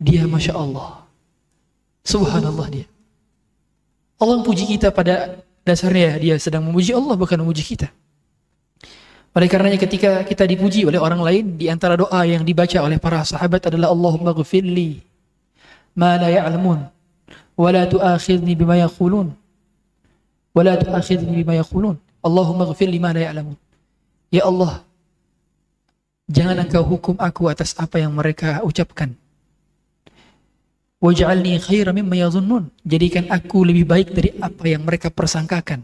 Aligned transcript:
dia 0.00 0.24
Masya 0.24 0.56
Allah. 0.56 1.04
Subhanallah 2.00 2.66
dia. 2.72 2.86
Allah 4.16 4.40
memuji 4.40 4.64
kita 4.64 4.88
pada 4.88 5.44
dasarnya 5.60 6.16
dia 6.16 6.34
sedang 6.40 6.64
memuji 6.64 6.96
Allah 6.96 7.12
bukan 7.14 7.36
memuji 7.44 7.76
kita. 7.76 7.92
Oleh 9.30 9.46
karenanya 9.46 9.78
ketika 9.78 10.26
kita 10.26 10.42
dipuji 10.42 10.82
oleh 10.82 10.98
orang 10.98 11.22
lain 11.22 11.54
di 11.54 11.70
antara 11.70 11.94
doa 11.94 12.26
yang 12.26 12.42
dibaca 12.42 12.82
oleh 12.82 12.98
para 12.98 13.22
sahabat 13.22 13.62
adalah 13.70 13.94
Allahumma 13.94 14.34
ghfirli 14.34 15.06
ma 15.94 16.18
la 16.18 16.34
ya'lamun 16.34 16.82
wa 17.54 17.68
la 17.70 17.86
tu'akhidni 17.86 18.58
bima 18.58 18.74
yaqulun 18.82 19.30
wa 20.50 20.60
la 20.66 20.74
tu'akhidni 20.74 21.46
bima 21.46 21.62
yaqulun 21.62 21.94
Allahumma 22.26 22.74
ghfirli 22.74 22.98
ma 22.98 23.14
la 23.14 23.30
ya'lamun 23.30 23.54
Ya 24.34 24.50
Allah 24.50 24.82
jangan 26.26 26.66
engkau 26.66 26.82
hukum 26.82 27.14
aku 27.14 27.46
atas 27.46 27.78
apa 27.78 28.02
yang 28.02 28.10
mereka 28.10 28.66
ucapkan 28.66 29.14
waj'alni 31.00 31.56
khairan 31.58 31.96
mimma 31.96 32.28
jadikan 32.84 33.24
aku 33.32 33.64
lebih 33.64 33.88
baik 33.88 34.08
dari 34.12 34.30
apa 34.36 34.64
yang 34.68 34.84
mereka 34.84 35.08
persangkakan 35.08 35.82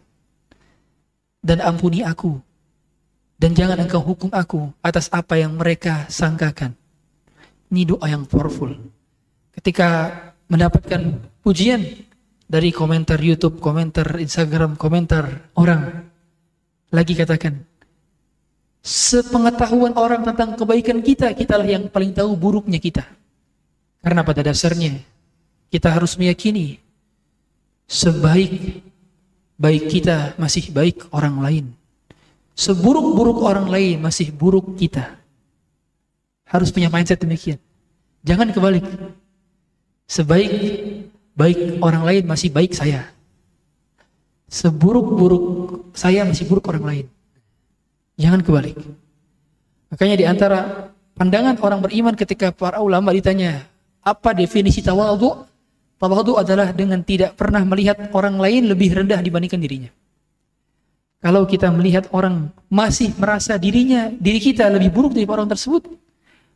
dan 1.41 1.59
ampuni 1.65 2.05
aku 2.05 2.37
dan 3.37 3.53
jangan 3.53 3.85
engkau 3.85 4.01
hukum 4.01 4.33
aku 4.33 4.73
atas 4.81 5.13
apa 5.13 5.37
yang 5.37 5.61
mereka 5.61 6.09
sangkakan. 6.09 6.73
Ini 7.69 7.83
doa 7.85 8.07
yang 8.09 8.25
powerful. 8.25 8.73
Ketika 9.53 10.09
mendapatkan 10.49 11.21
pujian 11.45 11.85
dari 12.49 12.73
komentar 12.73 13.21
YouTube, 13.21 13.61
komentar 13.61 14.09
Instagram, 14.17 14.81
komentar 14.81 15.53
orang, 15.59 16.09
lagi 16.89 17.13
katakan, 17.13 17.61
sepengetahuan 18.81 19.99
orang 19.99 20.25
tentang 20.25 20.57
kebaikan 20.57 21.05
kita, 21.05 21.37
kitalah 21.37 21.67
yang 21.69 21.93
paling 21.93 22.17
tahu 22.17 22.33
buruknya 22.39 22.81
kita. 22.81 23.05
Karena 24.07 24.23
pada 24.23 24.39
dasarnya, 24.39 25.03
kita 25.67 25.91
harus 25.91 26.15
meyakini, 26.15 26.79
sebaik 27.91 28.87
baik 29.59 29.91
kita 29.91 30.39
masih 30.39 30.71
baik 30.71 31.11
orang 31.11 31.43
lain. 31.43 31.65
Seburuk-buruk 32.55 33.43
orang 33.43 33.67
lain 33.67 33.99
masih 33.99 34.31
buruk 34.31 34.79
kita. 34.79 35.11
Harus 36.47 36.71
punya 36.71 36.87
mindset 36.87 37.19
demikian. 37.19 37.59
Jangan 38.23 38.55
kebalik. 38.55 38.87
Sebaik 40.07 40.55
baik 41.35 41.83
orang 41.83 42.07
lain 42.07 42.23
masih 42.31 42.55
baik 42.55 42.79
saya. 42.79 43.11
Seburuk-buruk 44.47 45.91
saya 45.99 46.23
masih 46.23 46.47
buruk 46.47 46.71
orang 46.71 46.85
lain. 46.87 47.07
Jangan 48.15 48.47
kebalik. 48.47 48.79
Makanya 49.91 50.15
di 50.15 50.25
antara 50.31 50.95
pandangan 51.19 51.59
orang 51.59 51.83
beriman 51.83 52.15
ketika 52.15 52.55
para 52.55 52.79
ulama 52.79 53.11
ditanya, 53.11 53.67
apa 54.07 54.31
definisi 54.31 54.79
tawadhu? 54.87 55.43
Tawadhu 55.99 56.39
adalah 56.39 56.71
dengan 56.71 57.03
tidak 57.03 57.35
pernah 57.35 57.67
melihat 57.67 58.15
orang 58.15 58.39
lain 58.39 58.71
lebih 58.71 58.95
rendah 58.95 59.19
dibandingkan 59.19 59.59
dirinya. 59.59 59.91
Kalau 61.19 61.43
kita 61.43 61.75
melihat 61.75 62.07
orang 62.15 62.55
masih 62.71 63.11
merasa 63.19 63.59
dirinya, 63.59 64.13
diri 64.15 64.39
kita 64.39 64.71
lebih 64.71 64.95
buruk 64.95 65.17
dari 65.17 65.27
orang 65.27 65.51
tersebut, 65.51 65.91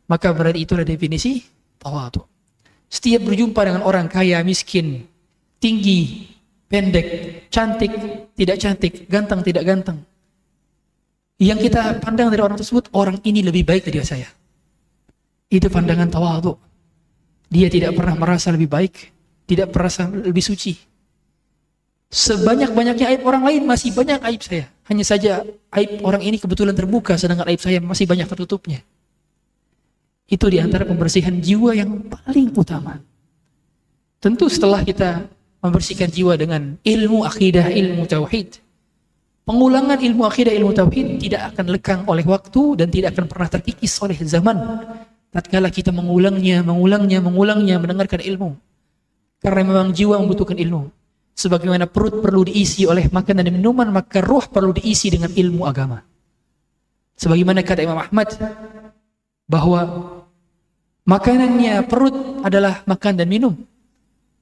maka 0.07 0.31
berarti 0.31 0.63
itulah 0.63 0.87
definisi 0.87 1.43
tawadu. 1.75 2.23
Setiap 2.87 3.27
berjumpa 3.27 3.59
dengan 3.67 3.83
orang 3.83 4.07
kaya, 4.07 4.39
miskin, 4.45 5.03
tinggi, 5.59 6.29
pendek, 6.71 7.07
cantik, 7.51 7.91
tidak 8.37 8.57
cantik, 8.61 8.93
ganteng, 9.11 9.41
tidak 9.43 9.63
ganteng. 9.67 9.97
Yang 11.41 11.67
kita 11.67 11.97
pandang 11.99 12.29
dari 12.29 12.39
orang 12.45 12.55
tersebut, 12.61 12.93
orang 12.93 13.17
ini 13.25 13.41
lebih 13.41 13.65
baik 13.65 13.89
dari 13.89 13.99
saya. 14.05 14.29
Itu 15.51 15.67
pandangan 15.67 16.07
tawadu. 16.07 16.70
Dia 17.51 17.67
tidak 17.67 17.99
pernah 17.99 18.15
merasa 18.15 18.47
lebih 18.55 18.71
baik, 18.71 19.11
tidak 19.43 19.75
merasa 19.75 20.07
lebih 20.07 20.39
suci. 20.39 20.71
Sebanyak-banyaknya 22.11 23.11
aib 23.11 23.27
orang 23.27 23.43
lain 23.43 23.63
masih 23.67 23.91
banyak 23.91 24.23
aib 24.23 24.41
saya. 24.43 24.71
Hanya 24.87 25.03
saja 25.03 25.43
aib 25.75 25.99
orang 26.03 26.23
ini 26.23 26.39
kebetulan 26.39 26.71
terbuka 26.75 27.19
sedangkan 27.19 27.51
aib 27.51 27.59
saya 27.59 27.83
masih 27.83 28.07
banyak 28.07 28.27
tertutupnya. 28.27 28.79
Itu 30.31 30.47
di 30.47 30.63
antara 30.63 30.87
pembersihan 30.87 31.35
jiwa 31.43 31.75
yang 31.75 32.07
paling 32.07 32.55
utama. 32.55 33.03
Tentu 34.23 34.47
setelah 34.47 34.79
kita 34.87 35.27
membersihkan 35.59 36.07
jiwa 36.07 36.39
dengan 36.39 36.79
ilmu 36.83 37.27
akidah, 37.27 37.67
ilmu 37.67 38.07
tauhid. 38.07 38.63
Pengulangan 39.43 39.99
ilmu 39.99 40.23
akidah, 40.23 40.55
ilmu 40.55 40.71
tauhid 40.71 41.19
tidak 41.19 41.51
akan 41.51 41.65
lekang 41.67 42.01
oleh 42.07 42.23
waktu 42.23 42.79
dan 42.79 42.87
tidak 42.87 43.11
akan 43.17 43.25
pernah 43.27 43.49
terkikis 43.51 43.91
oleh 43.99 44.15
zaman. 44.23 44.55
Tatkala 45.31 45.71
kita 45.71 45.95
mengulangnya, 45.95 46.59
mengulangnya, 46.59 47.23
mengulangnya, 47.23 47.79
mendengarkan 47.79 48.19
ilmu. 48.19 48.59
Karena 49.39 49.61
memang 49.63 49.95
jiwa 49.95 50.19
membutuhkan 50.19 50.59
ilmu. 50.59 50.91
Sebagaimana 51.31 51.87
perut 51.87 52.19
perlu 52.19 52.43
diisi 52.43 52.83
oleh 52.83 53.07
makanan 53.07 53.47
dan 53.47 53.55
minuman, 53.55 53.87
maka 53.89 54.19
roh 54.19 54.43
perlu 54.43 54.75
diisi 54.75 55.07
dengan 55.07 55.31
ilmu 55.31 55.63
agama. 55.63 56.03
Sebagaimana 57.15 57.63
kata 57.63 57.87
Imam 57.87 57.95
Ahmad, 57.95 58.27
bahwa 59.47 59.81
makanannya 61.07 61.87
perut 61.87 62.43
adalah 62.43 62.83
makan 62.83 63.13
dan 63.15 63.27
minum. 63.31 63.55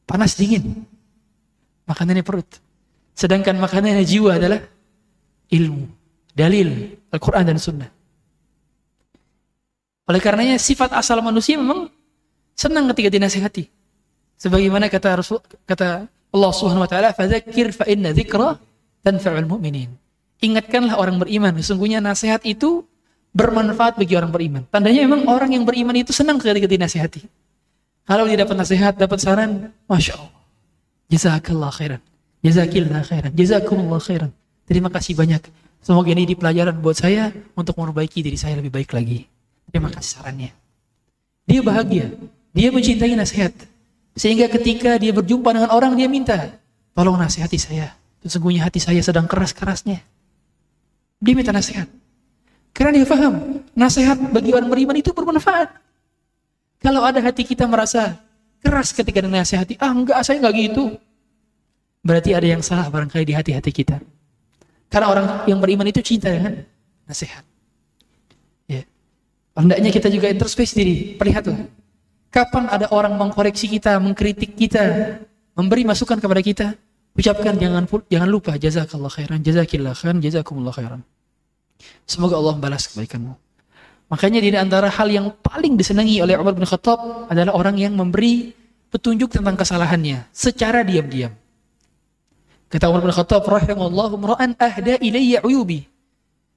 Panas 0.10 0.34
dingin. 0.34 0.90
Makanannya 1.86 2.26
perut. 2.26 2.50
Sedangkan 3.14 3.62
makanannya 3.62 4.02
jiwa 4.02 4.42
adalah 4.42 4.58
ilmu. 5.54 5.86
Dalil 6.34 6.98
Al-Quran 7.14 7.46
dan 7.46 7.58
Sunnah. 7.62 7.99
Oleh 10.10 10.18
karenanya 10.18 10.58
sifat 10.58 10.90
asal 10.98 11.22
manusia 11.22 11.54
memang 11.62 11.86
senang 12.58 12.90
ketika 12.92 13.14
dinasihati. 13.14 13.70
Sebagaimana 14.42 14.90
kata 14.90 15.22
Rasul, 15.22 15.38
kata 15.70 16.10
Allah 16.10 16.52
Subhanahu 16.52 16.82
wa 16.82 16.90
taala, 16.90 17.14
"Fadzakir 17.14 17.70
fa 17.70 17.86
inna 17.86 18.10
dzikra 18.10 18.58
tanfa'ul 19.06 19.46
mu'minin." 19.46 19.94
Ingatkanlah 20.42 20.98
orang 20.98 21.22
beriman, 21.22 21.54
sesungguhnya 21.62 22.02
nasihat 22.02 22.42
itu 22.42 22.88
bermanfaat 23.36 24.02
bagi 24.02 24.18
orang 24.18 24.34
beriman. 24.34 24.64
Tandanya 24.74 25.06
memang 25.06 25.30
orang 25.30 25.54
yang 25.54 25.68
beriman 25.68 25.94
itu 25.94 26.10
senang 26.16 26.42
ketika 26.42 26.66
dinasihati. 26.66 27.22
Kalau 28.10 28.26
dia 28.26 28.42
dapat 28.42 28.58
nasihat, 28.58 28.98
dapat 28.98 29.22
saran, 29.22 29.70
Masya 29.86 30.18
Allah. 30.18 30.42
Jazakallah 31.14 31.70
khairan. 31.70 32.02
Jazakillah 32.42 33.06
khairan. 33.06 33.32
Jazakumullah 33.38 34.02
khairan. 34.02 34.34
Terima 34.66 34.90
kasih 34.90 35.14
banyak. 35.14 35.46
Semoga 35.86 36.10
ini 36.10 36.26
di 36.26 36.34
pelajaran 36.34 36.74
buat 36.82 36.98
saya 36.98 37.30
untuk 37.54 37.78
memperbaiki 37.78 38.26
diri 38.26 38.38
saya 38.40 38.58
lebih 38.58 38.74
baik 38.74 38.98
lagi. 38.98 39.30
Terima 39.70 39.90
kasih 39.94 40.12
sarannya. 40.20 40.52
Dia 41.46 41.62
bahagia. 41.62 42.14
Dia 42.54 42.70
mencintai 42.74 43.14
nasihat. 43.14 43.54
Sehingga 44.18 44.50
ketika 44.50 44.98
dia 44.98 45.14
berjumpa 45.14 45.54
dengan 45.54 45.72
orang, 45.72 45.94
dia 45.96 46.10
minta, 46.10 46.60
tolong 46.98 47.16
nasihati 47.16 47.58
saya. 47.62 47.94
Sesungguhnya 48.26 48.68
hati 48.68 48.82
saya 48.84 49.00
sedang 49.00 49.30
keras-kerasnya. 49.30 50.04
Dia 51.24 51.34
minta 51.38 51.56
nasihat. 51.56 51.88
Karena 52.76 53.00
dia 53.00 53.06
paham, 53.08 53.64
nasihat 53.74 54.18
bagi 54.30 54.52
orang 54.52 54.68
beriman 54.68 54.98
itu 55.00 55.16
bermanfaat. 55.16 55.72
Kalau 56.80 57.04
ada 57.04 57.20
hati 57.20 57.44
kita 57.44 57.68
merasa 57.68 58.16
keras 58.64 58.96
ketika 58.96 59.20
dinasihati, 59.20 59.80
ah 59.80 59.92
enggak, 59.92 60.20
saya 60.24 60.40
enggak 60.40 60.56
gitu. 60.56 60.84
Berarti 62.00 62.32
ada 62.32 62.48
yang 62.48 62.64
salah 62.64 62.88
barangkali 62.88 63.24
di 63.28 63.36
hati-hati 63.36 63.72
kita. 63.76 64.00
Karena 64.88 65.08
orang 65.12 65.26
yang 65.46 65.60
beriman 65.60 65.88
itu 65.92 66.00
cinta 66.00 66.32
dengan 66.32 66.64
nasihat. 67.04 67.49
Ya. 69.60 69.68
Hendaknya 69.68 69.92
kita 69.92 70.08
juga 70.08 70.32
introspeksi 70.32 70.74
diri, 70.80 70.96
perlihatlah 71.20 71.68
Kapan 72.32 72.70
ada 72.72 72.88
orang 72.96 73.18
mengkoreksi 73.18 73.68
kita, 73.68 74.00
mengkritik 74.00 74.56
kita, 74.56 75.18
memberi 75.58 75.84
masukan 75.84 76.22
kepada 76.22 76.40
kita, 76.46 76.68
ucapkan 77.18 77.58
jangan 77.58 77.84
jangan 78.08 78.30
lupa 78.30 78.54
jazakallah 78.56 79.12
khairan, 79.12 79.42
jazakillah 79.42 79.98
khairan, 79.98 80.22
jazakumullah 80.22 80.72
khairan. 80.72 81.02
Semoga 82.06 82.38
Allah 82.38 82.56
balas 82.62 82.86
kebaikanmu. 82.86 83.34
Makanya 84.14 84.40
di 84.46 84.54
antara 84.54 84.94
hal 84.94 85.10
yang 85.10 85.34
paling 85.42 85.74
disenangi 85.74 86.22
oleh 86.22 86.38
Umar 86.38 86.54
bin 86.54 86.70
Khattab 86.70 87.28
adalah 87.34 87.58
orang 87.58 87.82
yang 87.82 87.98
memberi 87.98 88.54
petunjuk 88.94 89.34
tentang 89.34 89.58
kesalahannya 89.58 90.30
secara 90.30 90.86
diam-diam. 90.86 91.34
Kata 92.70 92.94
Umar 92.94 93.02
bin 93.02 93.10
Khattab, 93.10 93.42
rahimallahu 93.42 94.22
mra'an 94.22 94.54
ahda 94.54 95.02
ilayya 95.02 95.42
uyubi. 95.42 95.90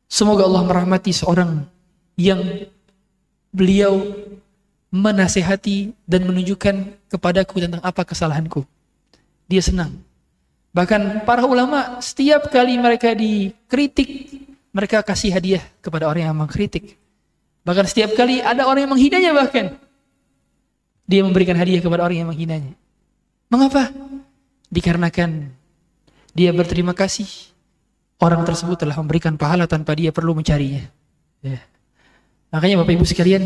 Semoga 0.04 0.44
Allah 0.44 0.69
merahmati 0.69 1.16
seorang 1.16 1.64
yang 2.20 2.69
beliau 3.52 4.00
menasehati 4.93 5.93
dan 6.08 6.25
menunjukkan 6.28 7.08
kepadaku 7.12 7.60
tentang 7.60 7.81
apa 7.84 8.02
kesalahanku. 8.04 8.64
Dia 9.49 9.60
senang. 9.60 10.00
Bahkan 10.72 11.28
para 11.28 11.44
ulama 11.44 12.00
setiap 12.00 12.49
kali 12.49 12.81
mereka 12.81 13.12
dikritik, 13.12 14.40
mereka 14.72 15.04
kasih 15.04 15.32
hadiah 15.32 15.64
kepada 15.84 16.08
orang 16.08 16.32
yang 16.32 16.37
mengkritik. 16.37 16.96
Bahkan 17.62 17.87
setiap 17.88 18.16
kali 18.16 18.40
ada 18.40 18.64
orang 18.64 18.88
yang 18.88 18.93
menghinanya 18.96 19.31
bahkan 19.37 19.76
dia 21.04 21.20
memberikan 21.22 21.54
hadiah 21.54 21.84
kepada 21.84 22.08
orang 22.08 22.25
yang 22.25 22.31
menghinanya. 22.32 22.72
Mengapa? 23.52 23.93
Dikarenakan 24.72 25.52
dia 26.32 26.50
berterima 26.56 26.96
kasih 26.96 27.28
orang 28.16 28.40
tersebut 28.49 28.81
telah 28.81 28.96
memberikan 28.96 29.37
pahala 29.37 29.69
tanpa 29.69 29.93
dia 29.93 30.08
perlu 30.08 30.32
mencarinya. 30.32 30.88
Ya. 31.44 31.60
Makanya 32.52 32.84
Bapak 32.84 32.93
Ibu 33.00 33.04
sekalian, 33.08 33.43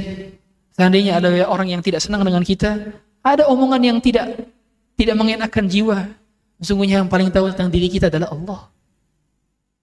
Seandainya 0.76 1.17
ada 1.17 1.32
orang 1.49 1.73
yang 1.73 1.81
tidak 1.81 2.05
senang 2.05 2.20
dengan 2.20 2.44
kita, 2.44 2.93
Ada 3.25 3.49
omongan 3.49 3.81
yang 3.81 3.99
tidak 3.99 4.38
tidak 4.94 5.17
mengenakan 5.19 5.64
jiwa. 5.67 5.99
Sesungguhnya 6.61 7.03
yang 7.03 7.11
paling 7.11 7.32
tahu 7.32 7.50
tentang 7.50 7.73
diri 7.73 7.88
kita 7.91 8.12
adalah 8.12 8.31
Allah. 8.31 8.61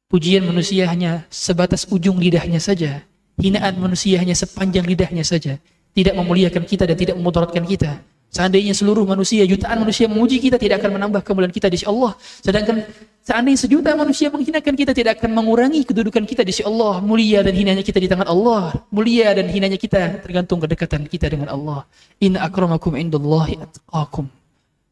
Pujian 0.08 0.46
manusia 0.46 0.86
hanya 0.88 1.26
sebatas 1.34 1.90
ujung 1.90 2.22
lidahnya 2.22 2.62
saja. 2.62 3.02
Hinaan 3.42 3.82
manusia 3.82 4.22
hanya 4.22 4.38
sepanjang 4.38 4.86
lidahnya 4.86 5.26
saja. 5.26 5.58
Tidak 5.92 6.14
memuliakan 6.14 6.64
kita 6.64 6.86
dan 6.86 6.96
tidak 6.98 7.18
memudaratkan 7.18 7.66
kita. 7.66 8.00
Seandainya 8.34 8.74
seluruh 8.74 9.06
manusia, 9.06 9.46
jutaan 9.46 9.78
manusia 9.86 10.10
memuji 10.10 10.42
kita, 10.42 10.58
tidak 10.58 10.82
akan 10.82 10.98
menambah 10.98 11.22
kemuliaan 11.22 11.54
kita 11.54 11.70
di 11.70 11.78
sisi 11.78 11.86
Allah. 11.86 12.18
Sedangkan 12.18 12.82
seandainya 13.22 13.60
sejuta 13.62 13.94
manusia 13.94 14.34
menghinakan 14.34 14.74
kita, 14.74 14.90
tidak 14.90 15.22
akan 15.22 15.38
mengurangi 15.38 15.86
kedudukan 15.86 16.26
kita 16.26 16.42
di 16.42 16.50
sisi 16.50 16.66
Allah. 16.66 16.98
Mulia 16.98 17.46
dan 17.46 17.54
hinanya 17.54 17.86
kita 17.86 18.02
di 18.02 18.10
tangan 18.10 18.26
Allah. 18.26 18.74
Mulia 18.90 19.38
dan 19.38 19.46
hinanya 19.54 19.78
kita 19.78 20.26
tergantung 20.26 20.58
kedekatan 20.58 21.06
kita 21.06 21.30
dengan 21.30 21.54
Allah. 21.54 21.86
Inna 22.26 22.42
akramakum 22.42 22.98
indallahi 22.98 23.62
atqakum. 23.62 24.26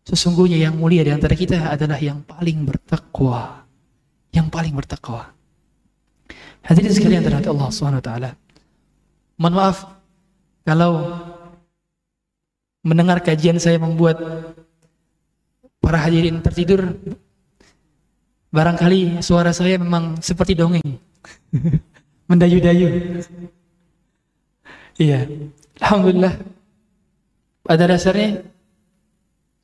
Sesungguhnya 0.05 0.61
yang 0.61 0.77
mulia 0.77 1.01
di 1.01 1.09
antara 1.09 1.33
kita 1.33 1.65
adalah 1.65 1.97
yang 1.97 2.21
paling 2.21 2.61
bertakwa. 2.61 3.65
Yang 4.29 4.47
paling 4.53 4.73
bertakwa. 4.77 5.33
Hadirin 6.61 6.93
sekalian 6.93 7.25
terhadap 7.25 7.57
Allah 7.57 8.01
taala. 8.05 8.29
Mohon 9.41 9.53
maaf 9.57 9.77
kalau 10.61 10.93
mendengar 12.81 13.21
kajian 13.21 13.61
saya 13.61 13.77
membuat 13.77 14.17
para 15.81 15.97
hadirin 16.01 16.41
tertidur 16.41 16.97
barangkali 18.51 19.23
suara 19.23 19.55
saya 19.55 19.79
memang 19.79 20.19
seperti 20.19 20.53
dongeng. 20.53 20.85
Mendayu-dayu. 22.29 22.87
Iya. 24.99 25.27
Alhamdulillah. 25.81 26.35
Pada 27.61 27.85
dasarnya 27.85 28.43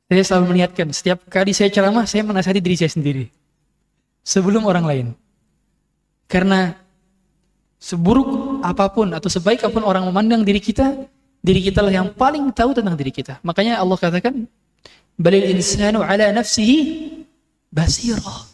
saya 0.08 0.22
selalu 0.24 0.44
meniatkan 0.56 0.88
setiap 0.94 1.26
kali 1.28 1.52
saya 1.52 1.68
ceramah 1.68 2.08
saya 2.08 2.24
menasihati 2.24 2.60
diri 2.62 2.76
saya 2.78 2.92
sendiri. 2.92 3.24
Sebelum 4.24 4.64
orang 4.64 4.84
lain. 4.84 5.06
Karena 6.28 6.76
seburuk 7.80 8.60
apa 8.60 8.90
pun 8.90 9.14
atau 9.14 9.30
sebaik 9.30 9.64
apa 9.64 9.72
pun 9.72 9.86
orang 9.86 10.04
memandang 10.04 10.42
diri 10.44 10.60
kita 10.60 11.08
Diri 11.38 11.60
kita 11.62 11.80
lah 11.80 11.92
yang 11.94 12.08
paling 12.10 12.50
tahu 12.50 12.74
tentang 12.74 12.98
diri 12.98 13.14
kita. 13.14 13.38
Makanya 13.46 13.78
Allah 13.78 13.96
katakan, 13.96 14.44
Balil 15.18 15.50
insanu 15.50 15.98
ala 15.98 16.30
nafsihi 16.30 17.10
basira. 17.74 18.46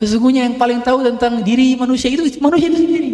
Sesungguhnya 0.00 0.48
yang 0.48 0.56
paling 0.56 0.80
tahu 0.80 1.04
tentang 1.04 1.44
diri 1.44 1.76
manusia 1.76 2.08
itu 2.08 2.24
manusia 2.40 2.72
itu 2.72 2.78
sendiri. 2.80 3.10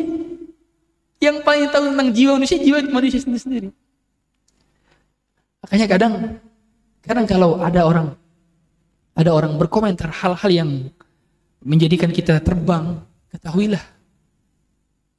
Yang 1.21 1.37
paling 1.45 1.67
tahu 1.75 1.83
tentang 1.91 2.09
jiwa 2.15 2.33
manusia, 2.39 2.57
jiwa 2.63 2.79
manusia 2.87 3.19
sendiri. 3.21 3.43
sendiri. 3.43 3.69
Makanya 5.67 5.87
kadang, 5.91 6.13
kadang 7.05 7.27
kalau 7.29 7.61
ada 7.61 7.85
orang, 7.85 8.07
ada 9.13 9.31
orang 9.35 9.53
berkomentar 9.61 10.09
hal-hal 10.09 10.51
yang 10.51 10.71
menjadikan 11.61 12.09
kita 12.09 12.41
terbang, 12.41 13.05
ketahuilah 13.29 13.85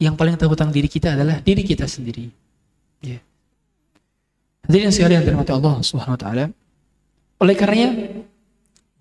yang 0.02 0.18
paling 0.18 0.34
tahu 0.34 0.58
tentang 0.58 0.74
diri 0.74 0.90
kita 0.90 1.14
adalah 1.14 1.38
diri 1.46 1.62
kita 1.62 1.86
sendiri. 1.86 2.34
Ya. 3.02 3.20
Hadirin 4.70 4.94
sekalian 4.94 5.26
dirahmati 5.26 5.52
Allah 5.52 5.82
Subhanahu 5.82 6.16
wa 6.16 6.22
taala. 6.22 6.46
Oleh 7.42 7.56
karenanya 7.58 8.22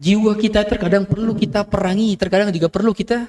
jiwa 0.00 0.32
kita 0.41 0.64
terkadang 0.64 1.05
perlu 1.05 1.37
kita 1.37 1.69
perangi, 1.69 2.17
terkadang 2.17 2.49
juga 2.50 2.73
perlu 2.73 2.97
kita 2.97 3.29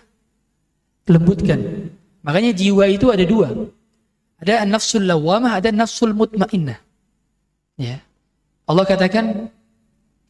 lembutkan. 1.11 1.91
Makanya 2.23 2.55
jiwa 2.55 2.87
itu 2.87 3.11
ada 3.11 3.27
dua. 3.27 3.51
Ada 4.41 4.65
nafsul 4.65 5.05
lawamah, 5.05 5.59
ada 5.59 5.69
nafsul 5.69 6.15
mutmainnah. 6.15 6.79
Ya. 7.77 8.01
Allah 8.65 8.85
katakan, 8.87 9.51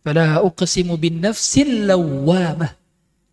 "Fala 0.04 0.42
uqsimu 0.42 0.98
bin 0.98 1.22
nafsil 1.22 1.88
lawamah." 1.88 2.76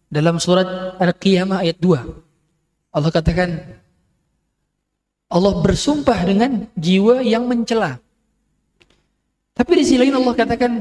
Dalam 0.08 0.40
surat 0.40 0.96
Al-Qiyamah 0.96 1.60
ayat 1.64 1.76
2. 1.84 2.00
Allah 2.96 3.10
katakan, 3.12 3.60
Allah 5.28 5.60
bersumpah 5.60 6.18
dengan 6.24 6.64
jiwa 6.72 7.20
yang 7.20 7.44
mencela. 7.44 8.00
Tapi 9.52 9.72
di 9.76 9.82
sisi 9.84 10.00
lain 10.00 10.16
Allah 10.16 10.32
katakan, 10.32 10.72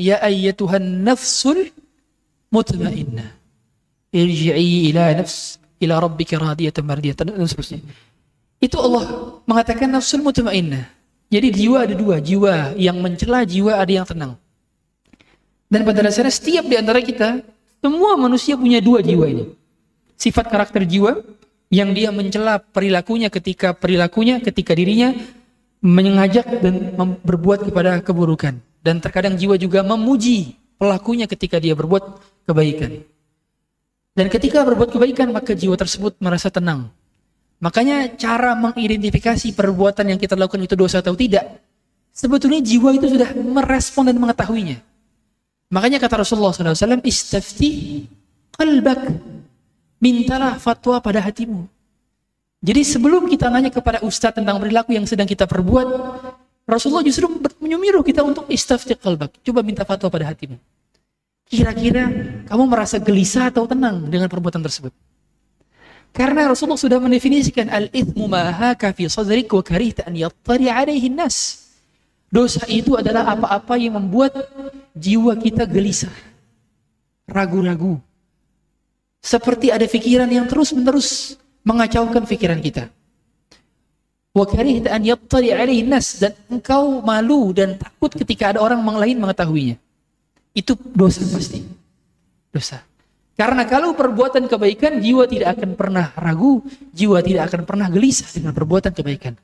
Ya 0.00 0.16
ayyatuhan 0.24 1.04
nafsul 1.04 1.68
mutmainnah. 2.48 3.36
Irji'i 4.12 4.88
ila 4.92 5.12
nafs 5.12 5.60
ila 5.84 6.00
rabbika 6.00 6.40
radiyatan 6.40 6.84
mardiyatan. 6.84 7.36
Itu 8.62 8.76
Allah 8.80 9.04
mengatakan 9.44 9.92
nafsul 9.92 10.24
mutmainnah. 10.24 10.88
Jadi 11.28 11.48
jiwa 11.52 11.84
ada 11.84 11.96
dua, 11.96 12.20
jiwa 12.20 12.76
yang 12.76 12.96
mencela, 13.00 13.44
jiwa 13.44 13.76
ada 13.76 13.92
yang 13.92 14.04
tenang. 14.08 14.32
Dan 15.72 15.84
pada 15.88 16.04
dasarnya 16.04 16.32
setiap 16.32 16.64
di 16.68 16.76
antara 16.76 17.00
kita, 17.00 17.40
semua 17.80 18.16
manusia 18.20 18.56
punya 18.56 18.80
dua 18.84 19.00
jiwa 19.00 19.24
ini. 19.28 19.44
Sifat 20.16 20.48
karakter 20.52 20.84
jiwa 20.84 21.24
yang 21.72 21.96
dia 21.96 22.12
mencela 22.12 22.60
perilakunya 22.60 23.32
ketika 23.32 23.72
perilakunya 23.72 24.44
ketika 24.44 24.76
dirinya 24.76 25.16
mengajak 25.80 26.44
dan 26.60 26.92
berbuat 27.24 27.72
kepada 27.72 28.04
keburukan. 28.04 28.60
Dan 28.84 29.00
terkadang 29.00 29.40
jiwa 29.40 29.56
juga 29.56 29.80
memuji 29.80 30.60
pelakunya 30.76 31.24
ketika 31.24 31.56
dia 31.56 31.72
berbuat 31.72 32.20
kebaikan. 32.44 33.00
Dan 34.12 34.28
ketika 34.28 34.68
berbuat 34.68 34.92
kebaikan 34.92 35.32
maka 35.32 35.56
jiwa 35.56 35.72
tersebut 35.80 36.20
merasa 36.20 36.52
tenang. 36.52 36.92
Makanya 37.62 38.20
cara 38.20 38.52
mengidentifikasi 38.52 39.56
perbuatan 39.56 40.12
yang 40.12 40.20
kita 40.20 40.36
lakukan 40.36 40.60
itu 40.66 40.76
dosa 40.76 41.00
atau 41.00 41.16
tidak 41.16 41.62
sebetulnya 42.12 42.60
jiwa 42.60 42.92
itu 42.92 43.08
sudah 43.08 43.32
merespon 43.32 44.12
dan 44.12 44.20
mengetahuinya. 44.20 44.76
Makanya 45.72 45.96
kata 45.96 46.20
Rasulullah 46.20 46.52
SAW 46.52 47.00
istafti 47.08 48.04
qalbak 48.52 49.00
mintalah 50.02 50.58
fatwa 50.58 50.98
pada 50.98 51.22
hatimu. 51.22 51.70
Jadi 52.62 52.82
sebelum 52.82 53.30
kita 53.30 53.46
nanya 53.46 53.70
kepada 53.70 54.02
ustadz 54.02 54.42
tentang 54.42 54.58
perilaku 54.58 54.94
yang 54.98 55.06
sedang 55.06 55.26
kita 55.30 55.46
perbuat, 55.46 55.86
Rasulullah 56.66 57.06
justru 57.06 57.30
menyuruh 57.62 58.02
kita 58.02 58.22
untuk 58.22 58.46
istafti 58.50 58.98
qalbak. 58.98 59.38
Coba 59.46 59.62
minta 59.62 59.86
fatwa 59.86 60.10
pada 60.10 60.26
hatimu. 60.30 60.58
Kira-kira 61.46 62.10
kamu 62.46 62.64
merasa 62.66 62.98
gelisah 63.02 63.50
atau 63.50 63.66
tenang 63.66 64.06
dengan 64.10 64.26
perbuatan 64.26 64.62
tersebut? 64.62 64.94
Karena 66.12 66.50
Rasulullah 66.50 66.78
sudah 66.78 67.00
mendefinisikan 67.00 67.72
al-ithmu 67.72 68.28
ma 68.28 68.52
haka 68.52 68.92
fi 68.92 69.08
sadrik 69.08 69.48
wa 69.50 69.64
karihta 69.64 70.04
an 70.06 70.14
yattari 70.14 70.68
alaihi 70.68 71.08
nas. 71.08 71.66
Dosa 72.32 72.64
itu 72.68 72.96
adalah 72.96 73.36
apa-apa 73.36 73.76
yang 73.76 74.00
membuat 74.00 74.32
jiwa 74.96 75.36
kita 75.36 75.68
gelisah, 75.68 76.12
ragu-ragu, 77.28 78.00
seperti 79.22 79.70
ada 79.70 79.86
pikiran 79.86 80.26
yang 80.26 80.50
terus-menerus 80.50 81.38
mengacaukan 81.62 82.26
pikiran 82.26 82.58
kita. 82.58 82.90
Wa 84.34 84.48
an 84.48 85.02
nas 85.86 86.18
dan 86.18 86.34
engkau 86.50 86.98
malu 87.04 87.54
dan 87.54 87.78
takut 87.78 88.10
ketika 88.10 88.56
ada 88.56 88.58
orang 88.58 88.82
lain 88.82 89.22
mengetahuinya. 89.22 89.76
Itu 90.52 90.74
dosa 90.76 91.22
pasti. 91.30 91.62
Dosa. 92.50 92.82
Karena 93.32 93.64
kalau 93.64 93.96
perbuatan 93.96 94.44
kebaikan, 94.44 95.00
jiwa 95.00 95.24
tidak 95.24 95.56
akan 95.56 95.70
pernah 95.72 96.12
ragu, 96.16 96.60
jiwa 96.92 97.24
tidak 97.24 97.48
akan 97.48 97.62
pernah 97.64 97.88
gelisah 97.88 98.28
dengan 98.28 98.52
perbuatan 98.52 98.92
kebaikan. 98.92 99.34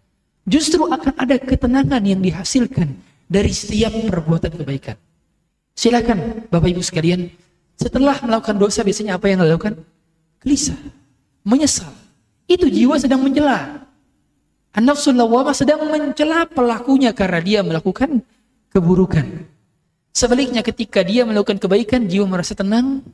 Justru 0.45 0.85
akan 0.89 1.17
ada 1.17 1.37
ketenangan 1.41 2.03
yang 2.05 2.21
dihasilkan 2.21 2.93
dari 3.29 3.53
setiap 3.53 3.93
perbuatan 3.93 4.53
kebaikan. 4.53 4.97
Silakan 5.73 6.49
Bapak 6.49 6.69
Ibu 6.69 6.83
sekalian, 6.85 7.29
setelah 7.79 8.19
melakukan 8.27 8.59
dosa 8.59 8.83
biasanya 8.83 9.15
apa 9.15 9.31
yang 9.31 9.47
dilakukan? 9.47 9.79
Gelisah, 10.43 10.79
menyesal. 11.47 11.95
Itu 12.51 12.67
jiwa 12.67 12.99
sedang 12.99 13.23
mencela. 13.23 13.87
An-nafsul 14.75 15.15
sedang 15.55 15.87
mencela 15.87 16.45
pelakunya 16.51 17.15
karena 17.15 17.41
dia 17.41 17.61
melakukan 17.63 18.21
keburukan. 18.75 19.47
Sebaliknya 20.11 20.67
ketika 20.67 21.07
dia 21.07 21.23
melakukan 21.23 21.63
kebaikan, 21.63 22.11
jiwa 22.11 22.27
merasa 22.27 22.59
tenang, 22.59 23.07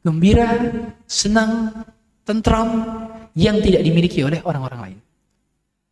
gembira, 0.00 0.48
senang, 1.04 1.84
tentram 2.24 2.68
yang 3.36 3.60
tidak 3.60 3.84
dimiliki 3.84 4.24
oleh 4.24 4.40
orang-orang 4.40 4.80
lain. 4.80 4.98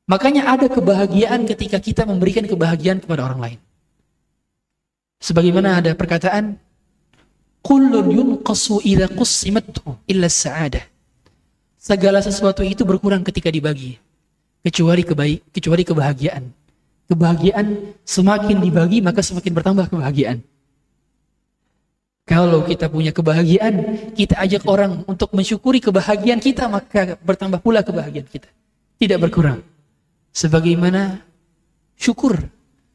Makanya 0.08 0.48
ada 0.48 0.68
kebahagiaan 0.68 1.44
ketika 1.48 1.80
kita 1.80 2.08
memberikan 2.08 2.44
kebahagiaan 2.44 3.00
kepada 3.00 3.24
orang 3.24 3.40
lain. 3.40 3.58
Sebagaimana 5.20 5.80
ada 5.80 5.96
perkataan, 5.96 6.60
Kullun 7.64 8.12
yunqasu 8.12 8.84
idza 8.84 9.08
qussimathu 9.08 9.96
illa 10.04 10.28
sa'adah. 10.28 10.84
Segala 11.80 12.20
sesuatu 12.20 12.60
itu 12.60 12.84
berkurang 12.84 13.24
ketika 13.24 13.48
dibagi. 13.48 13.96
Kecuali 14.60 15.00
kebaik, 15.00 15.48
kecuali 15.48 15.82
kebahagiaan. 15.84 16.44
Kebahagiaan 17.08 17.96
semakin 18.04 18.60
dibagi 18.60 19.00
maka 19.00 19.24
semakin 19.24 19.52
bertambah 19.52 19.88
kebahagiaan. 19.88 20.44
Kalau 22.24 22.64
kita 22.64 22.88
punya 22.88 23.12
kebahagiaan, 23.12 23.74
kita 24.16 24.40
ajak 24.40 24.64
orang 24.64 25.04
untuk 25.04 25.28
mensyukuri 25.36 25.76
kebahagiaan 25.76 26.40
kita, 26.40 26.64
maka 26.72 27.20
bertambah 27.20 27.60
pula 27.60 27.84
kebahagiaan 27.84 28.24
kita. 28.24 28.48
Tidak 28.96 29.20
berkurang. 29.20 29.60
Sebagaimana 30.32 31.20
syukur. 32.00 32.40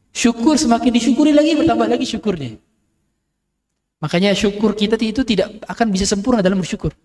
Syukur 0.09 0.57
semakin 0.57 0.89
disyukuri 0.97 1.29
lagi 1.29 1.53
bertambah 1.53 1.85
lagi 1.85 2.09
syukurnya. 2.09 2.57
Makanya 4.00 4.32
syukur 4.32 4.75
kita 4.75 4.96
itu 4.96 5.27
tidak 5.27 5.60
akan 5.68 5.91
bisa 5.91 6.08
sempurna 6.08 6.39
dalam 6.39 6.60
bersyukur. 6.60 6.96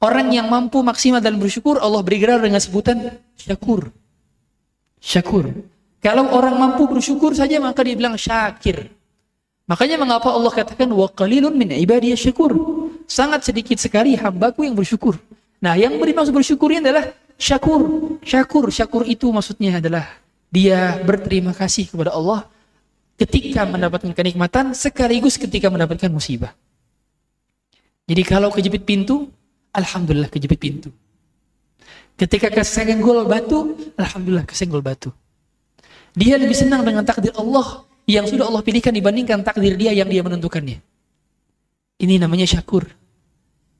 Orang 0.00 0.32
yang 0.32 0.48
mampu 0.48 0.80
maksimal 0.80 1.20
dalam 1.20 1.40
bersyukur, 1.40 1.80
Allah 1.80 2.00
beri 2.04 2.20
gelar 2.20 2.40
dengan 2.40 2.60
sebutan 2.60 3.20
syakur. 3.36 3.92
Syakur. 5.00 5.52
Kalau 6.00 6.28
orang 6.32 6.56
mampu 6.60 6.84
bersyukur 6.88 7.32
saja 7.32 7.56
maka 7.60 7.80
dia 7.84 7.96
bilang 7.96 8.16
syakir. 8.16 8.92
Makanya 9.64 9.96
mengapa 9.96 10.28
Allah 10.28 10.52
katakan 10.52 10.92
wa 10.92 11.08
qalilun 11.08 11.56
min 11.56 11.72
ibadiyah 11.72 12.20
syakur. 12.20 12.52
Sangat 13.08 13.48
sedikit 13.48 13.80
sekali 13.80 14.12
hambaku 14.16 14.68
yang 14.68 14.76
bersyukur. 14.76 15.16
Nah, 15.64 15.76
yang 15.76 15.96
beri 15.96 16.12
maksud 16.12 16.36
bersyukur 16.36 16.72
ini 16.72 16.84
adalah 16.84 17.08
syakur. 17.40 17.80
Syakur, 18.20 18.68
syakur 18.68 19.02
itu 19.08 19.32
maksudnya 19.32 19.80
adalah 19.80 20.04
dia 20.52 21.00
berterima 21.00 21.56
kasih 21.56 21.88
kepada 21.88 22.12
Allah 22.12 22.44
ketika 23.14 23.66
mendapatkan 23.66 24.10
kenikmatan 24.10 24.74
sekaligus 24.74 25.38
ketika 25.38 25.70
mendapatkan 25.70 26.10
musibah. 26.10 26.52
Jadi 28.04 28.22
kalau 28.26 28.52
kejepit 28.52 28.84
pintu, 28.84 29.30
alhamdulillah 29.72 30.28
kejepit 30.28 30.60
pintu. 30.60 30.90
Ketika 32.14 32.52
kesenggol 32.52 33.26
batu, 33.26 33.74
alhamdulillah 33.96 34.46
kesenggol 34.46 34.84
batu. 34.84 35.10
Dia 36.14 36.38
lebih 36.38 36.54
senang 36.54 36.86
dengan 36.86 37.02
takdir 37.02 37.34
Allah 37.34 37.82
yang 38.06 38.28
sudah 38.28 38.46
Allah 38.46 38.62
pilihkan 38.62 38.94
dibandingkan 38.94 39.42
takdir 39.42 39.74
dia 39.74 39.90
yang 39.90 40.06
dia 40.06 40.22
menentukannya. 40.22 40.78
Ini 41.98 42.14
namanya 42.22 42.46
syakur. 42.46 42.86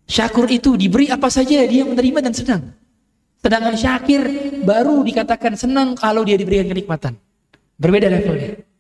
Syakur 0.09 0.51
itu 0.51 0.75
diberi 0.75 1.09
apa 1.13 1.31
saja 1.31 1.63
dia 1.63 1.85
menerima 1.87 2.19
dan 2.25 2.35
senang. 2.35 2.63
Sedangkan 3.39 3.77
syakir 3.77 4.25
baru 4.65 5.05
dikatakan 5.05 5.55
senang 5.55 5.95
kalau 5.95 6.25
dia 6.25 6.35
diberikan 6.35 6.65
kenikmatan. 6.67 7.15
Berbeda 7.77 8.09
levelnya. 8.09 8.74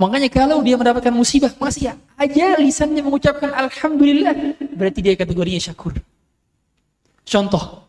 Makanya 0.00 0.32
kalau 0.32 0.64
dia 0.64 0.80
mendapatkan 0.80 1.12
musibah, 1.12 1.52
masih 1.60 1.92
aja 2.16 2.56
lisannya 2.56 3.04
mengucapkan 3.04 3.52
Alhamdulillah, 3.52 4.56
berarti 4.72 5.04
dia 5.04 5.12
kategorinya 5.12 5.60
syakur. 5.60 5.92
Contoh, 7.28 7.84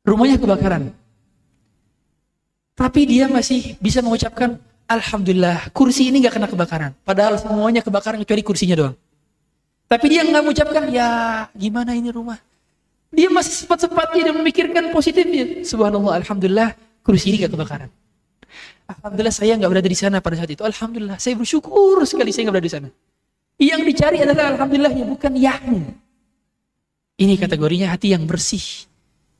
rumahnya 0.00 0.40
kebakaran. 0.40 0.96
Tapi 2.72 3.00
dia 3.04 3.28
masih 3.28 3.76
bisa 3.84 4.00
mengucapkan 4.00 4.56
Alhamdulillah, 4.88 5.68
kursi 5.76 6.08
ini 6.08 6.24
gak 6.24 6.40
kena 6.40 6.48
kebakaran. 6.48 6.96
Padahal 7.04 7.36
semuanya 7.36 7.84
kebakaran 7.84 8.24
kecuali 8.24 8.40
kursinya 8.40 8.72
doang. 8.72 8.96
Tapi 9.92 10.06
dia 10.08 10.24
nggak 10.24 10.40
mengucapkan, 10.40 10.88
ya 10.88 11.08
gimana 11.52 11.92
ini 11.92 12.08
rumah. 12.08 12.40
Dia 13.12 13.28
masih 13.28 13.52
sempat-sempatnya 13.60 14.32
dan 14.32 14.40
memikirkan 14.40 14.88
positifnya. 14.88 15.68
Subhanallah, 15.68 16.16
Alhamdulillah, 16.16 16.72
kursi 17.04 17.28
ini 17.28 17.44
gak 17.44 17.52
kebakaran. 17.52 17.92
Alhamdulillah 18.88 19.34
saya 19.34 19.54
nggak 19.58 19.70
berada 19.70 19.88
di 19.88 19.98
sana 19.98 20.18
pada 20.18 20.36
saat 20.38 20.50
itu. 20.50 20.62
Alhamdulillah, 20.66 21.18
saya 21.22 21.34
bersyukur 21.38 22.02
sekali 22.08 22.34
saya 22.34 22.48
nggak 22.48 22.54
berada 22.58 22.68
di 22.68 22.74
sana. 22.74 22.88
Yang 23.62 23.82
dicari 23.94 24.18
adalah 24.24 24.56
Alhamdulillah 24.56 24.92
ya 24.92 25.04
bukan 25.06 25.32
yahnya. 25.38 25.84
Ini 27.20 27.34
kategorinya 27.38 27.94
hati 27.94 28.10
yang 28.16 28.26
bersih. 28.26 28.88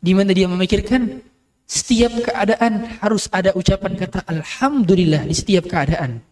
Di 0.03 0.13
mana 0.15 0.31
dia 0.35 0.47
memikirkan 0.47 1.23
setiap 1.67 2.13
keadaan 2.27 3.01
harus 3.01 3.27
ada 3.33 3.55
ucapan 3.55 3.97
kata 3.99 4.23
Alhamdulillah 4.29 5.27
di 5.27 5.35
setiap 5.35 5.67
keadaan. 5.67 6.23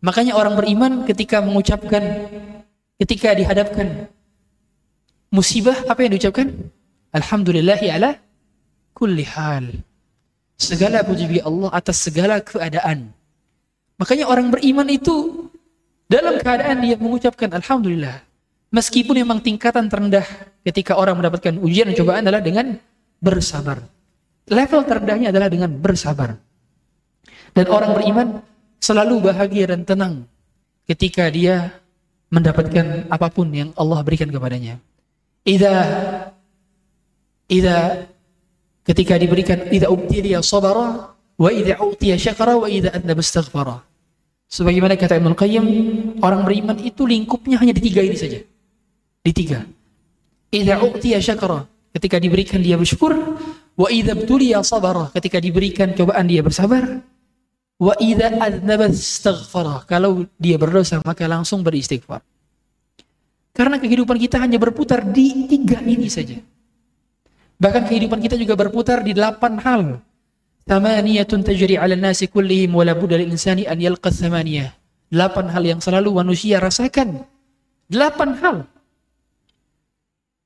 Makanya 0.00 0.32
orang 0.36 0.56
beriman 0.56 1.04
ketika 1.04 1.44
mengucapkan 1.44 2.30
ketika 2.96 3.36
dihadapkan 3.36 4.08
musibah 5.28 5.76
apa 5.84 6.00
yang 6.04 6.16
diucapkan? 6.16 6.48
Alhamdulillahi 7.12 7.86
ala 7.92 8.16
kulli 8.96 9.26
hal. 9.26 9.89
Segala 10.60 11.00
puji 11.00 11.24
bagi 11.24 11.40
Allah 11.40 11.72
atas 11.72 11.96
segala 12.04 12.36
keadaan. 12.44 13.08
Makanya 13.96 14.28
orang 14.28 14.52
beriman 14.52 14.84
itu 14.92 15.48
dalam 16.04 16.36
keadaan 16.36 16.84
dia 16.84 17.00
mengucapkan 17.00 17.48
alhamdulillah. 17.56 18.20
Meskipun 18.68 19.24
memang 19.24 19.40
tingkatan 19.40 19.88
terendah 19.88 20.22
ketika 20.62 21.00
orang 21.00 21.16
mendapatkan 21.16 21.56
ujian 21.58 21.88
dan 21.90 21.96
cobaan 21.96 22.22
adalah 22.28 22.44
dengan 22.44 22.76
bersabar. 23.18 23.80
Level 24.46 24.84
terendahnya 24.84 25.32
adalah 25.32 25.48
dengan 25.48 25.72
bersabar. 25.72 26.36
Dan 27.56 27.66
orang 27.66 27.96
beriman 27.96 28.28
selalu 28.78 29.32
bahagia 29.32 29.72
dan 29.72 29.82
tenang 29.88 30.14
ketika 30.86 31.26
dia 31.32 31.72
mendapatkan 32.30 33.10
apa 33.10 33.28
pun 33.32 33.48
yang 33.50 33.70
Allah 33.74 34.04
berikan 34.06 34.30
kepadanya. 34.30 34.78
Ida 35.42 35.76
ida 37.50 38.09
ketika 38.90 39.14
diberikan 39.14 39.70
ida 39.70 39.86
ubtiliya 39.86 40.42
sabara 40.42 41.14
wa 41.14 41.50
ida 41.54 41.78
utiya 41.78 42.18
syakara 42.18 42.58
wa 42.58 42.66
ida 42.66 42.90
adna 42.90 43.14
istaghfara. 43.14 43.86
Sebagaimana 44.50 44.98
kata 44.98 45.14
Ibnu 45.22 45.38
Qayyim, 45.38 45.66
orang 46.26 46.42
beriman 46.42 46.74
itu 46.82 47.06
lingkupnya 47.06 47.62
hanya 47.62 47.70
di 47.70 47.86
tiga 47.86 48.02
ini 48.02 48.18
saja. 48.18 48.42
Di 49.22 49.30
tiga. 49.30 49.62
Ida 50.50 50.82
utiya 50.82 51.22
syakara, 51.22 51.70
ketika 51.94 52.18
diberikan 52.18 52.58
dia 52.58 52.74
bersyukur, 52.74 53.14
wa 53.78 53.88
ida 53.94 54.18
ubtiliya 54.18 54.66
sabara, 54.66 55.06
ketika 55.14 55.38
diberikan 55.38 55.94
cobaan 55.94 56.26
dia 56.26 56.42
bersabar, 56.42 56.98
Wa 57.80 57.96
idza 57.96 58.28
adnaba 58.36 58.92
istaghfara. 58.92 59.88
Kalau 59.88 60.28
dia 60.36 60.60
berdosa 60.60 61.00
maka 61.00 61.24
langsung 61.24 61.64
beristighfar. 61.64 62.20
Karena 63.56 63.80
kehidupan 63.80 64.20
kita 64.20 64.36
hanya 64.36 64.60
berputar 64.60 65.00
di 65.00 65.48
tiga 65.48 65.80
ini 65.80 66.12
saja. 66.12 66.36
Bahkan 67.60 67.86
kehidupan 67.86 68.24
kita 68.24 68.40
juga 68.40 68.56
berputar 68.56 69.04
di 69.04 69.12
delapan 69.12 69.60
hal. 69.60 69.82
Tamaniyatun 70.64 71.44
tajri 71.44 71.76
'ala 71.76 71.92
nasi 71.94 72.26
kullihim 72.26 72.72
wa 72.72 72.84
la 72.88 72.96
budda 72.96 73.20
lil 73.20 73.36
insani 73.36 73.68
an 73.68 73.76
yalqa 73.76 74.08
thamaniyah. 74.08 74.72
Delapan 75.12 75.46
hal 75.52 75.62
yang 75.66 75.80
selalu 75.82 76.10
manusia 76.16 76.56
rasakan. 76.56 77.26
Delapan 77.90 78.38
hal. 78.40 78.56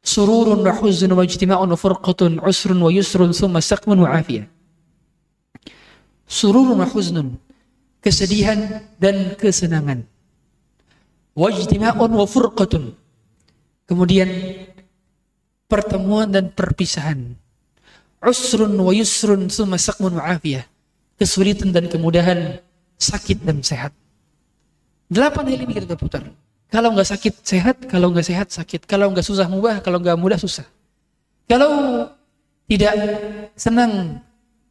Sururun 0.02 0.61
wa 0.61 0.75
huzun 0.75 1.14
wa 1.14 1.23
ijtima'un 1.23 1.71
wa 1.71 1.78
furqatun 1.78 2.42
usrun 2.42 2.76
wa 2.83 2.90
yusrun 2.92 3.33
thumma 3.33 3.62
saqmun 3.62 4.04
wa 4.04 4.12
afiyah 4.21 4.50
sururun 6.28 6.80
wa 6.80 6.88
huznun, 6.88 7.37
kesedihan 8.00 8.85
dan 8.99 9.37
kesenangan. 9.37 10.04
Wajtima'un 11.35 12.11
wa 12.14 12.26
furqatun. 12.26 12.94
Kemudian 13.85 14.28
pertemuan 15.71 16.30
dan 16.30 16.50
perpisahan. 16.52 17.37
Usrun 18.25 18.73
wa 18.76 18.92
yusrun 18.92 19.49
summa 19.52 19.76
saqmun 19.76 20.16
wa. 20.16 20.37
Kesulitan 21.14 21.71
dan 21.71 21.87
kemudahan, 21.87 22.59
sakit 22.99 23.44
dan 23.47 23.62
sehat. 23.62 23.94
Delapan 25.06 25.44
hal 25.47 25.61
ini 25.62 25.73
kita 25.78 25.94
putar. 25.94 26.26
Kalau 26.73 26.90
nggak 26.90 27.06
sakit 27.06 27.35
sehat, 27.44 27.76
kalau 27.87 28.11
nggak 28.11 28.26
sehat 28.26 28.49
sakit. 28.50 28.88
Kalau 28.88 29.12
nggak 29.14 29.23
susah 29.23 29.47
mubah, 29.47 29.78
kalau 29.78 30.02
nggak 30.02 30.18
mudah 30.18 30.40
susah. 30.40 30.66
Kalau 31.47 32.09
tidak 32.66 32.97
senang 33.54 34.25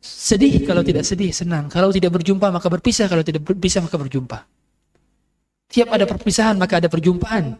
Sedih 0.03 0.67
kalau 0.67 0.83
tidak 0.83 1.07
sedih, 1.07 1.31
senang. 1.31 1.71
Kalau 1.71 1.87
tidak 1.87 2.11
berjumpa 2.11 2.51
maka 2.51 2.67
berpisah, 2.67 3.07
kalau 3.07 3.23
tidak 3.23 3.47
berpisah 3.47 3.79
maka 3.79 3.95
berjumpa. 3.95 4.43
Tiap 5.71 5.87
ada 5.87 6.03
perpisahan 6.03 6.59
maka 6.59 6.83
ada 6.83 6.91
perjumpaan. 6.91 7.55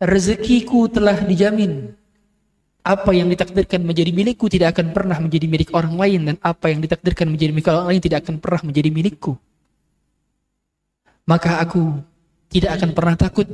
Rezekiku 0.00 0.88
telah 0.92 1.16
dijamin. 1.24 1.96
Apa 2.80 3.12
yang 3.12 3.28
ditakdirkan 3.28 3.84
menjadi 3.84 4.08
milikku 4.08 4.48
tidak 4.48 4.76
akan 4.76 4.96
pernah 4.96 5.20
menjadi 5.20 5.44
milik 5.44 5.68
orang 5.76 6.00
lain 6.00 6.20
dan 6.32 6.36
apa 6.40 6.72
yang 6.72 6.80
ditakdirkan 6.80 7.28
menjadi 7.28 7.52
milik 7.52 7.68
orang 7.68 7.92
lain 7.92 8.00
tidak 8.00 8.24
akan 8.24 8.40
pernah 8.40 8.60
menjadi 8.64 8.88
milikku. 8.88 9.36
Maka 11.28 11.60
aku 11.60 12.00
tidak 12.48 12.80
akan 12.80 12.90
pernah 12.96 13.16
takut 13.20 13.46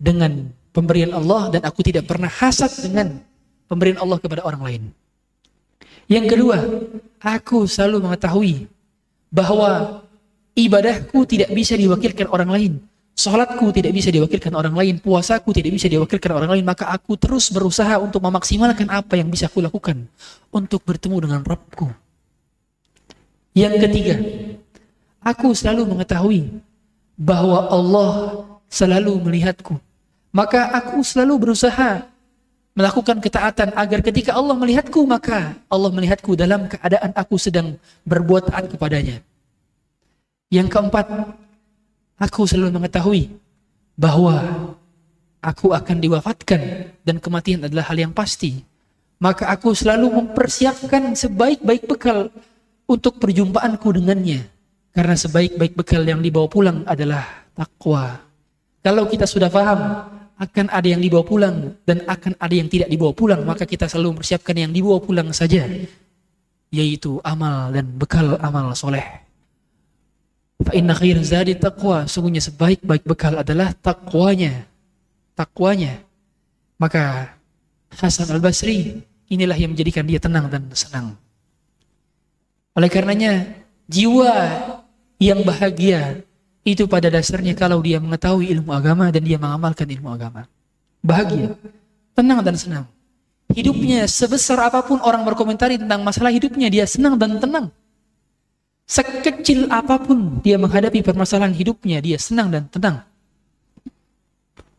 dengan 0.00 0.48
pemberian 0.72 1.12
Allah 1.12 1.52
dan 1.52 1.68
aku 1.68 1.84
tidak 1.84 2.08
pernah 2.08 2.32
hasad 2.32 2.72
dengan 2.80 3.20
pemberian 3.68 4.00
Allah 4.00 4.16
kepada 4.16 4.40
orang 4.40 4.62
lain. 4.64 4.82
Yang 6.08 6.26
kedua, 6.36 6.56
aku 7.20 7.68
selalu 7.68 8.08
mengetahui 8.08 8.54
bahwa 9.28 10.00
ibadahku 10.56 11.28
tidak 11.28 11.52
bisa 11.52 11.76
diwakilkan 11.76 12.28
orang 12.32 12.50
lain 12.50 12.72
Salatku 13.14 13.70
tidak 13.70 13.94
bisa 13.94 14.10
diwakilkan 14.10 14.50
orang 14.58 14.74
lain, 14.74 14.98
puasaku 14.98 15.54
tidak 15.54 15.78
bisa 15.78 15.86
diwakilkan 15.86 16.34
orang 16.34 16.50
lain, 16.58 16.66
maka 16.66 16.90
aku 16.90 17.14
terus 17.14 17.46
berusaha 17.54 18.02
untuk 18.02 18.18
memaksimalkan 18.18 18.90
apa 18.90 19.14
yang 19.14 19.30
bisa 19.30 19.46
aku 19.46 19.62
lakukan 19.62 20.02
untuk 20.50 20.82
bertemu 20.82 21.22
dengan 21.22 21.40
Rabbku. 21.46 21.94
Yang 23.54 23.74
ketiga, 23.86 24.18
aku 25.22 25.54
selalu 25.54 25.94
mengetahui 25.94 26.58
bahwa 27.14 27.70
Allah 27.70 28.10
selalu 28.66 29.14
melihatku. 29.22 29.78
Maka 30.34 30.74
aku 30.74 30.98
selalu 31.06 31.38
berusaha 31.38 32.10
melakukan 32.74 33.22
ketaatan 33.22 33.70
agar 33.78 34.02
ketika 34.02 34.34
Allah 34.34 34.58
melihatku 34.58 35.06
maka 35.06 35.54
Allah 35.70 35.94
melihatku 35.94 36.34
dalam 36.34 36.66
keadaan 36.66 37.14
aku 37.14 37.38
sedang 37.38 37.78
berbuat 38.02 38.50
taat 38.50 38.66
kepadanya. 38.66 39.22
Yang 40.50 40.74
keempat, 40.74 41.06
aku 42.18 42.46
selalu 42.46 42.80
mengetahui 42.80 43.30
bahwa 43.94 44.36
aku 45.44 45.76
akan 45.76 45.96
diwafatkan 46.00 46.90
dan 47.04 47.16
kematian 47.20 47.66
adalah 47.66 47.86
hal 47.90 47.98
yang 47.98 48.12
pasti. 48.14 48.64
Maka 49.22 49.48
aku 49.48 49.72
selalu 49.72 50.10
mempersiapkan 50.10 51.14
sebaik-baik 51.14 51.86
bekal 51.86 52.28
untuk 52.84 53.16
perjumpaanku 53.22 53.88
dengannya. 53.96 54.44
Karena 54.94 55.14
sebaik-baik 55.18 55.74
bekal 55.74 56.02
yang 56.06 56.22
dibawa 56.22 56.46
pulang 56.46 56.86
adalah 56.86 57.46
takwa. 57.54 58.20
Kalau 58.84 59.08
kita 59.08 59.24
sudah 59.24 59.48
paham 59.48 59.80
akan 60.34 60.66
ada 60.70 60.86
yang 60.86 61.00
dibawa 61.02 61.22
pulang 61.22 61.78
dan 61.86 62.02
akan 62.04 62.34
ada 62.36 62.54
yang 62.54 62.68
tidak 62.68 62.90
dibawa 62.90 63.14
pulang, 63.14 63.42
maka 63.46 63.64
kita 63.64 63.86
selalu 63.86 64.18
mempersiapkan 64.18 64.54
yang 64.54 64.72
dibawa 64.74 64.98
pulang 64.98 65.30
saja, 65.30 65.66
yaitu 66.74 67.22
amal 67.22 67.70
dan 67.70 67.86
bekal 67.94 68.34
amal 68.42 68.74
soleh. 68.74 69.02
Fa 70.64 70.72
inna 70.72 70.96
khair 70.96 71.20
zadi 71.20 71.52
taqwa, 71.60 72.08
sungguhnya 72.08 72.40
sebaik-baik 72.40 73.04
bekal 73.04 73.36
adalah 73.36 73.76
takwanya. 73.76 74.64
Takwanya. 75.36 76.00
Maka 76.80 77.36
Hasan 77.94 78.26
al-Basri 78.32 79.04
inilah 79.30 79.54
yang 79.54 79.76
menjadikan 79.76 80.02
dia 80.08 80.18
tenang 80.18 80.50
dan 80.50 80.66
senang. 80.74 81.14
Oleh 82.74 82.90
karenanya, 82.90 83.46
jiwa 83.86 84.34
yang 85.22 85.46
bahagia 85.46 86.26
itu 86.66 86.88
pada 86.90 87.12
dasarnya 87.12 87.54
kalau 87.54 87.78
dia 87.84 88.02
mengetahui 88.02 88.50
ilmu 88.50 88.72
agama 88.74 89.12
dan 89.14 89.22
dia 89.22 89.38
mengamalkan 89.38 89.86
ilmu 89.86 90.10
agama. 90.10 90.48
Bahagia, 91.04 91.54
tenang 92.16 92.40
dan 92.40 92.56
senang. 92.56 92.84
Hidupnya 93.52 94.08
sebesar 94.08 94.58
apa 94.58 94.82
pun 94.82 94.98
orang 95.04 95.22
berkomentari 95.22 95.76
tentang 95.76 96.00
masalah 96.00 96.32
hidupnya, 96.32 96.72
dia 96.72 96.88
senang 96.88 97.14
dan 97.14 97.36
tenang. 97.38 97.68
Sekecil 98.84 99.72
apa 99.72 99.96
pun 99.96 100.44
dia 100.44 100.60
menghadapi 100.60 101.00
permasalahan 101.00 101.56
hidupnya, 101.56 102.04
dia 102.04 102.20
senang 102.20 102.52
dan 102.52 102.68
tenang. 102.68 103.00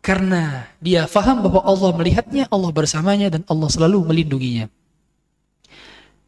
Karena 0.06 0.70
dia 0.78 1.10
faham 1.10 1.42
bahwa 1.42 1.66
Allah 1.66 1.90
melihatnya, 1.98 2.46
Allah 2.54 2.70
bersamanya, 2.70 3.34
dan 3.34 3.42
Allah 3.50 3.70
selalu 3.74 4.06
melindunginya. 4.06 4.70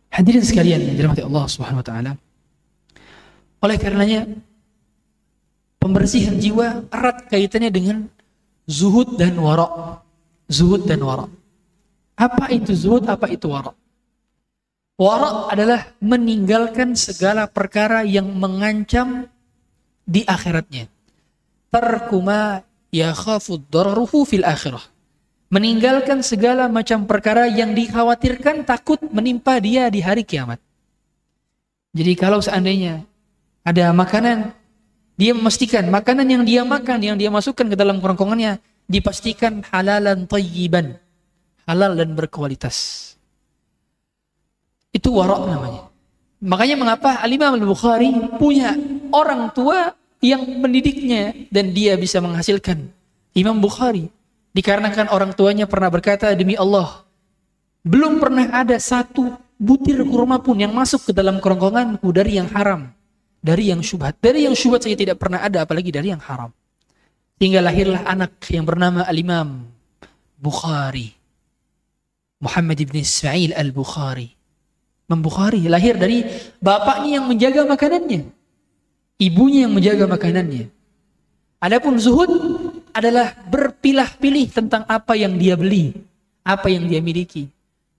Hadirin 0.09 0.41
sekalian 0.41 0.97
dirahmati 0.97 1.21
Allah 1.21 1.45
Subhanahu 1.45 1.85
wa 1.85 1.85
taala. 1.85 2.11
Oleh 3.61 3.77
karenanya 3.77 4.25
Pembersihan 5.87 6.35
jiwa 6.35 6.89
erat 6.91 7.31
kaitannya 7.31 7.71
dengan 7.71 7.97
zuhud 8.67 9.15
dan 9.15 9.39
wara. 9.39 10.01
Zuhud 10.51 10.83
dan 10.83 10.99
wara. 10.99 11.31
Apa 12.19 12.51
itu 12.51 12.75
zuhud, 12.75 13.07
apa 13.07 13.29
itu 13.31 13.47
wara? 13.47 13.71
Wara 14.97 15.53
adalah 15.53 15.93
meninggalkan 16.01 16.97
segala 16.97 17.45
perkara 17.45 18.01
yang 18.01 18.25
mengancam 18.33 19.29
di 20.09 20.25
akhiratnya. 20.25 20.89
Tarkuma 21.69 22.65
yakhafud 22.89 23.61
dararuhu 23.69 24.25
fil 24.25 24.41
akhirah. 24.41 24.81
Meninggalkan 25.53 26.25
segala 26.25 26.65
macam 26.65 27.05
perkara 27.05 27.45
yang 27.45 27.77
dikhawatirkan 27.77 28.65
takut 28.65 28.97
menimpa 29.13 29.61
dia 29.61 29.85
di 29.93 30.01
hari 30.01 30.25
kiamat. 30.25 30.57
Jadi 31.93 32.13
kalau 32.17 32.41
seandainya 32.41 33.05
ada 33.63 33.93
makanan 33.93 34.51
dia 35.17 35.33
memastikan 35.33 35.85
makanan 35.93 36.25
yang 36.25 36.43
dia 36.45 36.61
makan, 36.65 36.99
yang 37.01 37.17
dia 37.17 37.29
masukkan 37.29 37.69
ke 37.69 37.77
dalam 37.77 37.97
kerongkongannya 38.01 38.57
dipastikan 38.89 39.61
halalan 39.69 40.25
tayyiban. 40.25 40.97
Halal 41.69 41.93
dan 41.99 42.17
berkualitas. 42.17 43.06
Itu 44.97 45.13
warok 45.13 45.45
namanya. 45.45 45.81
Makanya 46.41 46.75
mengapa 46.77 47.21
Al-Imam 47.21 47.53
Al-Bukhari 47.53 48.09
punya 48.41 48.73
orang 49.13 49.53
tua 49.53 49.93
yang 50.17 50.41
mendidiknya 50.57 51.33
dan 51.53 51.69
dia 51.69 51.93
bisa 51.93 52.17
menghasilkan 52.17 52.89
Imam 53.37 53.61
Bukhari. 53.61 54.09
Dikarenakan 54.57 55.13
orang 55.13 55.37
tuanya 55.37 55.69
pernah 55.69 55.93
berkata 55.93 56.33
demi 56.33 56.57
Allah, 56.57 57.05
belum 57.85 58.17
pernah 58.17 58.49
ada 58.49 58.73
satu 58.81 59.37
butir 59.61 60.01
kurma 60.01 60.41
pun 60.41 60.57
yang 60.57 60.73
masuk 60.73 61.09
ke 61.09 61.11
dalam 61.13 61.37
kerongkonganku 61.37 62.09
dari 62.09 62.41
yang 62.41 62.49
haram 62.49 62.89
dari 63.47 63.71
yang 63.71 63.79
syubhat. 63.79 64.17
Dari 64.19 64.43
yang 64.43 64.55
syubhat 64.57 64.83
saya 64.83 64.97
tidak 64.97 65.17
pernah 65.21 65.41
ada, 65.41 65.63
apalagi 65.63 65.87
dari 65.93 66.11
yang 66.11 66.21
haram. 66.21 66.51
Hingga 67.37 67.61
lahirlah 67.61 68.03
anak 68.03 68.43
yang 68.49 68.65
bernama 68.65 69.05
Al-Imam 69.05 69.69
Bukhari. 70.35 71.13
Muhammad 72.41 72.77
ibn 72.81 73.01
Ismail 73.01 73.53
Al-Bukhari. 73.53 74.36
Imam 75.07 75.23
Bukhari 75.23 75.63
lahir 75.71 75.95
dari 75.95 76.27
bapaknya 76.59 77.23
yang 77.23 77.25
menjaga 77.31 77.63
makanannya. 77.63 78.27
Ibunya 79.17 79.65
yang 79.65 79.73
menjaga 79.73 80.03
makanannya. 80.03 80.67
Adapun 81.63 81.95
zuhud 81.95 82.29
adalah 82.91 83.33
berpilah-pilih 83.47 84.51
tentang 84.51 84.83
apa 84.85 85.15
yang 85.15 85.39
dia 85.39 85.55
beli, 85.55 85.95
apa 86.43 86.67
yang 86.67 86.85
dia 86.85 86.99
miliki. 86.99 87.47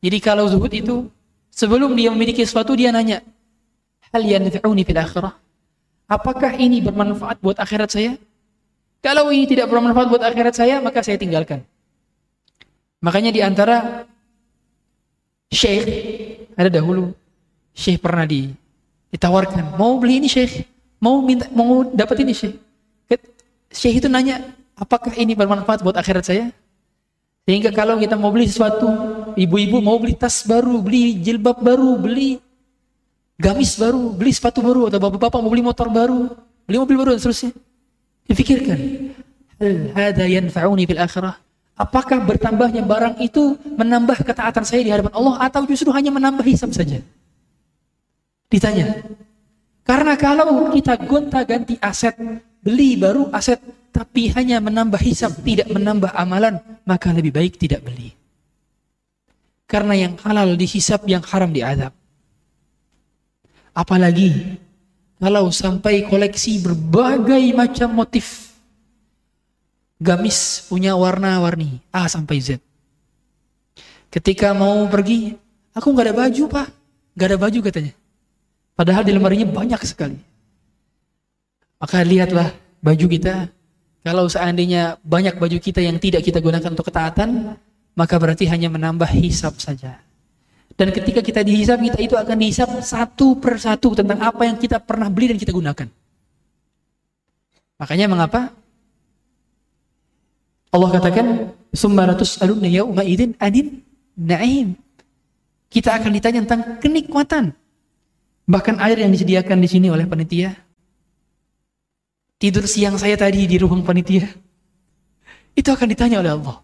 Jadi 0.04 0.18
kalau 0.20 0.46
zuhud 0.46 0.70
itu 0.70 1.08
sebelum 1.48 1.96
dia 1.96 2.12
memiliki 2.12 2.44
sesuatu 2.44 2.76
dia 2.76 2.92
nanya, 2.92 3.24
hal 4.12 4.22
yanfa'uni 4.22 4.84
fil 4.84 5.00
akhirah? 5.00 5.34
Apakah 6.06 6.60
ini 6.60 6.84
bermanfaat 6.84 7.40
buat 7.40 7.56
akhirat 7.56 7.88
saya? 7.88 8.12
Kalau 9.00 9.32
ini 9.32 9.48
tidak 9.48 9.72
bermanfaat 9.72 10.06
buat 10.12 10.22
akhirat 10.22 10.54
saya, 10.54 10.78
maka 10.84 11.00
saya 11.00 11.16
tinggalkan. 11.16 11.64
Makanya 13.02 13.32
di 13.32 13.40
antara 13.42 14.06
syekh 15.50 15.86
ada 16.58 16.66
dahulu 16.66 17.14
syekh 17.70 18.02
pernah 18.02 18.26
di, 18.26 18.50
ditawarkan, 19.14 19.78
mau 19.78 19.94
beli 20.02 20.18
ini 20.18 20.26
syekh, 20.26 20.66
mau 20.98 21.22
minta 21.22 21.46
mau 21.54 21.86
dapat 21.86 22.26
ini 22.26 22.34
syekh. 22.34 22.58
Syekh 23.70 24.02
itu 24.02 24.08
nanya, 24.10 24.42
apakah 24.74 25.14
ini 25.14 25.38
bermanfaat 25.38 25.86
buat 25.86 25.94
akhirat 25.94 26.24
saya? 26.26 26.50
Sehingga 27.46 27.70
kalau 27.70 27.96
kita 27.96 28.18
mau 28.18 28.34
beli 28.34 28.50
sesuatu, 28.50 28.88
ibu-ibu 29.38 29.78
mau 29.78 29.96
beli 30.02 30.18
tas 30.18 30.42
baru, 30.42 30.82
beli 30.82 31.16
jilbab 31.22 31.62
baru, 31.62 31.96
beli 31.96 32.42
gamis 33.38 33.78
baru, 33.78 34.12
beli 34.12 34.34
sepatu 34.34 34.60
baru, 34.60 34.90
atau 34.90 34.98
bapak-bapak 34.98 35.38
mau 35.38 35.52
beli 35.52 35.64
motor 35.64 35.88
baru, 35.88 36.28
beli 36.66 36.76
mobil 36.76 36.96
baru 36.98 37.10
dan 37.14 37.20
seterusnya. 37.22 37.52
Dipikirkan, 38.28 38.78
hal 39.62 39.72
hada 39.96 40.24
yanfa'uni 40.28 40.84
fil 40.84 41.00
akhirah? 41.00 41.40
Apakah 41.78 42.18
bertambahnya 42.26 42.82
barang 42.82 43.22
itu 43.22 43.54
menambah 43.78 44.26
ketaatan 44.26 44.66
saya 44.66 44.82
di 44.82 44.90
hadapan 44.90 45.14
Allah 45.14 45.46
atau 45.46 45.62
justru 45.62 45.94
hanya 45.94 46.10
menambah 46.10 46.42
hisab 46.42 46.74
saja? 46.74 46.98
Ditanya. 48.50 49.06
Karena 49.86 50.18
kalau 50.18 50.74
kita 50.74 50.98
gonta-ganti 50.98 51.78
aset, 51.78 52.18
beli 52.58 52.98
baru 52.98 53.30
aset, 53.30 53.62
tapi 53.94 54.26
hanya 54.34 54.58
menambah 54.58 54.98
hisab, 54.98 55.38
tidak 55.46 55.70
menambah 55.70 56.10
amalan, 56.18 56.58
maka 56.82 57.14
lebih 57.14 57.30
baik 57.30 57.54
tidak 57.56 57.86
beli. 57.86 58.10
Karena 59.70 59.94
yang 59.94 60.18
halal 60.26 60.58
dihisap, 60.58 61.06
yang 61.06 61.22
haram 61.22 61.54
diadab. 61.54 61.94
Apalagi 63.70 64.58
kalau 65.22 65.54
sampai 65.54 66.10
koleksi 66.10 66.58
berbagai 66.58 67.54
macam 67.54 67.94
motif. 67.94 68.47
Gamis 69.98 70.70
punya 70.70 70.94
warna-warni 70.94 71.82
A 71.90 72.06
sampai 72.06 72.38
Z. 72.38 72.62
Ketika 74.08 74.54
mau 74.54 74.86
pergi, 74.86 75.34
aku 75.74 75.90
nggak 75.90 76.06
ada 76.06 76.14
baju 76.14 76.42
pak, 76.46 76.66
nggak 77.18 77.28
ada 77.28 77.38
baju 77.38 77.58
katanya. 77.66 77.92
Padahal 78.78 79.02
di 79.02 79.10
lemarinya 79.10 79.50
banyak 79.50 79.82
sekali. 79.82 80.16
Maka 81.82 82.06
lihatlah 82.06 82.54
baju 82.78 83.06
kita. 83.10 83.50
Kalau 84.06 84.30
seandainya 84.30 85.02
banyak 85.02 85.34
baju 85.34 85.58
kita 85.58 85.82
yang 85.82 85.98
tidak 85.98 86.22
kita 86.22 86.38
gunakan 86.38 86.70
untuk 86.70 86.86
ketaatan, 86.86 87.58
maka 87.98 88.14
berarti 88.16 88.46
hanya 88.46 88.70
menambah 88.70 89.10
hisap 89.18 89.58
saja. 89.58 89.98
Dan 90.78 90.94
ketika 90.94 91.18
kita 91.18 91.42
dihisap, 91.42 91.82
kita 91.82 91.98
itu 91.98 92.14
akan 92.14 92.38
dihisap 92.38 92.70
satu 92.86 93.34
persatu 93.42 93.98
tentang 93.98 94.22
apa 94.22 94.46
yang 94.46 94.54
kita 94.54 94.78
pernah 94.78 95.10
beli 95.10 95.34
dan 95.34 95.38
kita 95.42 95.50
gunakan. 95.50 95.90
Makanya 97.82 98.06
mengapa? 98.06 98.54
Allah 100.68 100.90
katakan, 100.92 101.26
Sumbaratus 101.72 102.40
alunna 102.40 102.68
yauma 102.68 103.04
idin 103.04 103.36
adin 103.36 103.84
na'im. 104.16 104.72
Kita 105.68 106.00
akan 106.00 106.10
ditanya 106.16 106.40
tentang 106.44 106.80
kenikmatan. 106.80 107.52
Bahkan 108.48 108.80
air 108.80 109.04
yang 109.04 109.12
disediakan 109.12 109.60
di 109.60 109.68
sini 109.68 109.92
oleh 109.92 110.08
panitia. 110.08 110.56
Tidur 112.40 112.64
siang 112.64 112.96
saya 112.96 113.20
tadi 113.20 113.44
di 113.44 113.56
ruang 113.60 113.84
panitia. 113.84 114.24
Itu 115.52 115.68
akan 115.68 115.92
ditanya 115.92 116.24
oleh 116.24 116.32
Allah. 116.32 116.56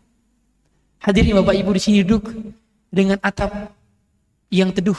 Hadirin 1.05 1.37
Bapak 1.37 1.53
Ibu 1.53 1.71
di 1.77 1.83
sini 1.83 1.99
duduk 2.01 2.33
dengan 2.89 3.21
atap 3.21 3.77
yang 4.49 4.73
teduh 4.73 4.97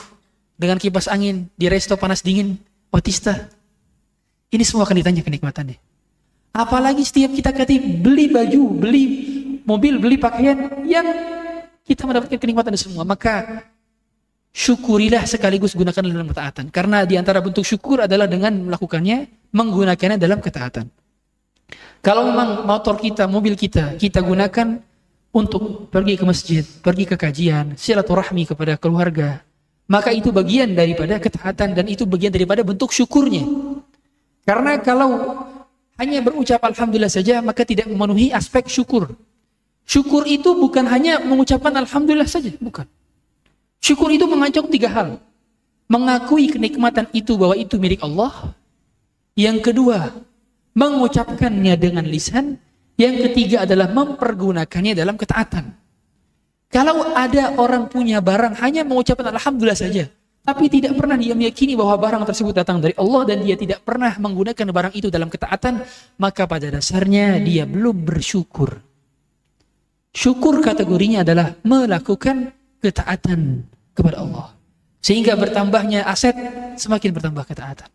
dengan 0.53 0.77
kipas 0.77 1.09
angin 1.09 1.49
di 1.57 1.65
resto 1.65 1.97
panas 1.97 2.21
dingin 2.21 2.61
Otista. 2.93 3.49
Ini 4.53 4.61
semua 4.61 4.85
akan 4.85 5.01
ditanya 5.01 5.25
kenikmatannya. 5.25 5.84
Apalagi 6.55 7.03
setiap 7.03 7.35
kita 7.35 7.51
kati 7.51 7.99
beli 7.99 8.31
baju, 8.31 8.79
beli 8.79 9.03
mobil, 9.67 9.99
beli 9.99 10.15
pakaian 10.15 10.87
yang 10.87 11.03
kita 11.83 12.07
mendapatkan 12.07 12.39
kenikmatan 12.39 12.71
itu 12.71 12.87
semua. 12.87 13.03
Maka 13.03 13.67
syukurilah 14.55 15.27
sekaligus 15.27 15.75
gunakan 15.75 15.99
dalam 15.99 16.31
ketaatan. 16.31 16.71
Karena 16.71 17.03
di 17.03 17.19
antara 17.19 17.43
bentuk 17.43 17.67
syukur 17.67 18.07
adalah 18.07 18.23
dengan 18.23 18.55
melakukannya, 18.71 19.51
menggunakannya 19.51 20.15
dalam 20.15 20.39
ketaatan. 20.39 20.87
Kalau 21.99 22.23
memang 22.31 22.63
motor 22.63 22.95
kita, 23.03 23.27
mobil 23.27 23.59
kita, 23.59 23.99
kita 23.99 24.23
gunakan 24.23 24.79
untuk 25.35 25.91
pergi 25.91 26.15
ke 26.15 26.23
masjid, 26.23 26.63
pergi 26.63 27.03
ke 27.03 27.19
kajian, 27.19 27.75
silaturahmi 27.75 28.47
kepada 28.47 28.79
keluarga, 28.79 29.43
maka 29.91 30.15
itu 30.15 30.31
bagian 30.31 30.71
daripada 30.71 31.19
ketaatan 31.19 31.75
dan 31.75 31.85
itu 31.91 32.07
bagian 32.07 32.31
daripada 32.31 32.63
bentuk 32.63 32.95
syukurnya. 32.95 33.43
Karena 34.45 34.77
kalau 34.79 35.43
hanya 35.95 36.19
berucap 36.19 36.59
alhamdulillah 36.59 37.11
saja 37.11 37.39
maka 37.39 37.63
tidak 37.63 37.87
memenuhi 37.87 38.31
aspek 38.35 38.67
syukur. 38.67 39.15
Syukur 39.85 40.25
itu 40.25 40.57
bukan 40.57 40.89
hanya 40.89 41.21
mengucapkan 41.21 41.71
alhamdulillah 41.71 42.27
saja, 42.27 42.49
bukan. 42.57 42.89
Syukur 43.77 44.09
itu 44.09 44.25
mengajak 44.25 44.65
tiga 44.73 44.89
hal. 44.89 45.09
Mengakui 45.85 46.49
kenikmatan 46.49 47.05
itu 47.13 47.37
bahwa 47.37 47.53
itu 47.53 47.77
milik 47.77 48.01
Allah. 48.01 48.33
Yang 49.37 49.69
kedua, 49.71 50.09
mengucapkannya 50.73 51.77
dengan 51.77 52.05
lisan. 52.09 52.57
Yang 52.97 53.29
ketiga 53.29 53.67
adalah 53.67 53.91
mempergunakannya 53.91 54.97
dalam 54.97 55.19
ketaatan. 55.19 55.69
Kalau 56.71 57.13
ada 57.13 57.53
orang 57.61 57.91
punya 57.91 58.23
barang 58.23 58.57
hanya 58.63 58.81
mengucapkan 58.87 59.35
alhamdulillah 59.35 59.77
saja, 59.77 60.09
tapi 60.45 60.69
tidak 60.69 60.93
pernah 60.93 61.17
dia 61.17 61.33
meyakini 61.33 61.73
bahwa 61.73 61.97
barang 61.97 62.23
tersebut 62.29 62.53
datang 62.53 62.77
dari 62.77 62.93
Allah 63.01 63.21
dan 63.25 63.41
dia 63.41 63.57
tidak 63.57 63.81
pernah 63.81 64.13
menggunakan 64.21 64.69
barang 64.69 64.93
itu 64.93 65.09
dalam 65.09 65.25
ketaatan, 65.25 65.81
maka 66.21 66.45
pada 66.45 66.69
dasarnya 66.69 67.41
dia 67.41 67.65
belum 67.65 68.05
bersyukur. 68.05 68.77
Syukur 70.13 70.61
kategorinya 70.61 71.25
adalah 71.25 71.57
melakukan 71.65 72.53
ketaatan 72.77 73.65
kepada 73.97 74.21
Allah. 74.21 74.53
Sehingga 75.01 75.33
bertambahnya 75.33 76.05
aset 76.05 76.37
semakin 76.77 77.09
bertambah 77.09 77.43
ketaatan. 77.49 77.89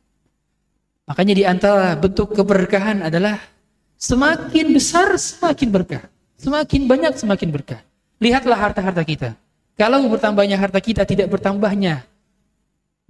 Makanya 1.07 1.35
di 1.39 1.45
antara 1.47 1.95
bentuk 1.95 2.35
keberkahan 2.35 3.07
adalah 3.07 3.39
semakin 3.95 4.75
besar 4.75 5.15
semakin 5.15 5.71
berkah. 5.71 6.03
Semakin 6.35 6.91
banyak 6.91 7.15
semakin 7.15 7.49
berkah. 7.55 7.81
Lihatlah 8.19 8.59
harta-harta 8.59 9.07
kita. 9.07 9.39
Kalau 9.79 10.03
bertambahnya 10.11 10.59
harta 10.59 10.83
kita 10.83 11.07
tidak 11.07 11.31
bertambahnya 11.31 12.10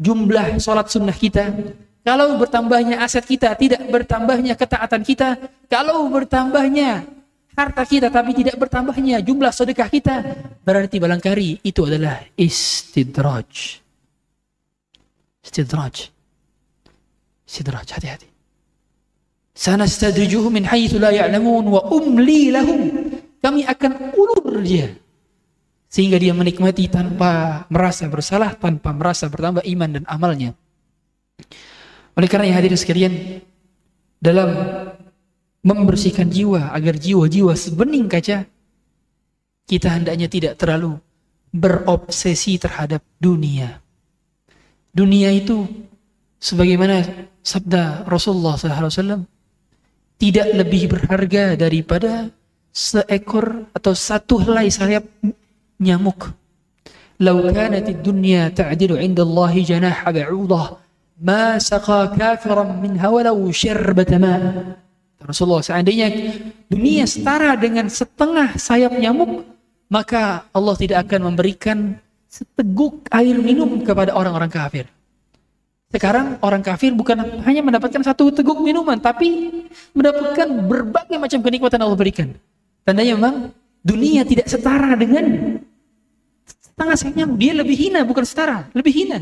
jumlah 0.00 0.56
sholat 0.56 0.88
sunnah 0.88 1.12
kita, 1.12 1.52
kalau 2.00 2.40
bertambahnya 2.40 3.04
aset 3.04 3.28
kita, 3.28 3.52
tidak 3.60 3.84
bertambahnya 3.92 4.56
ketaatan 4.56 5.04
kita, 5.04 5.36
kalau 5.68 6.08
bertambahnya 6.08 7.04
harta 7.52 7.84
kita 7.84 8.08
tapi 8.08 8.32
tidak 8.32 8.56
bertambahnya 8.56 9.20
jumlah 9.20 9.52
sedekah 9.52 9.92
kita, 9.92 10.16
berarti 10.64 10.96
barangkali 10.96 11.60
itu 11.60 11.84
adalah 11.84 12.24
istidraj. 12.40 13.84
Istidraj. 15.44 16.08
Istidraj, 17.44 17.88
hati-hati. 17.92 18.28
Sanastadrijuhum 19.52 20.56
min 20.56 20.64
la 20.96 21.10
ya'lamun 21.12 21.64
wa 21.68 21.84
umli 21.92 22.48
lahum. 22.48 22.80
Kami 23.44 23.64
akan 23.68 24.16
ulur 24.16 24.64
dia 24.64 24.88
sehingga 25.90 26.22
dia 26.22 26.30
menikmati 26.30 26.86
tanpa 26.86 27.66
merasa 27.66 28.06
bersalah, 28.06 28.54
tanpa 28.54 28.94
merasa 28.94 29.26
bertambah 29.26 29.66
iman 29.66 29.90
dan 29.98 30.04
amalnya. 30.06 30.54
Oleh 32.14 32.30
karena 32.30 32.54
yang 32.54 32.58
hadir 32.62 32.78
sekalian, 32.78 33.42
dalam 34.22 34.54
membersihkan 35.66 36.30
jiwa 36.30 36.70
agar 36.70 36.94
jiwa-jiwa 36.94 37.58
sebening 37.58 38.06
kaca, 38.06 38.46
kita 39.66 39.88
hendaknya 39.90 40.30
tidak 40.30 40.54
terlalu 40.62 40.94
berobsesi 41.50 42.54
terhadap 42.62 43.02
dunia. 43.18 43.82
Dunia 44.94 45.34
itu 45.34 45.66
sebagaimana 46.38 47.02
sabda 47.42 48.06
Rasulullah 48.06 48.54
SAW 48.54 49.26
tidak 50.22 50.48
lebih 50.54 50.86
berharga 50.86 51.58
daripada 51.58 52.30
seekor 52.70 53.66
atau 53.74 53.92
satu 53.94 54.38
helai 54.38 54.70
sayap 54.70 55.02
nyamuk. 55.80 56.36
Lau 57.20 57.40
kanat 57.52 57.88
dunya 58.04 58.52
ta'dilu 58.52 58.96
'inda 59.00 59.24
Allah 59.24 59.52
janaha 59.60 60.08
ba'udah 60.08 60.66
ma 61.20 61.60
saqa 61.60 62.12
kafiran 62.16 62.80
minha 62.80 63.08
walau. 63.08 63.48
Rasulullah 65.20 65.60
seandainya 65.60 66.08
dunia 66.72 67.04
setara 67.04 67.52
dengan 67.60 67.92
setengah 67.92 68.56
sayap 68.56 68.96
nyamuk, 68.96 69.44
maka 69.92 70.48
Allah 70.48 70.74
tidak 70.80 71.04
akan 71.04 71.32
memberikan 71.32 72.00
seteguk 72.24 73.04
air 73.12 73.36
minum 73.36 73.84
kepada 73.84 74.16
orang-orang 74.16 74.48
kafir. 74.48 74.88
Sekarang 75.90 76.38
orang 76.40 76.62
kafir 76.62 76.94
bukan 76.94 77.42
hanya 77.42 77.60
mendapatkan 77.60 78.00
satu 78.00 78.30
teguk 78.30 78.62
minuman, 78.62 78.96
tapi 78.96 79.60
mendapatkan 79.92 80.48
berbagai 80.70 81.18
macam 81.18 81.42
kenikmatan 81.42 81.82
Allah 81.82 81.98
berikan. 81.98 82.32
Tandanya 82.86 83.18
memang 83.18 83.34
dunia 83.80 84.24
tidak 84.24 84.46
setara 84.48 84.92
dengan 84.96 85.56
Setengah 86.80 86.96
sayapnya 86.96 87.26
dia 87.36 87.52
lebih 87.52 87.76
hina 87.76 88.00
bukan 88.08 88.24
setara, 88.24 88.64
lebih 88.72 88.88
hina. 88.88 89.20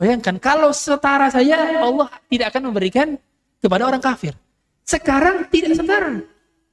Bayangkan 0.00 0.40
kalau 0.40 0.72
setara 0.72 1.28
saya 1.28 1.84
Allah 1.84 2.08
tidak 2.32 2.56
akan 2.56 2.72
memberikan 2.72 3.20
kepada 3.60 3.84
orang 3.84 4.00
kafir. 4.00 4.32
Sekarang 4.80 5.44
tidak 5.52 5.76
setara. 5.76 6.24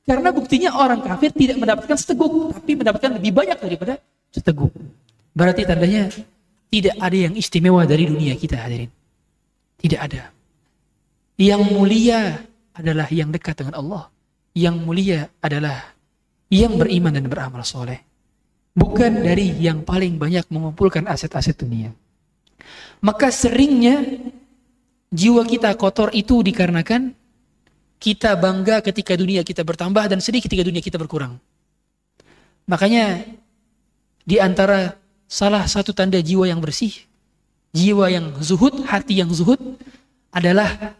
Karena 0.07 0.31
buktinya 0.31 0.79
orang 0.79 1.03
kafir 1.03 1.27
tidak 1.35 1.59
mendapatkan 1.59 1.97
seteguk, 1.99 2.55
tapi 2.55 2.71
mendapatkan 2.79 3.19
lebih 3.19 3.35
banyak 3.35 3.59
daripada 3.59 3.99
seteguk. 4.31 4.71
Berarti 5.35 5.67
tandanya 5.67 6.07
tidak 6.71 6.95
ada 6.95 7.17
yang 7.27 7.35
istimewa 7.35 7.83
dari 7.83 8.07
dunia 8.07 8.39
kita 8.39 8.55
hadirin. 8.55 8.87
Tidak 9.75 9.99
ada. 9.99 10.31
Yang 11.35 11.61
mulia 11.67 12.39
adalah 12.71 13.11
yang 13.11 13.27
dekat 13.27 13.59
dengan 13.59 13.75
Allah. 13.75 14.07
Yang 14.55 14.75
mulia 14.87 15.19
adalah 15.43 15.94
yang 16.49 16.77
beriman 16.77 17.13
dan 17.13 17.25
beramal 17.25 17.65
soleh 17.65 18.01
bukan 18.75 19.23
dari 19.23 19.55
yang 19.55 19.81
paling 19.87 20.19
banyak 20.19 20.45
mengumpulkan 20.51 21.07
aset-aset 21.07 21.55
dunia. 21.55 21.95
Maka 22.99 23.31
seringnya 23.31 24.03
jiwa 25.09 25.47
kita 25.47 25.71
kotor 25.79 26.11
itu 26.11 26.43
dikarenakan 26.43 27.15
kita 27.95 28.35
bangga 28.35 28.83
ketika 28.83 29.15
dunia 29.15 29.41
kita 29.47 29.63
bertambah 29.63 30.11
dan 30.11 30.19
sedih 30.19 30.43
ketika 30.43 30.61
dunia 30.67 30.83
kita 30.83 30.99
berkurang. 30.99 31.39
Makanya 32.67 33.23
di 34.27 34.37
antara 34.37 34.99
salah 35.25 35.63
satu 35.63 35.95
tanda 35.95 36.19
jiwa 36.19 36.45
yang 36.49 36.59
bersih, 36.59 36.91
jiwa 37.71 38.11
yang 38.11 38.35
zuhud, 38.43 38.83
hati 38.83 39.23
yang 39.23 39.31
zuhud 39.31 39.79
adalah 40.35 40.97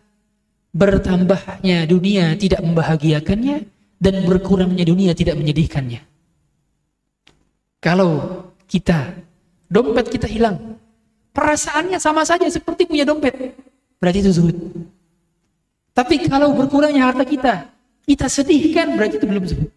bertambahnya 0.71 1.84
dunia 1.88 2.36
tidak 2.39 2.63
membahagiakannya 2.63 3.74
dan 3.99 4.25
berkurangnya 4.27 4.84
dunia 4.84 5.12
tidak 5.15 5.39
menyedihkannya. 5.39 6.01
Kalau 7.79 8.43
kita, 8.65 9.13
dompet 9.69 10.10
kita 10.10 10.25
hilang, 10.25 10.77
perasaannya 11.31 12.01
sama 12.01 12.25
saja 12.25 12.47
seperti 12.49 12.89
punya 12.89 13.05
dompet. 13.05 13.53
Berarti 14.01 14.19
itu 14.25 14.31
zuhud. 14.34 14.58
Tapi 15.95 16.27
kalau 16.27 16.51
berkurangnya 16.58 17.08
harta 17.08 17.23
kita, 17.23 17.71
kita 18.03 18.27
sedihkan, 18.27 18.97
berarti 18.99 19.15
itu 19.21 19.27
belum 19.29 19.43
zuhud. 19.47 19.69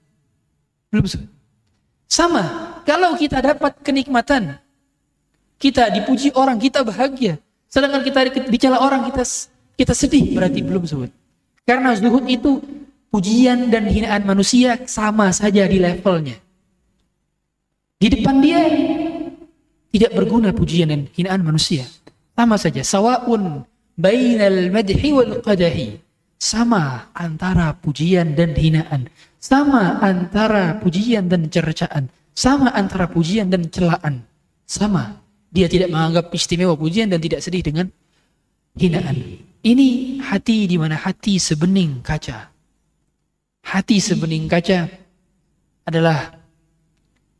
Belum 0.90 1.06
zuhud. 1.06 1.28
Sama, 2.08 2.42
kalau 2.88 3.12
kita 3.14 3.38
dapat 3.44 3.76
kenikmatan, 3.84 4.56
kita 5.60 5.92
dipuji 5.92 6.32
orang, 6.32 6.56
kita 6.56 6.80
bahagia. 6.80 7.36
Sedangkan 7.68 8.00
kita 8.00 8.48
dicela 8.48 8.80
orang, 8.80 9.04
kita 9.12 9.22
kita 9.78 9.92
sedih, 9.94 10.32
berarti 10.34 10.64
belum 10.64 10.88
zuhud. 10.88 11.12
Karena 11.68 11.92
zuhud 11.94 12.24
itu 12.26 12.64
pujian 13.08 13.72
dan 13.72 13.88
hinaan 13.88 14.24
manusia 14.24 14.80
sama 14.84 15.32
saja 15.32 15.64
di 15.64 15.80
levelnya. 15.80 16.36
Di 17.98 18.06
depan 18.06 18.38
dia 18.38 18.62
tidak 19.90 20.12
berguna 20.14 20.54
pujian 20.54 20.92
dan 20.92 21.02
hinaan 21.16 21.42
manusia. 21.42 21.88
Sama 22.38 22.54
saja, 22.54 22.86
sawaun 22.86 23.66
bainal 23.98 24.70
madhi 24.70 25.10
wal 25.10 25.42
qadahi. 25.42 25.98
Sama 26.38 27.10
antara 27.18 27.74
pujian 27.74 28.38
dan 28.38 28.54
hinaan. 28.54 29.10
Sama 29.42 29.98
antara 29.98 30.78
pujian 30.78 31.26
dan 31.26 31.50
cercaan. 31.50 32.06
Sama 32.30 32.70
antara 32.70 33.10
pujian 33.10 33.50
dan 33.50 33.66
celaan. 33.66 34.22
Sama. 34.62 35.18
Dia 35.50 35.66
tidak 35.66 35.90
menganggap 35.90 36.30
istimewa 36.30 36.78
pujian 36.78 37.10
dan 37.10 37.18
tidak 37.18 37.42
sedih 37.42 37.66
dengan 37.66 37.90
hinaan. 38.78 39.42
Ini 39.66 40.20
hati 40.22 40.70
di 40.70 40.78
mana 40.78 40.94
hati 40.94 41.42
sebening 41.42 42.06
kaca. 42.06 42.47
Hati 43.64 44.00
sebening 44.00 44.48
kaca 44.48 44.88
adalah 45.84 46.36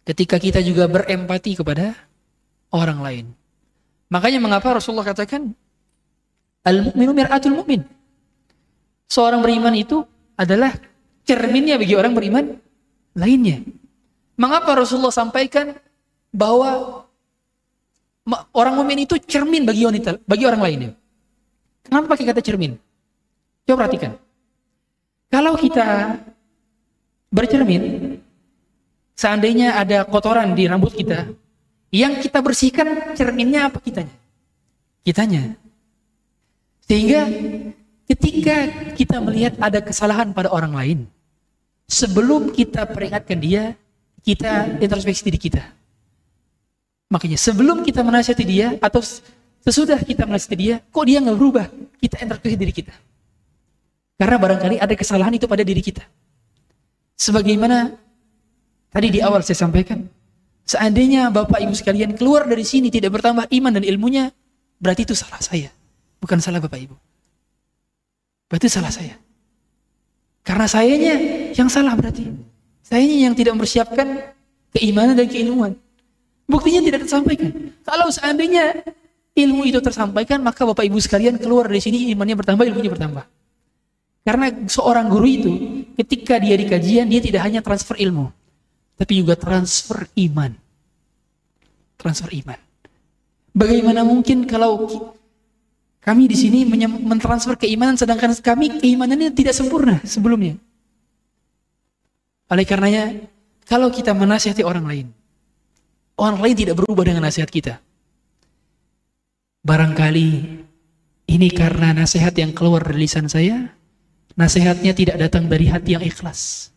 ketika 0.09 0.41
kita 0.41 0.61
juga 0.65 0.89
berempati 0.89 1.57
kepada 1.57 1.93
orang 2.73 2.99
lain. 3.01 3.27
Makanya 4.09 4.41
mengapa 4.41 4.77
Rasulullah 4.77 5.05
katakan 5.05 5.53
al-mu'minu 6.65 7.13
mir'atul 7.13 7.57
mu'min. 7.61 7.85
Seorang 9.09 9.41
beriman 9.41 9.73
itu 9.73 10.05
adalah 10.37 10.73
cerminnya 11.25 11.77
bagi 11.77 11.97
orang 11.97 12.13
beriman 12.13 12.45
lainnya. 13.17 13.65
Mengapa 14.39 14.77
Rasulullah 14.79 15.13
sampaikan 15.13 15.77
bahwa 16.31 17.03
orang 18.53 18.75
mukmin 18.77 19.03
itu 19.09 19.17
cermin 19.19 19.65
bagi 19.65 19.83
wanita, 19.89 20.21
bagi 20.29 20.45
orang 20.45 20.63
lainnya? 20.63 20.91
Kenapa 21.83 22.15
pakai 22.15 22.29
kata 22.29 22.41
cermin? 22.45 22.77
Coba 23.65 23.85
perhatikan. 23.85 24.21
Kalau 25.29 25.61
kita 25.61 26.17
bercermin, 27.29 28.17
seandainya 29.13 29.77
ada 29.77 30.09
kotoran 30.09 30.57
di 30.57 30.65
rambut 30.65 30.97
kita, 30.97 31.29
yang 31.93 32.17
kita 32.21 32.41
bersihkan 32.41 33.13
cerminnya 33.13 33.69
apa 33.69 33.81
kitanya? 33.81 34.17
Kitanya. 35.05 35.57
Sehingga 36.89 37.29
ketika 38.09 38.57
kita 38.97 39.21
melihat 39.21 39.57
ada 39.61 39.85
kesalahan 39.85 40.33
pada 40.33 40.49
orang 40.49 40.73
lain, 40.73 40.99
sebelum 41.85 42.53
kita 42.53 42.89
peringatkan 42.89 43.37
dia, 43.37 43.77
kita 44.25 44.81
introspeksi 44.81 45.29
diri 45.29 45.41
kita. 45.41 45.65
Makanya 47.09 47.41
sebelum 47.41 47.85
kita 47.85 48.05
menasihati 48.05 48.45
dia 48.45 48.77
atau 48.81 49.01
sesudah 49.65 49.97
kita 50.01 50.29
menasihati 50.29 50.57
dia, 50.57 50.75
kok 50.93 51.05
dia 51.09 51.21
nggak 51.21 51.37
berubah? 51.37 51.67
Kita 52.01 52.21
introspeksi 52.21 52.57
diri 52.57 52.73
kita. 52.73 52.93
Karena 54.19 54.35
barangkali 54.35 54.77
ada 54.83 54.95
kesalahan 54.99 55.31
itu 55.39 55.47
pada 55.47 55.63
diri 55.63 55.79
kita. 55.79 56.03
Sebagaimana 57.15 57.95
tadi 58.91 59.15
di 59.15 59.23
awal 59.23 59.47
saya 59.47 59.63
sampaikan, 59.63 60.03
seandainya 60.67 61.31
Bapak 61.31 61.63
Ibu 61.63 61.71
sekalian 61.71 62.19
keluar 62.19 62.51
dari 62.51 62.67
sini 62.67 62.91
tidak 62.91 63.15
bertambah 63.15 63.47
iman 63.47 63.79
dan 63.79 63.87
ilmunya, 63.87 64.35
berarti 64.83 65.07
itu 65.07 65.15
salah 65.15 65.39
saya, 65.39 65.71
bukan 66.19 66.43
salah 66.43 66.59
Bapak 66.59 66.83
Ibu. 66.83 66.99
Berarti 68.51 68.67
salah 68.67 68.91
saya. 68.91 69.15
Karena 70.43 70.67
sayanya 70.67 71.15
yang 71.55 71.71
salah 71.71 71.95
berarti. 71.95 72.27
Sayanya 72.83 73.31
yang 73.31 73.35
tidak 73.39 73.55
mempersiapkan 73.55 74.35
keimanan 74.75 75.15
dan 75.15 75.29
keilmuan. 75.31 75.79
Buktinya 76.49 76.81
tidak 76.81 77.05
tersampaikan. 77.05 77.71
Kalau 77.85 78.09
seandainya 78.09 78.83
ilmu 79.37 79.69
itu 79.69 79.79
tersampaikan, 79.79 80.41
maka 80.41 80.65
Bapak 80.65 80.89
Ibu 80.89 80.99
sekalian 80.99 81.37
keluar 81.37 81.69
dari 81.69 81.85
sini 81.85 82.11
imannya 82.11 82.35
bertambah, 82.35 82.65
ilmunya 82.67 82.91
bertambah. 82.91 83.38
Karena 84.29 84.53
seorang 84.53 85.09
guru 85.09 85.25
itu 85.25 85.53
ketika 85.97 86.37
dia 86.37 86.53
di 86.53 86.69
kajian, 86.69 87.09
dia 87.09 87.17
tidak 87.17 87.49
hanya 87.49 87.65
transfer 87.65 87.97
ilmu, 87.97 88.29
tapi 89.01 89.25
juga 89.25 89.41
transfer 89.41 90.05
iman. 90.21 90.53
Transfer 91.97 92.29
iman. 92.45 92.61
Bagaimana 93.57 94.05
mungkin 94.05 94.45
kalau 94.45 94.85
kami 96.05 96.29
di 96.29 96.37
sini 96.37 96.69
mentransfer 97.09 97.57
keimanan 97.57 97.97
sedangkan 97.97 98.37
kami 98.45 98.77
keimanannya 98.77 99.33
tidak 99.33 99.57
sempurna 99.57 99.97
sebelumnya. 100.05 100.61
Oleh 102.53 102.69
karenanya, 102.69 103.25
kalau 103.65 103.89
kita 103.89 104.13
menasihati 104.13 104.61
orang 104.61 104.85
lain, 104.85 105.07
orang 106.21 106.37
lain 106.45 106.69
tidak 106.69 106.77
berubah 106.77 107.09
dengan 107.09 107.25
nasihat 107.25 107.49
kita. 107.49 107.81
Barangkali 109.65 110.29
ini 111.33 111.49
karena 111.49 111.97
nasihat 111.97 112.37
yang 112.37 112.53
keluar 112.53 112.85
dari 112.85 113.09
lisan 113.09 113.25
saya, 113.25 113.78
nasihatnya 114.39 114.95
tidak 114.95 115.19
datang 115.19 115.51
dari 115.51 115.67
hati 115.67 115.99
yang 115.99 116.05
ikhlas. 116.07 116.71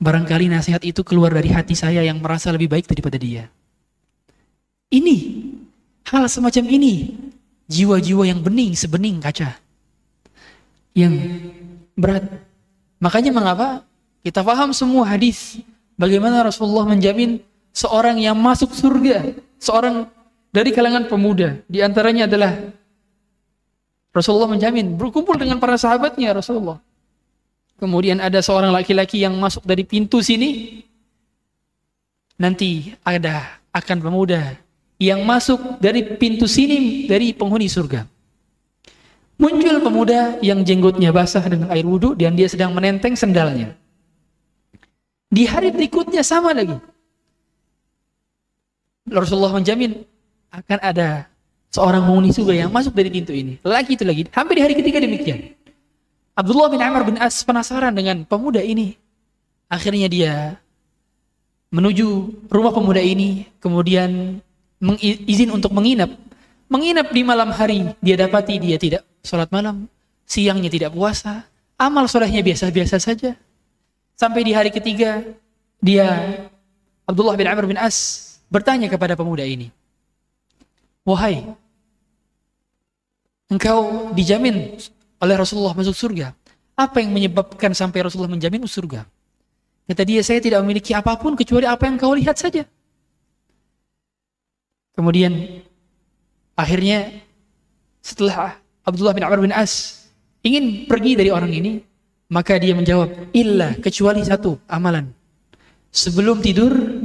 Barangkali 0.00 0.48
nasihat 0.48 0.80
itu 0.86 1.04
keluar 1.04 1.36
dari 1.36 1.52
hati 1.52 1.76
saya 1.76 2.00
yang 2.00 2.24
merasa 2.24 2.48
lebih 2.48 2.72
baik 2.72 2.88
daripada 2.88 3.20
dia. 3.20 3.50
Ini, 4.88 5.16
hal 6.08 6.24
semacam 6.32 6.64
ini 6.64 7.12
jiwa-jiwa 7.68 8.24
yang 8.24 8.40
bening 8.40 8.72
sebening 8.72 9.20
kaca 9.20 9.60
yang 10.96 11.14
berat 11.92 12.24
makanya 12.96 13.30
mengapa 13.30 13.84
kita 14.24 14.40
paham 14.40 14.72
semua 14.72 15.04
hadis 15.04 15.60
bagaimana 16.00 16.40
Rasulullah 16.42 16.88
menjamin 16.88 17.44
seorang 17.76 18.16
yang 18.18 18.34
masuk 18.34 18.72
surga 18.72 19.36
seorang 19.60 20.08
dari 20.48 20.72
kalangan 20.72 21.06
pemuda 21.06 21.60
di 21.68 21.84
antaranya 21.84 22.24
adalah 22.24 22.56
Rasulullah 24.12 24.50
menjamin 24.50 24.96
berkumpul 24.96 25.36
dengan 25.36 25.60
para 25.60 25.76
sahabatnya 25.76 26.32
Rasulullah 26.32 26.80
kemudian 27.78 28.18
ada 28.18 28.42
seorang 28.42 28.74
laki-laki 28.74 29.22
yang 29.22 29.36
masuk 29.38 29.62
dari 29.62 29.86
pintu 29.86 30.18
sini 30.24 30.82
nanti 32.38 32.94
ada 33.02 33.58
akan 33.74 33.98
pemuda 34.02 34.58
yang 34.98 35.22
masuk 35.22 35.78
dari 35.78 36.02
pintu 36.18 36.50
sini 36.50 37.06
dari 37.06 37.30
penghuni 37.30 37.70
surga. 37.70 38.02
Muncul 39.38 39.78
pemuda 39.78 40.42
yang 40.42 40.66
jenggotnya 40.66 41.14
basah 41.14 41.46
dengan 41.46 41.70
air 41.70 41.86
wudhu 41.86 42.18
dan 42.18 42.34
dia 42.34 42.50
sedang 42.50 42.74
menenteng 42.74 43.14
sendalnya. 43.14 43.78
Di 45.30 45.46
hari 45.46 45.70
berikutnya 45.70 46.26
sama 46.26 46.50
lagi. 46.50 46.74
Rasulullah 49.06 49.54
menjamin 49.54 50.02
akan 50.50 50.78
ada 50.82 51.30
seorang 51.72 52.04
penghuni 52.04 52.32
surga 52.32 52.66
yang 52.66 52.70
masuk 52.72 52.92
dari 52.92 53.10
pintu 53.12 53.32
ini. 53.32 53.60
Lagi 53.64 53.96
itu 53.96 54.04
lagi. 54.04 54.28
Hampir 54.32 54.54
di 54.58 54.62
hari 54.64 54.74
ketiga 54.76 54.98
demikian. 55.00 55.52
Abdullah 56.38 56.70
bin 56.70 56.80
Amr 56.80 57.02
bin 57.08 57.16
As 57.18 57.42
penasaran 57.42 57.92
dengan 57.92 58.22
pemuda 58.24 58.62
ini. 58.62 58.94
Akhirnya 59.68 60.08
dia 60.08 60.56
menuju 61.74 62.06
rumah 62.48 62.72
pemuda 62.72 63.02
ini. 63.02 63.48
Kemudian 63.58 64.40
izin 65.02 65.50
untuk 65.50 65.74
menginap. 65.74 66.14
Menginap 66.68 67.08
di 67.16 67.24
malam 67.24 67.48
hari, 67.48 67.96
dia 68.04 68.20
dapati 68.20 68.60
dia 68.60 68.76
tidak 68.76 69.00
sholat 69.24 69.48
malam, 69.48 69.88
siangnya 70.28 70.68
tidak 70.68 70.92
puasa, 70.92 71.48
amal 71.80 72.04
solehnya 72.04 72.44
biasa-biasa 72.44 73.00
saja. 73.00 73.32
Sampai 74.20 74.44
di 74.44 74.52
hari 74.52 74.68
ketiga, 74.68 75.24
dia 75.80 76.04
Abdullah 77.08 77.40
bin 77.40 77.48
Amr 77.48 77.64
bin 77.64 77.80
As 77.80 78.36
bertanya 78.52 78.84
kepada 78.92 79.16
pemuda 79.16 79.48
ini, 79.48 79.72
Wahai, 81.08 81.40
engkau 83.48 84.12
dijamin 84.12 84.76
oleh 85.24 85.34
Rasulullah 85.40 85.72
masuk 85.72 85.96
surga. 85.96 86.36
Apa 86.76 87.00
yang 87.00 87.16
menyebabkan 87.16 87.72
sampai 87.72 88.04
Rasulullah 88.04 88.28
menjamin 88.28 88.60
masuk 88.60 88.84
surga? 88.84 89.08
Kata 89.88 90.04
dia, 90.04 90.20
saya 90.20 90.36
tidak 90.44 90.60
memiliki 90.60 90.92
apa 90.92 91.16
pun 91.16 91.32
kecuali 91.32 91.64
apa 91.64 91.88
yang 91.88 91.96
kau 91.96 92.12
lihat 92.12 92.36
saja. 92.36 92.68
Kemudian 94.92 95.64
akhirnya 96.52 97.24
setelah 98.04 98.60
Abdullah 98.84 99.16
bin 99.16 99.24
Amr 99.24 99.40
bin 99.48 99.54
As 99.56 100.04
ingin 100.44 100.84
pergi 100.84 101.16
dari 101.16 101.32
orang 101.32 101.48
ini, 101.48 101.80
maka 102.28 102.60
dia 102.60 102.76
menjawab, 102.76 103.32
"Illa 103.32 103.72
kecuali 103.80 104.20
satu 104.28 104.60
amalan. 104.68 105.08
Sebelum 105.88 106.44
tidur, 106.44 106.97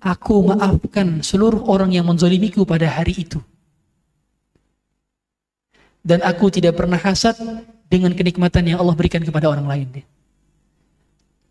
aku 0.00 0.50
maafkan 0.50 1.20
seluruh 1.20 1.68
orang 1.68 1.92
yang 1.94 2.08
menzolimiku 2.08 2.64
pada 2.64 2.88
hari 2.88 3.14
itu. 3.28 3.38
Dan 6.00 6.24
aku 6.24 6.48
tidak 6.48 6.80
pernah 6.80 6.96
hasad 6.96 7.36
dengan 7.86 8.16
kenikmatan 8.16 8.64
yang 8.64 8.80
Allah 8.80 8.96
berikan 8.96 9.20
kepada 9.20 9.52
orang 9.52 9.68
lain." 9.68 9.88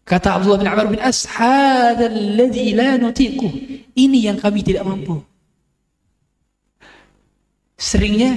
Kata 0.10 0.42
Abdullah 0.42 0.58
bin 0.58 0.66
Amr 0.66 0.86
bin 0.90 1.02
As, 1.06 1.30
la 1.30 2.90
nutiku. 2.98 3.46
Ini 3.94 4.34
yang 4.34 4.42
kami 4.42 4.66
tidak 4.66 4.82
mampu. 4.82 5.22
Seringnya 7.78 8.34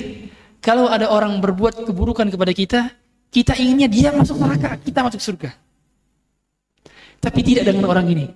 kalau 0.60 0.92
ada 0.92 1.08
orang 1.08 1.40
berbuat 1.40 1.88
keburukan 1.88 2.28
kepada 2.28 2.52
kita, 2.52 2.80
kita 3.32 3.56
inginnya 3.56 3.88
dia 3.88 4.12
masuk 4.12 4.36
neraka, 4.36 4.76
kita 4.84 5.00
masuk 5.00 5.18
surga. 5.18 5.50
Tapi 7.24 7.40
tidak 7.40 7.64
dengan 7.72 7.88
orang 7.88 8.06
ini. 8.12 8.26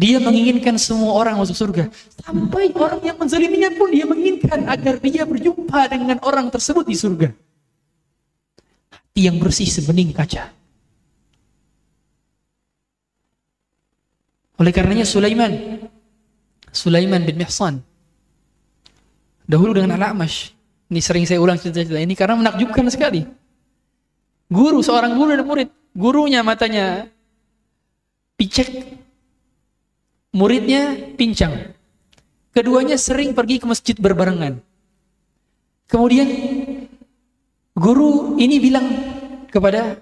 Dia 0.00 0.16
menginginkan 0.16 0.80
semua 0.80 1.12
orang 1.12 1.36
masuk 1.36 1.52
surga. 1.52 1.92
Sampai 2.24 2.72
orang 2.72 3.04
yang 3.04 3.20
menzaliminya 3.20 3.68
pun 3.76 3.92
dia 3.92 4.08
menginginkan 4.08 4.64
agar 4.64 4.96
dia 4.96 5.28
berjumpa 5.28 5.92
dengan 5.92 6.16
orang 6.24 6.48
tersebut 6.48 6.88
di 6.88 6.96
surga. 6.96 7.28
Hati 8.88 9.20
yang 9.28 9.36
bersih 9.36 9.68
sebening 9.68 10.16
kaca. 10.16 10.56
Oleh 14.56 14.72
karenanya 14.72 15.04
Sulaiman 15.04 15.84
Sulaiman 16.72 17.20
bin 17.24 17.36
Mihsan 17.36 17.84
dahulu 19.48 19.72
dengan 19.76 19.96
anak 20.00 20.12
mas 20.16 20.52
Ini 20.90 21.00
sering 21.00 21.24
saya 21.28 21.38
ulang 21.38 21.54
cerita-cerita 21.54 22.02
ini 22.02 22.18
karena 22.18 22.34
menakjubkan 22.34 22.90
sekali. 22.90 23.22
Guru, 24.50 24.82
seorang 24.82 25.14
guru 25.14 25.38
dan 25.38 25.46
murid. 25.46 25.70
Gurunya 25.94 26.42
matanya 26.42 27.06
picek, 28.34 28.98
muridnya 30.34 31.14
pincang. 31.14 31.74
Keduanya 32.50 32.98
sering 32.98 33.30
pergi 33.30 33.62
ke 33.62 33.66
masjid 33.66 33.94
berbarengan. 33.94 34.58
Kemudian 35.86 36.28
guru 37.74 38.38
ini 38.38 38.58
bilang 38.58 38.86
kepada 39.50 39.98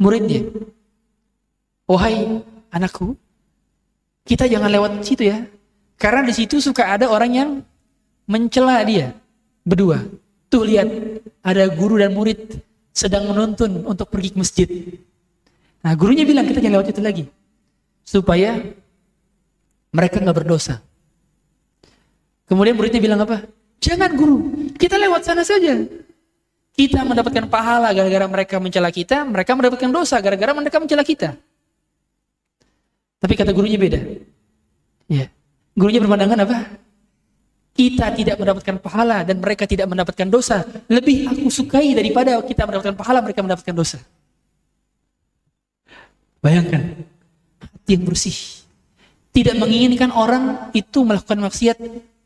muridnya, 0.00 0.48
"Wahai 1.84 2.40
anakku, 2.72 3.16
kita 4.28 4.44
jangan 4.44 4.68
lewat 4.68 4.92
situ 5.04 5.28
ya. 5.28 5.44
Karena 5.96 6.22
di 6.22 6.36
situ 6.36 6.60
suka 6.60 6.94
ada 6.94 7.08
orang 7.08 7.32
yang 7.32 7.50
mencela 8.28 8.84
dia 8.84 9.16
berdua. 9.64 10.04
Tuh 10.52 10.64
lihat, 10.64 10.88
ada 11.44 11.64
guru 11.72 12.00
dan 12.00 12.12
murid 12.12 12.60
sedang 12.92 13.28
menuntun 13.28 13.84
untuk 13.84 14.08
pergi 14.12 14.32
ke 14.32 14.38
masjid. 14.38 14.68
Nah, 15.84 15.92
gurunya 15.96 16.24
bilang 16.28 16.44
kita 16.44 16.60
jangan 16.60 16.80
lewat 16.80 16.88
itu 16.92 17.02
lagi. 17.02 17.24
Supaya 18.04 18.56
mereka 19.92 20.20
nggak 20.20 20.36
berdosa. 20.44 20.80
Kemudian 22.48 22.76
muridnya 22.76 23.00
bilang 23.00 23.20
apa? 23.24 23.44
Jangan 23.78 24.10
guru, 24.16 24.38
kita 24.74 24.96
lewat 24.98 25.22
sana 25.22 25.44
saja. 25.44 25.84
Kita 26.78 27.02
mendapatkan 27.02 27.50
pahala 27.50 27.90
gara-gara 27.90 28.26
mereka 28.30 28.56
mencela 28.62 28.88
kita, 28.94 29.26
mereka 29.26 29.52
mendapatkan 29.58 29.90
dosa 29.90 30.16
gara-gara 30.22 30.54
mereka 30.54 30.78
mencela 30.78 31.02
kita. 31.02 31.34
Tapi 33.18 33.34
kata 33.34 33.50
gurunya 33.50 33.74
beda. 33.74 33.98
Ya. 35.10 35.26
Gurunya 35.74 35.98
berpandangan 36.02 36.38
apa? 36.42 36.56
Kita 37.74 38.10
tidak 38.14 38.42
mendapatkan 38.42 38.76
pahala 38.82 39.22
dan 39.22 39.38
mereka 39.38 39.62
tidak 39.66 39.86
mendapatkan 39.86 40.26
dosa. 40.26 40.66
Lebih 40.90 41.30
aku 41.30 41.46
sukai 41.50 41.94
daripada 41.94 42.38
kita 42.42 42.66
mendapatkan 42.66 42.94
pahala, 42.98 43.22
mereka 43.22 43.42
mendapatkan 43.42 43.74
dosa. 43.74 43.98
Bayangkan, 46.42 47.06
hati 47.62 47.90
yang 47.94 48.06
bersih. 48.06 48.57
Tidak 49.32 49.54
menginginkan 49.54 50.10
orang 50.10 50.72
itu 50.74 51.04
melakukan 51.04 51.38
maksiat 51.38 51.78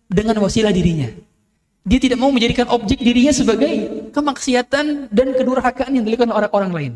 dengan 0.08 0.36
wasilah 0.40 0.72
dirinya. 0.72 1.10
Dia 1.82 1.98
tidak 1.98 2.22
mau 2.22 2.30
menjadikan 2.30 2.70
objek 2.70 3.02
dirinya 3.02 3.34
sebagai 3.34 3.70
kemaksiatan 4.14 5.10
dan 5.10 5.28
kedurhakaan 5.34 5.98
yang 5.98 6.06
dilakukan 6.06 6.30
oleh 6.30 6.48
orang 6.54 6.70
lain. 6.70 6.92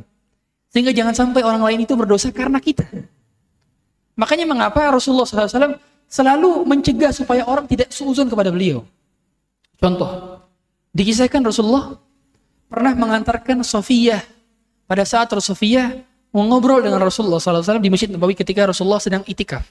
Sehingga 0.70 0.94
jangan 0.94 1.14
sampai 1.14 1.42
orang 1.42 1.62
lain 1.62 1.82
itu 1.82 1.98
berdosa 1.98 2.30
karena 2.30 2.62
kita. 2.62 2.86
Makanya 4.14 4.46
mengapa 4.46 4.94
Rasulullah 4.94 5.26
SAW 5.26 5.76
selalu 6.06 6.62
mencegah 6.64 7.10
supaya 7.10 7.42
orang 7.44 7.66
tidak 7.66 7.90
suuzon 7.90 8.30
kepada 8.30 8.54
beliau. 8.54 8.86
Contoh, 9.76 10.40
dikisahkan 10.94 11.42
Rasulullah 11.42 11.98
pernah 12.70 12.94
mengantarkan 12.94 13.60
Sofiyah 13.66 14.22
pada 14.86 15.02
saat 15.02 15.28
Rasulullah 15.34 15.98
mengobrol 16.30 16.80
dengan 16.80 17.02
Rasulullah 17.02 17.42
SAW 17.42 17.82
di 17.82 17.90
Masjid 17.90 18.08
Nabawi 18.08 18.38
ketika 18.38 18.70
Rasulullah 18.70 19.02
sedang 19.02 19.26
itikaf. 19.26 19.66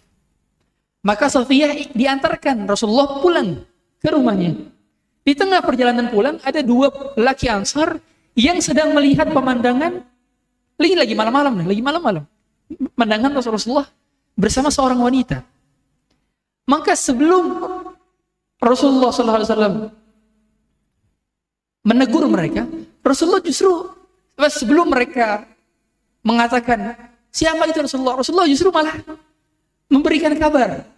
Maka 1.06 1.30
Sofiyah 1.30 1.94
diantarkan 1.94 2.66
Rasulullah 2.66 3.22
pulang 3.22 3.62
ke 4.02 4.10
rumahnya. 4.10 4.58
Di 5.22 5.38
tengah 5.38 5.62
perjalanan 5.62 6.10
pulang 6.10 6.42
ada 6.42 6.66
dua 6.66 6.90
laki 7.14 7.46
ansar 7.46 8.02
yang 8.34 8.58
sedang 8.58 8.90
melihat 8.98 9.30
pemandangan 9.30 10.02
lagi 10.82 10.96
lagi 10.98 11.14
malam-malam 11.14 11.62
nih, 11.62 11.68
lagi 11.78 11.82
malam-malam. 11.86 12.24
Pemandangan 12.98 13.32
Rasulullah 13.38 13.86
bersama 14.34 14.74
seorang 14.74 14.98
wanita. 14.98 15.46
Maka 16.66 16.98
sebelum 16.98 17.62
Rasulullah 18.58 19.14
SAW 19.14 19.94
menegur 21.86 22.26
mereka, 22.26 22.66
Rasulullah 23.06 23.46
justru 23.46 23.94
sebelum 24.42 24.90
mereka 24.90 25.46
mengatakan 26.26 26.98
siapa 27.30 27.70
itu 27.70 27.86
Rasulullah, 27.86 28.18
Rasulullah 28.18 28.50
justru 28.50 28.74
malah 28.74 28.98
memberikan 29.86 30.34
kabar. 30.34 30.95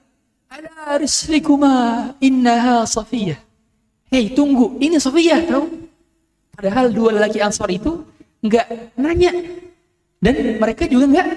Ada 0.47 0.97
rislikuma 1.03 2.15
innaha 2.23 2.88
safiyah. 2.88 3.38
Hei 4.07 4.31
tunggu, 4.31 4.79
ini 4.79 4.95
Sofia 5.03 5.43
tahu? 5.43 5.67
Padahal 6.55 6.88
dua 6.95 7.19
lelaki 7.19 7.43
Ansar 7.43 7.67
itu 7.67 8.07
nggak 8.39 8.95
nanya 8.95 9.36
dan 10.23 10.55
mereka 10.55 10.88
juga 10.88 11.05
nggak 11.12 11.27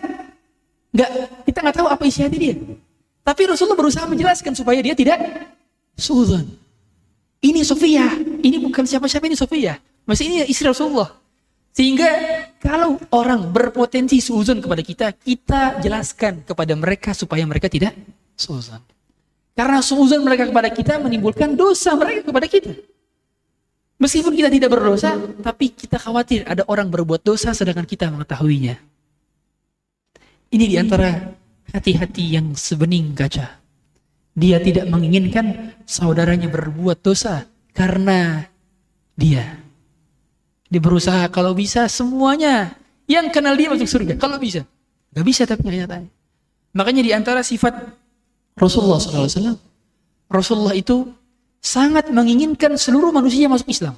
nggak 0.95 1.11
kita 1.51 1.59
nggak 1.67 1.77
tahu 1.77 1.89
apa 1.91 2.03
isi 2.07 2.23
hati 2.23 2.39
dia. 2.39 2.55
Tapi 3.27 3.43
Rasulullah 3.51 3.75
berusaha 3.75 4.07
menjelaskan 4.07 4.55
supaya 4.55 4.79
dia 4.79 4.95
tidak 4.95 5.19
suzon. 5.99 6.47
Ini 7.43 7.67
Sofia, 7.67 8.07
ini 8.41 8.63
bukan 8.63 8.87
siapa-siapa 8.87 9.27
ini 9.27 9.35
Sofia. 9.35 9.75
Masih 10.07 10.31
ini 10.31 10.37
istri 10.47 10.71
Rasulullah. 10.71 11.11
Sehingga 11.75 12.07
kalau 12.63 13.03
orang 13.11 13.51
berpotensi 13.51 14.23
suzon 14.23 14.63
kepada 14.63 14.83
kita, 14.87 15.07
kita 15.19 15.83
jelaskan 15.83 16.47
kepada 16.47 16.73
mereka 16.79 17.11
supaya 17.11 17.43
mereka 17.43 17.67
tidak 17.67 17.99
suzon. 18.39 19.00
Karena 19.61 19.85
suuzon 19.85 20.25
mereka 20.25 20.49
kepada 20.49 20.73
kita 20.73 20.97
menimbulkan 21.05 21.53
dosa 21.53 21.93
mereka 21.93 22.33
kepada 22.33 22.49
kita. 22.49 22.73
Meskipun 24.01 24.33
kita 24.33 24.49
tidak 24.49 24.73
berdosa, 24.73 25.21
tapi 25.45 25.69
kita 25.77 26.01
khawatir 26.01 26.49
ada 26.49 26.65
orang 26.65 26.89
berbuat 26.89 27.21
dosa 27.21 27.53
sedangkan 27.53 27.85
kita 27.85 28.09
mengetahuinya. 28.09 28.81
Ini 30.49 30.65
di 30.65 30.77
antara 30.81 31.37
hati-hati 31.77 32.41
yang 32.41 32.57
sebening 32.57 33.13
kaca. 33.13 33.61
Dia 34.33 34.65
tidak 34.65 34.89
menginginkan 34.89 35.77
saudaranya 35.85 36.49
berbuat 36.49 37.05
dosa 37.05 37.45
karena 37.77 38.49
dia. 39.13 39.61
Dia 40.73 40.81
berusaha 40.81 41.29
kalau 41.29 41.53
bisa 41.53 41.85
semuanya 41.93 42.81
yang 43.05 43.29
kenal 43.29 43.53
dia 43.61 43.69
masuk 43.69 43.93
surga. 43.93 44.17
Kalau 44.17 44.41
bisa. 44.41 44.65
Gak 45.13 45.27
bisa 45.29 45.45
tapi 45.45 45.69
kenyataannya. 45.69 46.09
Makanya 46.73 47.03
di 47.05 47.13
antara 47.13 47.45
sifat 47.45 48.00
Rasulullah 48.61 49.01
SAW, 49.01 49.57
Rasulullah 50.29 50.77
itu 50.77 51.09
sangat 51.65 52.13
menginginkan 52.13 52.77
seluruh 52.77 53.09
manusia 53.09 53.49
masuk 53.49 53.73
Islam. 53.73 53.97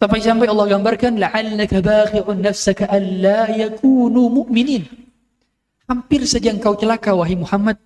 Sampai-sampai 0.00 0.48
Allah 0.48 0.66
gambarkan 0.72 1.20
la'allaka 1.20 1.76
bakhi'un 1.84 2.38
nafsaka 2.40 2.88
alla 2.88 3.50
yakunu 3.52 4.30
mu'minin. 4.30 4.88
Hampir 5.84 6.24
saja 6.24 6.54
engkau 6.54 6.78
celaka 6.80 7.12
wahai 7.12 7.36
Muhammad 7.36 7.76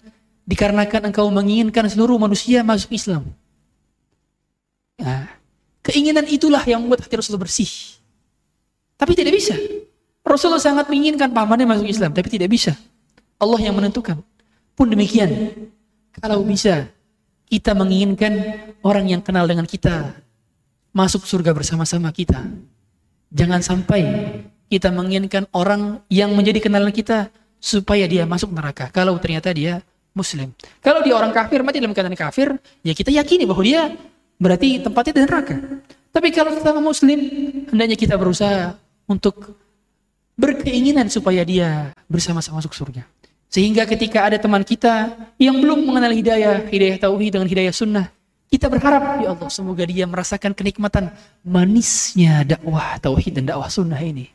dikarenakan 0.47 1.11
engkau 1.11 1.27
menginginkan 1.33 1.89
seluruh 1.91 2.21
manusia 2.21 2.63
masuk 2.63 2.95
Islam. 2.95 3.27
Nah, 5.01 5.27
keinginan 5.83 6.29
itulah 6.29 6.63
yang 6.63 6.85
membuat 6.85 7.07
hati 7.07 7.17
Rasulullah 7.19 7.49
bersih. 7.49 7.99
Tapi 9.01 9.19
tidak 9.19 9.35
bisa. 9.35 9.57
Rasulullah 10.23 10.63
sangat 10.63 10.87
menginginkan 10.87 11.33
pamannya 11.35 11.67
masuk 11.67 11.89
Islam, 11.91 12.15
tapi 12.15 12.29
tidak 12.31 12.53
bisa. 12.53 12.77
Allah 13.41 13.59
yang 13.59 13.75
menentukan. 13.75 14.23
Pun 14.73 14.89
demikian, 14.89 15.53
kalau 16.17 16.43
bisa 16.43 16.89
kita 17.53 17.77
menginginkan 17.77 18.33
orang 18.81 19.13
yang 19.13 19.21
kenal 19.21 19.45
dengan 19.45 19.69
kita 19.69 20.17
masuk 20.97 21.29
surga 21.29 21.53
bersama-sama 21.53 22.09
kita. 22.13 22.41
Jangan 23.33 23.61
sampai 23.61 24.03
kita 24.73 24.89
menginginkan 24.89 25.45
orang 25.53 26.01
yang 26.09 26.33
menjadi 26.33 26.65
kenalan 26.65 26.93
kita 26.93 27.29
supaya 27.61 28.09
dia 28.09 28.25
masuk 28.25 28.53
neraka. 28.53 28.89
Kalau 28.89 29.17
ternyata 29.21 29.53
dia 29.53 29.85
muslim. 30.17 30.53
Kalau 30.81 31.01
dia 31.05 31.17
orang 31.17 31.33
kafir, 31.33 31.61
mati 31.65 31.81
dalam 31.81 31.97
keadaan 31.97 32.17
kafir, 32.17 32.57
ya 32.85 32.93
kita 32.93 33.09
yakini 33.13 33.49
bahwa 33.49 33.65
dia 33.65 33.93
berarti 34.37 34.81
tempatnya 34.81 35.13
di 35.13 35.23
neraka. 35.25 35.57
Tapi 36.13 36.29
kalau 36.29 36.53
kita 36.57 36.77
muslim, 36.77 37.21
hendaknya 37.73 37.97
kita 37.97 38.21
berusaha 38.21 38.77
untuk 39.09 39.57
berkeinginan 40.37 41.09
supaya 41.09 41.41
dia 41.45 41.93
bersama-sama 42.09 42.61
masuk 42.61 42.77
surga. 42.77 43.05
Sehingga 43.53 43.85
ketika 43.85 44.25
ada 44.25 44.41
teman 44.41 44.65
kita 44.65 45.13
yang 45.37 45.61
belum 45.61 45.85
mengenal 45.85 46.09
hidayah, 46.09 46.65
hidayah 46.73 46.97
tauhid 46.97 47.37
dengan 47.37 47.45
hidayah 47.45 47.75
sunnah, 47.77 48.09
kita 48.49 48.73
berharap 48.73 49.21
ya 49.21 49.37
Allah 49.37 49.49
semoga 49.53 49.85
dia 49.85 50.09
merasakan 50.09 50.57
kenikmatan 50.57 51.13
manisnya 51.45 52.49
dakwah 52.49 52.97
tauhid 52.97 53.37
dan 53.37 53.53
dakwah 53.53 53.69
sunnah 53.69 54.01
ini. 54.01 54.33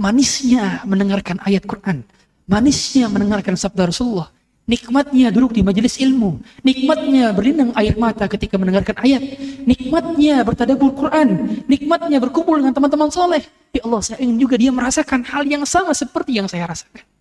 Manisnya 0.00 0.80
mendengarkan 0.88 1.36
ayat 1.44 1.68
Quran, 1.68 2.00
manisnya 2.48 3.12
mendengarkan 3.12 3.60
sabda 3.60 3.92
Rasulullah, 3.92 4.32
nikmatnya 4.64 5.28
duduk 5.28 5.52
di 5.52 5.60
majelis 5.60 6.00
ilmu, 6.00 6.40
nikmatnya 6.64 7.36
berlinang 7.36 7.76
air 7.76 7.92
mata 8.00 8.24
ketika 8.24 8.56
mendengarkan 8.56 8.96
ayat, 9.04 9.36
nikmatnya 9.68 10.40
bertadabur 10.48 10.96
Quran, 10.96 11.60
nikmatnya 11.68 12.16
berkumpul 12.24 12.56
dengan 12.56 12.72
teman-teman 12.72 13.12
soleh. 13.12 13.44
Ya 13.76 13.84
Allah, 13.84 14.00
saya 14.00 14.24
ingin 14.24 14.40
juga 14.40 14.56
dia 14.56 14.72
merasakan 14.72 15.28
hal 15.28 15.44
yang 15.44 15.68
sama 15.68 15.92
seperti 15.92 16.40
yang 16.40 16.48
saya 16.48 16.64
rasakan. 16.64 17.15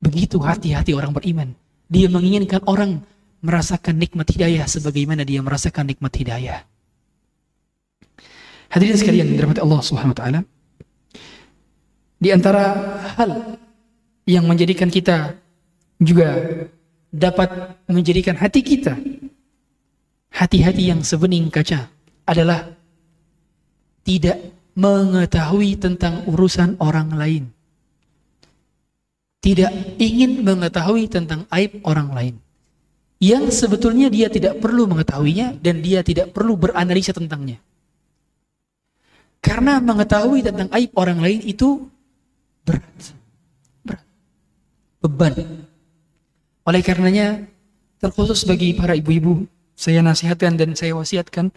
Begitu 0.00 0.40
hati-hati 0.40 0.96
orang 0.96 1.12
beriman. 1.12 1.52
Dia 1.86 2.08
menginginkan 2.08 2.64
orang 2.64 3.04
merasakan 3.44 3.96
nikmat 4.00 4.28
hidayah 4.32 4.64
sebagaimana 4.64 5.24
dia 5.24 5.40
merasakan 5.44 5.88
nikmat 5.88 6.12
hidayah. 6.16 6.64
Hadirin 8.70 8.96
sekalian 8.96 9.34
dirahmati 9.34 9.60
Allah 9.60 9.80
Subhanahu 9.82 10.14
wa 10.14 10.18
taala. 10.18 10.40
Di 12.20 12.28
antara 12.30 12.64
hal 13.16 13.58
yang 14.28 14.44
menjadikan 14.46 14.92
kita 14.92 15.34
juga 15.98 16.36
dapat 17.10 17.76
menjadikan 17.90 18.38
hati 18.38 18.62
kita 18.62 18.94
hati-hati 20.30 20.94
yang 20.94 21.02
sebening 21.02 21.50
kaca 21.50 21.90
adalah 22.24 22.70
tidak 24.06 24.38
mengetahui 24.78 25.76
tentang 25.76 26.24
urusan 26.30 26.78
orang 26.78 27.12
lain 27.12 27.44
tidak 29.40 29.72
ingin 29.96 30.44
mengetahui 30.44 31.08
tentang 31.08 31.48
aib 31.48 31.80
orang 31.84 32.12
lain. 32.12 32.34
Yang 33.20 33.64
sebetulnya 33.64 34.08
dia 34.08 34.32
tidak 34.32 34.60
perlu 34.60 34.88
mengetahuinya 34.88 35.56
dan 35.60 35.84
dia 35.84 36.00
tidak 36.00 36.32
perlu 36.32 36.56
beranalisa 36.56 37.12
tentangnya. 37.12 37.60
Karena 39.40 39.80
mengetahui 39.80 40.44
tentang 40.44 40.68
aib 40.76 40.92
orang 40.96 41.20
lain 41.20 41.40
itu 41.44 41.88
berat. 42.64 43.16
Berat. 43.84 44.04
Beban. 45.00 45.32
Oleh 46.64 46.80
karenanya, 46.84 47.44
terkhusus 48.00 48.44
bagi 48.44 48.76
para 48.76 48.92
ibu-ibu, 48.96 49.48
saya 49.76 50.04
nasihatkan 50.04 50.60
dan 50.60 50.76
saya 50.76 50.92
wasiatkan 50.92 51.48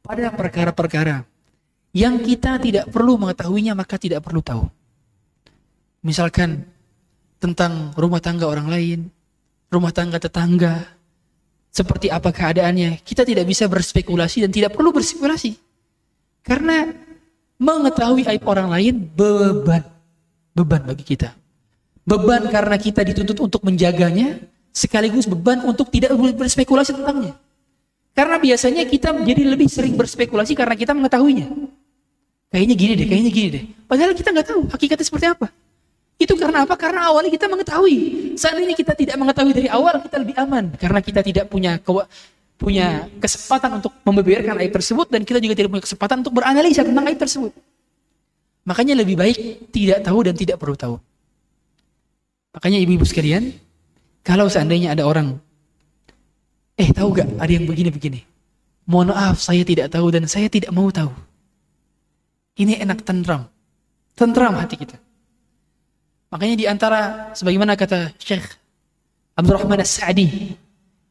pada 0.00 0.32
perkara-perkara 0.32 1.28
yang 1.92 2.16
kita 2.24 2.56
tidak 2.56 2.88
perlu 2.88 3.20
mengetahuinya 3.20 3.76
maka 3.76 4.00
tidak 4.00 4.24
perlu 4.24 4.40
tahu. 4.40 4.64
Misalkan 6.04 6.64
tentang 7.40 7.92
rumah 7.96 8.20
tangga 8.20 8.44
orang 8.48 8.68
lain, 8.68 9.08
rumah 9.72 9.92
tangga 9.94 10.20
tetangga, 10.20 10.84
seperti 11.70 12.10
apa 12.10 12.34
keadaannya, 12.34 13.00
kita 13.06 13.22
tidak 13.22 13.46
bisa 13.46 13.70
berspekulasi 13.70 14.44
dan 14.44 14.50
tidak 14.50 14.74
perlu 14.74 14.90
berspekulasi. 14.90 15.54
Karena 16.42 16.90
mengetahui 17.60 18.26
aib 18.26 18.42
orang 18.48 18.68
lain 18.72 18.94
beban. 19.14 19.84
Beban 20.50 20.82
bagi 20.82 21.04
kita. 21.06 21.30
Beban 22.02 22.50
karena 22.50 22.74
kita 22.74 23.06
dituntut 23.06 23.38
untuk 23.38 23.62
menjaganya, 23.62 24.42
sekaligus 24.74 25.30
beban 25.30 25.62
untuk 25.62 25.92
tidak 25.94 26.16
berspekulasi 26.16 26.96
tentangnya. 26.96 27.38
Karena 28.10 28.42
biasanya 28.42 28.82
kita 28.90 29.14
menjadi 29.14 29.42
lebih 29.46 29.70
sering 29.70 29.94
berspekulasi 29.94 30.58
karena 30.58 30.74
kita 30.74 30.90
mengetahuinya. 30.90 31.46
Kayaknya 32.50 32.74
gini 32.74 32.92
deh, 32.98 33.06
kayaknya 33.06 33.30
gini 33.30 33.48
deh. 33.54 33.64
Padahal 33.86 34.10
kita 34.18 34.34
nggak 34.34 34.48
tahu 34.50 34.60
hakikatnya 34.74 35.06
seperti 35.06 35.26
apa. 35.30 35.46
Itu 36.20 36.36
karena 36.36 36.68
apa? 36.68 36.76
Karena 36.76 37.08
awalnya 37.08 37.32
kita 37.32 37.48
mengetahui. 37.48 37.96
Saat 38.36 38.60
ini 38.60 38.76
kita 38.76 38.92
tidak 38.92 39.16
mengetahui 39.16 39.56
dari 39.56 39.68
awal, 39.72 40.04
kita 40.04 40.20
lebih 40.20 40.36
aman. 40.36 40.76
Karena 40.76 41.00
kita 41.00 41.24
tidak 41.24 41.48
punya 41.48 41.80
punya 42.60 43.08
kesempatan 43.16 43.80
untuk 43.80 43.96
membeberkan 44.04 44.60
aib 44.60 44.68
tersebut 44.68 45.08
dan 45.08 45.24
kita 45.24 45.40
juga 45.40 45.56
tidak 45.56 45.72
punya 45.72 45.84
kesempatan 45.88 46.20
untuk 46.20 46.36
beranalisa 46.36 46.84
tentang 46.84 47.08
aib 47.08 47.16
tersebut. 47.16 47.56
Makanya 48.68 49.00
lebih 49.00 49.16
baik 49.16 49.72
tidak 49.72 50.04
tahu 50.04 50.20
dan 50.28 50.36
tidak 50.36 50.60
perlu 50.60 50.76
tahu. 50.76 51.00
Makanya 52.52 52.78
ibu-ibu 52.84 53.08
sekalian, 53.08 53.56
kalau 54.20 54.44
seandainya 54.52 54.92
ada 54.92 55.08
orang, 55.08 55.40
eh 56.76 56.92
tahu 56.92 57.16
gak 57.16 57.40
ada 57.40 57.48
yang 57.48 57.64
begini-begini. 57.64 58.20
Mohon 58.84 59.16
maaf, 59.16 59.40
saya 59.40 59.64
tidak 59.64 59.88
tahu 59.88 60.12
dan 60.12 60.28
saya 60.28 60.52
tidak 60.52 60.68
mau 60.76 60.92
tahu. 60.92 61.08
Ini 62.60 62.84
enak 62.84 63.00
tentram. 63.08 63.48
Tentram 64.12 64.52
hati 64.60 64.76
kita. 64.76 65.00
Makanya 66.30 66.54
di 66.54 66.66
antara 66.70 67.30
sebagaimana 67.34 67.74
kata 67.74 68.14
Syekh 68.22 68.46
Abdurrahman 69.34 69.82
As-Sa'di 69.82 70.54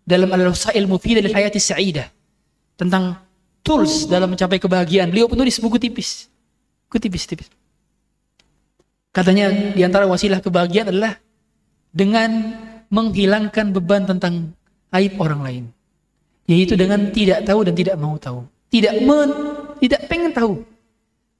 dalam 0.07 0.32
Al-Wasail 0.32 0.88
Mufidah 0.88 1.20
lil 1.20 1.36
Hayati 1.36 1.59
Sa'idah 1.59 2.07
tentang 2.80 3.20
tools 3.59 4.07
dalam 4.07 4.32
mencapai 4.32 4.63
kebahagiaan. 4.63 5.11
Beliau 5.11 5.28
penulis 5.28 5.59
buku 5.59 5.76
tipis. 5.76 6.32
Buku 6.88 7.03
tipis-tipis. 7.03 7.51
Katanya 9.11 9.76
di 9.76 9.84
antara 9.84 10.07
wasilah 10.07 10.39
kebahagiaan 10.39 10.95
adalah 10.95 11.20
dengan 11.91 12.55
menghilangkan 12.88 13.76
beban 13.76 14.07
tentang 14.07 14.55
aib 14.95 15.20
orang 15.20 15.41
lain. 15.43 15.63
Yaitu 16.47 16.80
dengan 16.80 17.11
tidak 17.11 17.43
tahu 17.43 17.67
dan 17.67 17.76
tidak 17.76 17.99
mau 17.99 18.15
tahu. 18.15 18.47
Tidak 18.72 19.03
men, 19.03 19.30
tidak 19.84 20.07
pengen 20.07 20.32
tahu. 20.32 20.63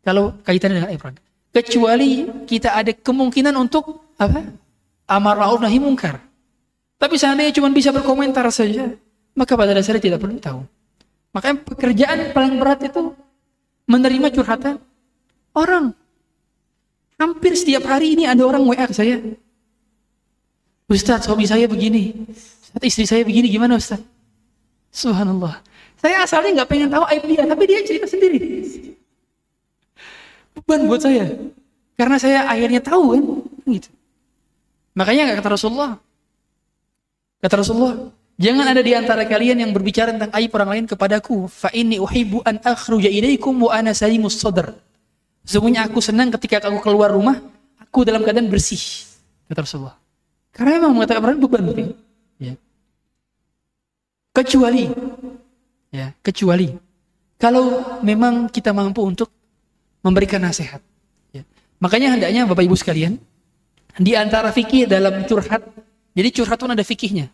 Kalau 0.04 0.36
kaitannya 0.44 0.84
dengan 0.84 0.92
aib 0.92 1.00
orang 1.00 1.29
kecuali 1.50 2.30
kita 2.46 2.78
ada 2.78 2.92
kemungkinan 2.94 3.54
untuk 3.58 4.06
apa? 4.18 4.46
Amar 5.10 5.36
ma'ruf 5.42 5.62
nahi 5.62 5.82
mungkar. 5.82 6.22
Tapi 7.00 7.16
seandainya 7.16 7.56
cuma 7.56 7.72
bisa 7.74 7.90
berkomentar 7.90 8.46
saja, 8.54 8.92
maka 9.34 9.56
pada 9.56 9.74
dasarnya 9.74 10.04
tidak 10.04 10.20
perlu 10.22 10.38
tahu. 10.38 10.62
Makanya 11.34 11.58
pekerjaan 11.64 12.18
paling 12.36 12.60
berat 12.60 12.84
itu 12.86 13.16
menerima 13.90 14.28
curhatan 14.36 14.76
orang. 15.56 15.96
Hampir 17.20 17.56
setiap 17.58 17.84
hari 17.88 18.16
ini 18.16 18.24
ada 18.30 18.46
orang 18.46 18.64
WA 18.64 18.86
ke 18.88 18.96
saya. 18.96 19.20
Ustadz, 20.90 21.28
hobi 21.28 21.46
saya 21.46 21.68
begini. 21.68 22.16
Ustadz, 22.32 22.86
istri 22.88 23.06
saya 23.06 23.24
begini, 23.28 23.52
gimana 23.52 23.76
Ustadz? 23.76 24.06
Subhanallah. 24.90 25.62
Saya 26.00 26.24
asalnya 26.24 26.64
nggak 26.64 26.70
pengen 26.72 26.90
tahu 26.90 27.04
aib 27.12 27.24
dia, 27.28 27.44
tapi 27.44 27.64
dia 27.68 27.80
cerita 27.84 28.08
sendiri 28.08 28.40
beban 30.70 30.86
buat 30.86 31.02
saya. 31.02 31.26
Karena 31.98 32.22
saya 32.22 32.46
akhirnya 32.46 32.78
tahu 32.78 33.18
kan, 33.18 33.24
gitu. 33.74 33.90
Makanya 34.94 35.34
kata 35.34 35.58
Rasulullah, 35.58 35.98
kata 37.42 37.56
Rasulullah, 37.58 38.14
jangan 38.38 38.70
ada 38.70 38.86
di 38.86 38.94
antara 38.94 39.26
kalian 39.26 39.66
yang 39.66 39.74
berbicara 39.74 40.14
tentang 40.14 40.30
aib 40.38 40.54
orang 40.54 40.70
lain 40.78 40.86
kepadaku. 40.86 41.50
Fa 41.50 41.74
inni 41.74 41.98
uhibbu 41.98 42.46
an 42.46 42.62
akhruja 42.62 43.10
ilaikum 43.10 43.58
wa 43.58 43.74
ana 43.74 43.98
salimus 43.98 44.38
sadr. 44.38 44.70
Sesungguhnya 45.42 45.90
aku 45.90 45.98
senang 45.98 46.30
ketika 46.38 46.62
aku 46.70 46.78
keluar 46.86 47.10
rumah, 47.10 47.42
aku 47.82 48.06
dalam 48.06 48.22
keadaan 48.22 48.48
bersih, 48.48 48.80
kata 49.50 49.66
Rasulullah. 49.66 49.98
Karena 50.54 50.78
memang 50.78 50.94
mengatakan 50.94 51.26
orang 51.26 51.42
beban, 51.42 51.64
ya. 52.38 52.54
Kecuali, 54.30 54.88
ya, 55.90 56.14
kecuali 56.22 56.70
kalau 57.36 58.00
memang 58.06 58.48
kita 58.52 58.72
mampu 58.72 59.04
untuk 59.04 59.39
memberikan 60.04 60.40
nasihat. 60.44 60.82
Ya. 61.32 61.44
Makanya 61.80 62.16
hendaknya 62.16 62.48
Bapak 62.48 62.64
Ibu 62.66 62.76
sekalian, 62.76 63.20
di 64.00 64.16
antara 64.16 64.52
fikih 64.54 64.88
dalam 64.88 65.28
curhat, 65.28 65.64
jadi 66.16 66.30
curhat 66.32 66.58
pun 66.60 66.72
ada 66.72 66.84
fikihnya. 66.84 67.28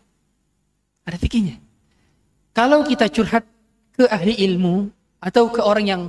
Ada 1.06 1.18
fikihnya. 1.18 1.62
Kalau 2.50 2.82
kita 2.82 3.06
curhat 3.12 3.46
ke 3.94 4.04
ahli 4.08 4.34
ilmu 4.48 4.90
atau 5.22 5.48
ke 5.52 5.60
orang 5.62 5.86
yang 5.86 6.02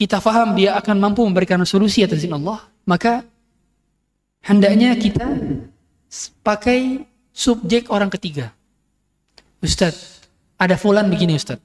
kita 0.00 0.16
faham 0.16 0.56
dia 0.56 0.78
akan 0.80 0.96
mampu 0.96 1.20
memberikan 1.20 1.60
solusi 1.68 2.00
atas 2.00 2.24
izin 2.24 2.32
Allah, 2.32 2.64
maka 2.88 3.20
hendaknya 4.40 4.96
kita 4.96 5.28
pakai 6.40 7.04
subjek 7.36 7.92
orang 7.92 8.08
ketiga. 8.08 8.56
Ustadz, 9.60 10.24
ada 10.56 10.80
fulan 10.80 11.12
begini 11.12 11.36
Ustadz. 11.36 11.60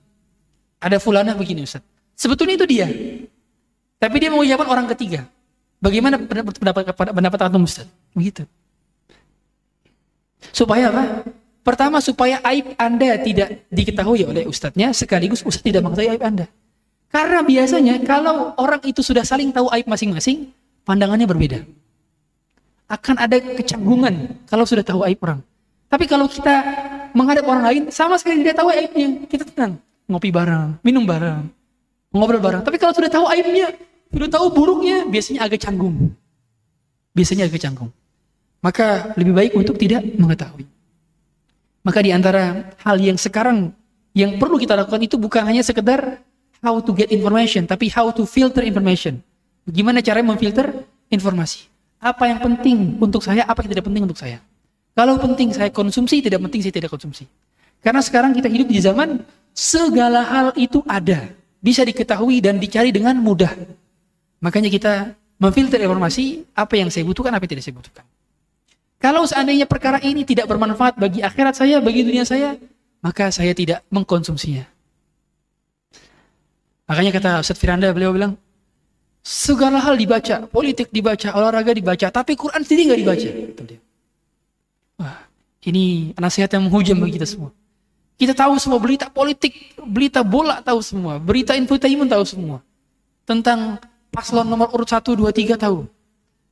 Ada 0.84 1.00
fulana 1.00 1.32
begini 1.32 1.64
Ustadz. 1.64 1.88
Sebetulnya 2.20 2.60
itu 2.60 2.68
dia. 2.68 2.88
Tapi 4.00 4.16
dia 4.20 4.30
mengucapkan 4.30 4.68
orang 4.68 4.88
ketiga. 4.92 5.28
Bagaimana 5.80 6.20
pendapat 6.20 6.86
pendapat 6.96 7.40
antum 7.46 7.64
Ustaz? 7.64 7.88
Begitu. 8.16 8.48
Supaya 10.52 10.92
apa? 10.92 11.26
Pertama 11.66 11.98
supaya 11.98 12.38
aib 12.46 12.78
Anda 12.78 13.18
tidak 13.26 13.66
diketahui 13.74 14.22
oleh 14.22 14.46
ustadznya 14.46 14.94
sekaligus 14.94 15.42
ustadz 15.42 15.66
tidak 15.66 15.82
mengetahui 15.82 16.14
aib 16.14 16.22
Anda. 16.22 16.46
Karena 17.10 17.42
biasanya 17.42 17.96
kalau 18.06 18.54
orang 18.62 18.86
itu 18.86 19.02
sudah 19.02 19.26
saling 19.26 19.50
tahu 19.50 19.74
aib 19.74 19.90
masing-masing, 19.90 20.54
pandangannya 20.86 21.26
berbeda. 21.26 21.66
Akan 22.86 23.18
ada 23.18 23.42
kecanggungan 23.42 24.46
kalau 24.46 24.70
sudah 24.70 24.86
tahu 24.86 25.02
aib 25.10 25.18
orang. 25.26 25.42
Tapi 25.90 26.06
kalau 26.06 26.30
kita 26.30 26.54
menghadap 27.18 27.50
orang 27.50 27.64
lain, 27.66 27.84
sama 27.90 28.20
sekali 28.22 28.46
tidak 28.46 28.62
tahu 28.62 28.70
aibnya, 28.70 29.26
kita 29.26 29.48
tenang. 29.50 29.82
Ngopi 30.06 30.30
bareng, 30.30 30.78
minum 30.86 31.02
bareng, 31.02 31.50
ngobrol 32.16 32.40
bareng. 32.40 32.64
Tapi 32.64 32.80
kalau 32.80 32.96
sudah 32.96 33.12
tahu 33.12 33.26
aibnya, 33.28 33.76
sudah 34.10 34.30
tahu 34.32 34.46
buruknya, 34.56 35.04
biasanya 35.12 35.44
agak 35.44 35.60
canggung. 35.60 36.16
Biasanya 37.12 37.52
agak 37.52 37.60
canggung. 37.60 37.92
Maka 38.64 39.14
lebih 39.20 39.34
baik 39.36 39.52
untuk 39.54 39.76
tidak 39.76 40.02
mengetahui. 40.16 40.66
Maka 41.86 42.00
di 42.02 42.10
antara 42.10 42.74
hal 42.82 42.98
yang 42.98 43.20
sekarang 43.20 43.70
yang 44.16 44.42
perlu 44.42 44.58
kita 44.58 44.74
lakukan 44.74 45.06
itu 45.06 45.20
bukan 45.22 45.46
hanya 45.46 45.62
sekedar 45.62 46.18
how 46.66 46.82
to 46.82 46.96
get 46.98 47.14
information, 47.14 47.70
tapi 47.70 47.94
how 47.94 48.10
to 48.10 48.26
filter 48.26 48.66
information. 48.66 49.22
Bagaimana 49.70 50.02
cara 50.02 50.26
memfilter 50.26 50.72
informasi? 51.14 51.70
Apa 52.02 52.32
yang 52.32 52.42
penting 52.42 52.98
untuk 52.98 53.22
saya, 53.22 53.46
apa 53.46 53.62
yang 53.62 53.78
tidak 53.78 53.86
penting 53.86 54.04
untuk 54.08 54.18
saya? 54.18 54.42
Kalau 54.96 55.20
penting 55.20 55.52
saya 55.52 55.70
konsumsi, 55.70 56.24
tidak 56.24 56.42
penting 56.42 56.64
saya 56.64 56.74
tidak 56.74 56.90
konsumsi. 56.90 57.28
Karena 57.84 58.02
sekarang 58.02 58.34
kita 58.34 58.50
hidup 58.50 58.66
di 58.72 58.80
zaman 58.82 59.22
segala 59.54 60.26
hal 60.26 60.48
itu 60.58 60.82
ada, 60.90 61.30
bisa 61.66 61.82
diketahui 61.82 62.46
dan 62.46 62.62
dicari 62.62 62.94
dengan 62.94 63.18
mudah. 63.18 63.50
Makanya 64.38 64.70
kita 64.70 64.94
memfilter 65.42 65.82
informasi 65.82 66.46
apa 66.54 66.78
yang 66.78 66.94
saya 66.94 67.02
butuhkan, 67.10 67.34
apa 67.34 67.42
yang 67.50 67.58
tidak 67.58 67.66
saya 67.66 67.76
butuhkan. 67.82 68.06
Kalau 69.02 69.26
seandainya 69.26 69.66
perkara 69.66 69.98
ini 70.06 70.22
tidak 70.22 70.46
bermanfaat 70.46 71.02
bagi 71.02 71.26
akhirat 71.26 71.58
saya, 71.58 71.82
bagi 71.82 72.06
dunia 72.06 72.22
saya, 72.22 72.54
maka 73.02 73.34
saya 73.34 73.58
tidak 73.58 73.82
mengkonsumsinya. 73.90 74.70
Makanya 76.86 77.12
kata 77.18 77.30
Ustaz 77.42 77.58
Firanda, 77.58 77.90
beliau 77.90 78.14
bilang, 78.14 78.38
segala 79.26 79.82
hal 79.82 79.98
dibaca, 79.98 80.46
politik 80.46 80.94
dibaca, 80.94 81.34
olahraga 81.34 81.74
dibaca, 81.74 82.14
tapi 82.14 82.38
Quran 82.38 82.62
sendiri 82.62 82.94
nggak 82.94 83.02
dibaca. 83.02 83.30
Wah, 85.02 85.18
ini 85.66 86.14
nasihat 86.14 86.54
yang 86.54 86.70
menghujam 86.70 87.02
bagi 87.02 87.18
kita 87.18 87.26
semua. 87.26 87.50
Kita 88.16 88.32
tahu 88.32 88.56
semua 88.56 88.80
berita 88.80 89.12
politik, 89.12 89.76
berita 89.84 90.24
bola 90.24 90.64
tahu 90.64 90.80
semua, 90.80 91.20
berita 91.20 91.52
infotainment 91.52 92.08
tahu 92.08 92.24
semua. 92.24 92.58
Tentang 93.28 93.76
paslon 94.08 94.48
nomor 94.48 94.72
urut 94.72 94.88
1, 94.88 95.04
2, 95.04 95.28
3 95.36 95.60
tahu. 95.60 95.84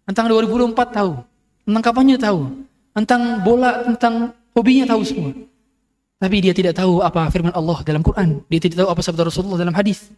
Tentang 0.03 0.27
2004 0.27 0.75
tahu. 0.91 1.23
Tentang 1.63 1.83
kampanye 1.83 2.19
tahu. 2.19 2.41
Tentang 2.91 3.21
bola, 3.47 3.71
tentang 3.87 4.35
hobinya 4.51 4.91
tahu 4.91 5.01
semua. 5.07 5.31
Tapi 6.19 6.35
dia 6.43 6.51
tidak 6.51 6.75
tahu 6.75 6.99
apa 6.99 7.27
firman 7.31 7.55
Allah 7.55 7.79
dalam 7.87 8.03
Quran. 8.03 8.43
Dia 8.51 8.59
tidak 8.59 8.83
tahu 8.83 8.89
apa 8.91 9.01
sabda 9.03 9.23
Rasulullah 9.27 9.59
dalam 9.59 9.75
hadis. 9.75 10.11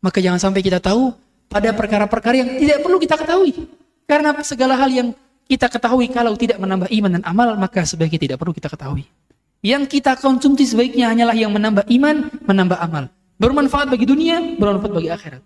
Maka 0.00 0.24
jangan 0.24 0.40
sampai 0.40 0.64
kita 0.64 0.80
tahu 0.80 1.12
pada 1.52 1.68
perkara-perkara 1.76 2.40
yang 2.40 2.48
tidak 2.56 2.80
perlu 2.80 2.96
kita 2.96 3.20
ketahui. 3.20 3.68
Karena 4.08 4.32
segala 4.40 4.76
hal 4.76 4.88
yang 4.88 5.08
kita 5.48 5.68
ketahui 5.68 6.08
kalau 6.08 6.32
tidak 6.36 6.56
menambah 6.56 6.88
iman 6.88 7.20
dan 7.20 7.22
amal, 7.28 7.48
maka 7.60 7.84
sebaiknya 7.84 8.20
tidak 8.28 8.36
perlu 8.40 8.56
kita 8.56 8.72
ketahui. 8.72 9.04
Yang 9.62 9.98
kita 9.98 10.18
konsumsi 10.18 10.66
sebaiknya 10.66 11.08
hanyalah 11.14 11.38
yang 11.38 11.54
menambah 11.54 11.86
iman, 11.86 12.34
menambah 12.42 12.78
amal. 12.82 13.04
Bermanfaat 13.38 13.86
bagi 13.88 14.06
dunia, 14.06 14.58
bermanfaat 14.58 14.92
bagi 14.92 15.10
akhirat. 15.10 15.42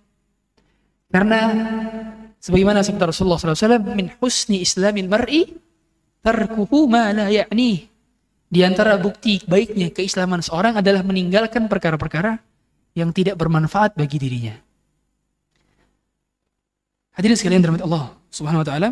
Karena 1.12 1.40
Sebagaimana 2.46 2.86
sabda 2.86 3.10
Rasulullah 3.10 3.42
SAW, 3.42 3.82
min 3.98 4.06
husni 4.22 4.62
islamil 4.62 5.10
mar'i 5.10 5.50
tarkuhu 6.22 6.86
ma 6.86 7.10
la 7.10 7.26
ya'ni. 7.26 7.90
Di 8.46 8.62
antara 8.62 8.94
bukti 9.02 9.42
baiknya 9.42 9.90
keislaman 9.90 10.38
seorang 10.38 10.78
adalah 10.78 11.02
meninggalkan 11.02 11.66
perkara-perkara 11.66 12.38
yang 12.94 13.10
tidak 13.10 13.34
bermanfaat 13.34 13.98
bagi 13.98 14.22
dirinya. 14.22 14.54
Hadirin 17.18 17.34
sekalian 17.34 17.66
dirahmati 17.66 17.82
Allah 17.82 18.14
Subhanahu 18.30 18.62
wa 18.62 18.68
taala. 18.68 18.88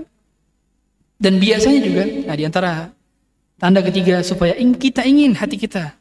Dan 1.14 1.38
biasanya 1.38 1.78
juga 1.78 2.02
nah 2.26 2.34
di 2.34 2.42
antara 2.42 2.90
tanda 3.58 3.80
ketiga 3.80 4.20
supaya 4.20 4.54
kita 4.56 5.02
ingin 5.06 5.34
hati 5.34 5.56
kita 5.58 5.94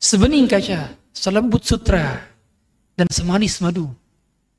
sebening 0.00 0.44
kaca, 0.44 0.92
selembut 1.12 1.64
sutra 1.64 2.20
dan 2.94 3.08
semanis 3.08 3.60
madu, 3.64 3.88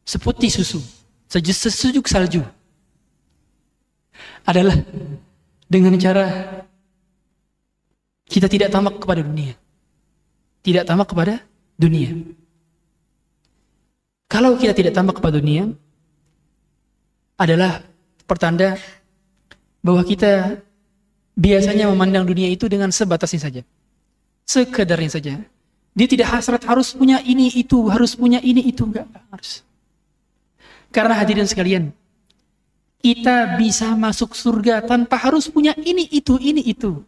seputih 0.03 0.49
susu 0.49 0.81
sejuk 1.29 2.05
salju 2.07 2.45
adalah 4.45 4.77
dengan 5.65 5.97
cara 5.97 6.25
kita 8.25 8.49
tidak 8.49 8.69
tamak 8.73 8.97
kepada 8.97 9.21
dunia. 9.21 9.53
Tidak 10.65 10.81
tamak 10.85 11.05
kepada 11.09 11.45
dunia. 11.77 12.09
Kalau 14.25 14.57
kita 14.57 14.73
tidak 14.73 14.97
tamak 14.97 15.21
kepada 15.21 15.37
dunia, 15.37 15.69
adalah 17.37 17.85
pertanda 18.25 18.73
bahwa 19.85 20.01
kita 20.01 20.57
biasanya 21.35 21.91
memandang 21.91 22.23
dunia 22.23 22.47
itu 22.49 22.65
dengan 22.71 22.89
sebatasnya 22.89 23.41
saja. 23.43 23.61
Sekedarnya 24.47 25.11
saja. 25.11 25.33
Dia 25.95 26.07
tidak 26.11 26.27
hasrat 26.31 26.63
harus 26.67 26.91
punya 26.91 27.23
ini 27.23 27.51
itu, 27.55 27.87
harus 27.87 28.15
punya 28.19 28.39
ini 28.43 28.67
itu, 28.67 28.83
enggak 28.83 29.07
harus. 29.31 29.63
Karena 30.91 31.15
hadirin 31.15 31.47
sekalian, 31.47 31.91
kita 32.99 33.55
bisa 33.59 33.95
masuk 33.95 34.35
surga 34.35 34.83
tanpa 34.83 35.15
harus 35.15 35.47
punya 35.47 35.71
ini, 35.79 36.07
itu, 36.11 36.35
ini, 36.39 36.63
itu. 36.63 36.99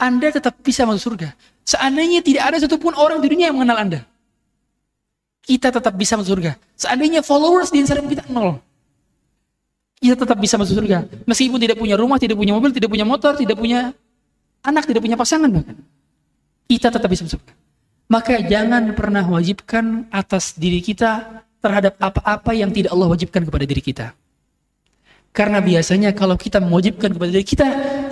Anda 0.00 0.32
tetap 0.32 0.56
bisa 0.64 0.88
masuk 0.88 1.12
surga. 1.12 1.36
Seandainya 1.68 2.24
tidak 2.24 2.48
ada 2.48 2.56
satupun 2.56 2.96
orang 2.96 3.20
di 3.20 3.28
dunia 3.28 3.52
yang 3.52 3.60
mengenal 3.60 3.78
Anda. 3.84 4.00
Kita 5.44 5.68
tetap 5.68 5.92
bisa 5.96 6.16
masuk 6.16 6.40
surga. 6.40 6.56
Seandainya 6.80 7.20
followers 7.20 7.68
di 7.68 7.84
Instagram 7.84 8.08
kita 8.08 8.24
nol. 8.32 8.56
Kita 10.00 10.16
tetap 10.16 10.40
bisa 10.40 10.56
masuk 10.56 10.80
surga. 10.80 11.04
Meskipun 11.28 11.60
tidak 11.60 11.76
punya 11.76 11.94
rumah, 12.00 12.16
tidak 12.16 12.40
punya 12.40 12.56
mobil, 12.56 12.72
tidak 12.72 12.88
punya 12.88 13.04
motor, 13.04 13.36
tidak 13.36 13.60
punya 13.60 13.92
anak, 14.64 14.88
tidak 14.88 15.04
punya 15.04 15.16
pasangan 15.20 15.52
bahkan. 15.52 15.76
Kita 16.64 16.88
tetap 16.88 17.08
bisa 17.12 17.28
masuk 17.28 17.36
surga. 17.36 17.52
Maka 18.10 18.42
jangan 18.42 18.96
pernah 18.96 19.22
wajibkan 19.28 20.08
atas 20.08 20.56
diri 20.56 20.80
kita 20.80 21.44
terhadap 21.60 21.94
apa-apa 22.00 22.56
yang 22.56 22.72
tidak 22.72 22.96
Allah 22.96 23.12
wajibkan 23.12 23.44
kepada 23.44 23.68
diri 23.68 23.84
kita. 23.84 24.16
Karena 25.30 25.62
biasanya 25.62 26.10
kalau 26.10 26.34
kita 26.34 26.58
mewajibkan 26.58 27.14
kepada 27.14 27.30
diri 27.30 27.46
kita 27.46 27.66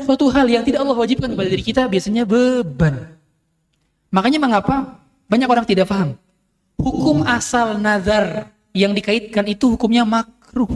suatu 0.06 0.30
hal 0.30 0.46
yang 0.46 0.62
tidak 0.62 0.86
Allah 0.86 0.94
wajibkan 0.94 1.34
kepada 1.34 1.48
diri 1.50 1.64
kita 1.66 1.82
biasanya 1.90 2.22
beban. 2.22 3.10
Makanya 4.14 4.38
mengapa 4.38 5.02
banyak 5.26 5.48
orang 5.50 5.66
tidak 5.66 5.90
paham. 5.90 6.14
Hukum 6.78 7.26
asal 7.26 7.74
nazar 7.82 8.54
yang 8.70 8.94
dikaitkan 8.94 9.42
itu 9.50 9.74
hukumnya 9.74 10.06
makruh. 10.06 10.70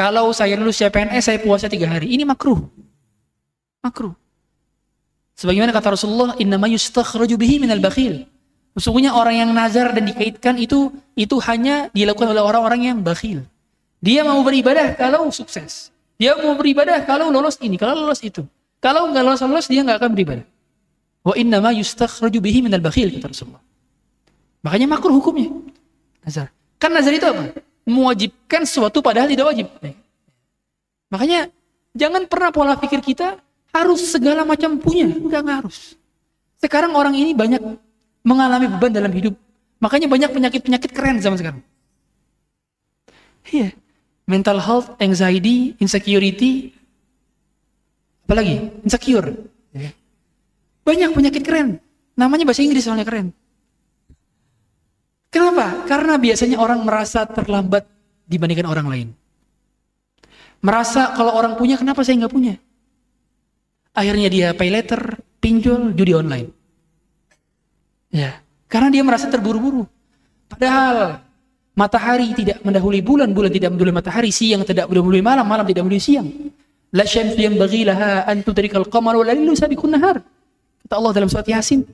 Kalau 0.00 0.32
saya 0.32 0.56
lulus 0.56 0.80
CPNS 0.80 1.28
saya 1.28 1.38
puasa 1.44 1.68
tiga 1.68 1.84
hari, 1.84 2.08
ini 2.16 2.24
makruh. 2.24 2.56
Makruh. 3.84 4.16
Sebagaimana 5.36 5.76
kata 5.76 5.92
Rasulullah, 5.92 6.32
innama 6.40 6.72
yustakhraju 6.72 7.36
bihi 7.36 7.60
minal 7.60 7.84
bakhil. 7.84 8.24
Sesungguhnya 8.72 9.12
orang 9.12 9.44
yang 9.44 9.50
nazar 9.52 9.92
dan 9.92 10.08
dikaitkan 10.08 10.56
itu 10.56 10.88
itu 11.20 11.36
hanya 11.44 11.92
dilakukan 11.92 12.32
oleh 12.32 12.40
orang-orang 12.40 12.80
yang 12.88 12.96
bakhil. 13.04 13.44
Dia 14.00 14.24
mau 14.24 14.40
beribadah 14.40 14.96
kalau 14.96 15.28
sukses. 15.28 15.92
Dia 16.16 16.32
mau 16.40 16.56
beribadah 16.56 17.04
kalau 17.04 17.28
lolos 17.28 17.60
ini, 17.60 17.76
kalau 17.76 17.92
lolos 18.00 18.24
itu. 18.24 18.40
Kalau 18.80 19.04
nggak 19.12 19.20
lolos-lolos 19.20 19.68
dia 19.68 19.84
nggak 19.84 20.00
akan 20.00 20.10
beribadah. 20.16 20.46
Wa 21.20 21.36
inna 21.36 21.60
ma 21.60 21.76
yustakhraju 21.76 22.40
bihi 22.40 22.64
minal 22.64 22.80
bakhil 22.80 23.12
kata 23.20 23.36
Rasulullah. 23.36 23.60
Makanya 24.64 24.96
makruh 24.96 25.12
hukumnya. 25.12 25.52
Nazar. 26.24 26.48
Kan 26.80 26.96
nazar 26.96 27.12
itu 27.12 27.28
apa? 27.28 27.52
Mewajibkan 27.90 28.62
sesuatu 28.62 29.02
padahal 29.02 29.26
tidak 29.26 29.50
wajib. 29.50 29.66
Makanya 31.10 31.50
jangan 31.90 32.30
pernah 32.30 32.54
pola 32.54 32.78
pikir 32.78 33.02
kita 33.02 33.42
harus 33.74 34.14
segala 34.14 34.46
macam 34.46 34.78
punya. 34.78 35.10
Enggak, 35.10 35.66
harus. 35.66 35.98
Sekarang 36.62 36.94
orang 36.94 37.18
ini 37.18 37.34
banyak 37.34 37.58
mengalami 38.22 38.70
beban 38.70 38.94
dalam 38.94 39.10
hidup. 39.10 39.34
Makanya 39.82 40.06
banyak 40.06 40.30
penyakit-penyakit 40.30 40.90
keren 40.94 41.18
zaman 41.18 41.38
sekarang. 41.40 41.62
Iya. 43.50 43.74
Mental 44.30 44.62
health, 44.62 44.94
anxiety, 45.02 45.74
insecurity, 45.82 46.70
apalagi 48.30 48.70
insecure. 48.86 49.34
Iya. 49.74 49.90
Banyak 50.86 51.10
penyakit 51.10 51.42
keren. 51.42 51.82
Namanya 52.14 52.46
bahasa 52.46 52.62
Inggris 52.62 52.86
soalnya 52.86 53.02
keren. 53.02 53.34
Kenapa? 55.30 55.86
Karena 55.86 56.18
biasanya 56.18 56.58
orang 56.58 56.82
merasa 56.82 57.22
terlambat 57.22 57.86
dibandingkan 58.26 58.66
orang 58.66 58.86
lain. 58.90 59.08
Merasa 60.60 61.14
kalau 61.14 61.38
orang 61.38 61.54
punya, 61.54 61.78
kenapa 61.78 62.02
saya 62.02 62.26
nggak 62.26 62.34
punya? 62.34 62.54
Akhirnya 63.94 64.28
dia 64.28 64.48
pay 64.52 64.68
letter, 64.68 65.22
pinjol, 65.38 65.94
judi 65.94 66.12
online. 66.12 66.50
Ya, 68.10 68.42
karena 68.66 68.90
dia 68.90 69.02
merasa 69.06 69.30
terburu-buru. 69.30 69.86
Padahal 70.50 71.22
matahari 71.78 72.34
tidak 72.34 72.58
mendahului 72.66 73.00
bulan, 73.00 73.30
bulan 73.30 73.54
tidak 73.54 73.70
mendahului 73.70 73.94
matahari, 73.94 74.30
siang 74.34 74.66
tidak 74.66 74.90
mendahului 74.90 75.22
malam, 75.22 75.46
malam 75.46 75.62
tidak 75.62 75.86
mendahului 75.86 76.02
siang. 76.02 76.26
La 76.90 77.06
syamsu 77.06 77.38
yang 77.38 77.54
bagilaha 77.54 78.26
an 78.26 78.42
tudrikal 78.42 78.82
qamar 78.90 79.14
wa 79.14 79.22
la 79.22 79.34
sabiqun 79.54 79.94
nahar. 79.94 80.26
Kata 80.86 80.94
Allah 80.98 81.12
dalam 81.14 81.30
surat 81.30 81.46
Yasin. 81.46 81.86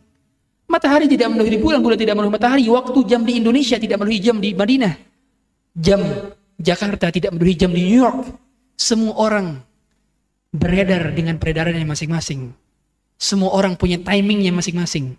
Matahari 0.67 1.07
tidak 1.07 1.31
mendahului 1.31 1.62
bulan, 1.62 1.79
bulan 1.81 1.99
tidak 1.99 2.14
mendahului 2.19 2.37
matahari. 2.37 2.64
Waktu 2.67 2.99
jam 3.07 3.23
di 3.23 3.39
Indonesia 3.39 3.79
tidak 3.79 4.03
mendahului 4.03 4.23
jam 4.23 4.37
di 4.43 4.51
Madinah. 4.53 4.95
Jam 5.79 6.01
Jakarta 6.59 7.11
tidak 7.14 7.31
mendahului 7.35 7.57
jam 7.57 7.71
di 7.71 7.83
New 7.87 7.99
York. 8.03 8.21
Semua 8.77 9.14
orang 9.17 9.47
beredar 10.53 11.14
dengan 11.14 11.39
peredarannya 11.39 11.87
masing-masing. 11.87 12.51
Semua 13.17 13.55
orang 13.57 13.79
punya 13.79 13.97
timingnya 14.03 14.53
masing-masing 14.53 15.17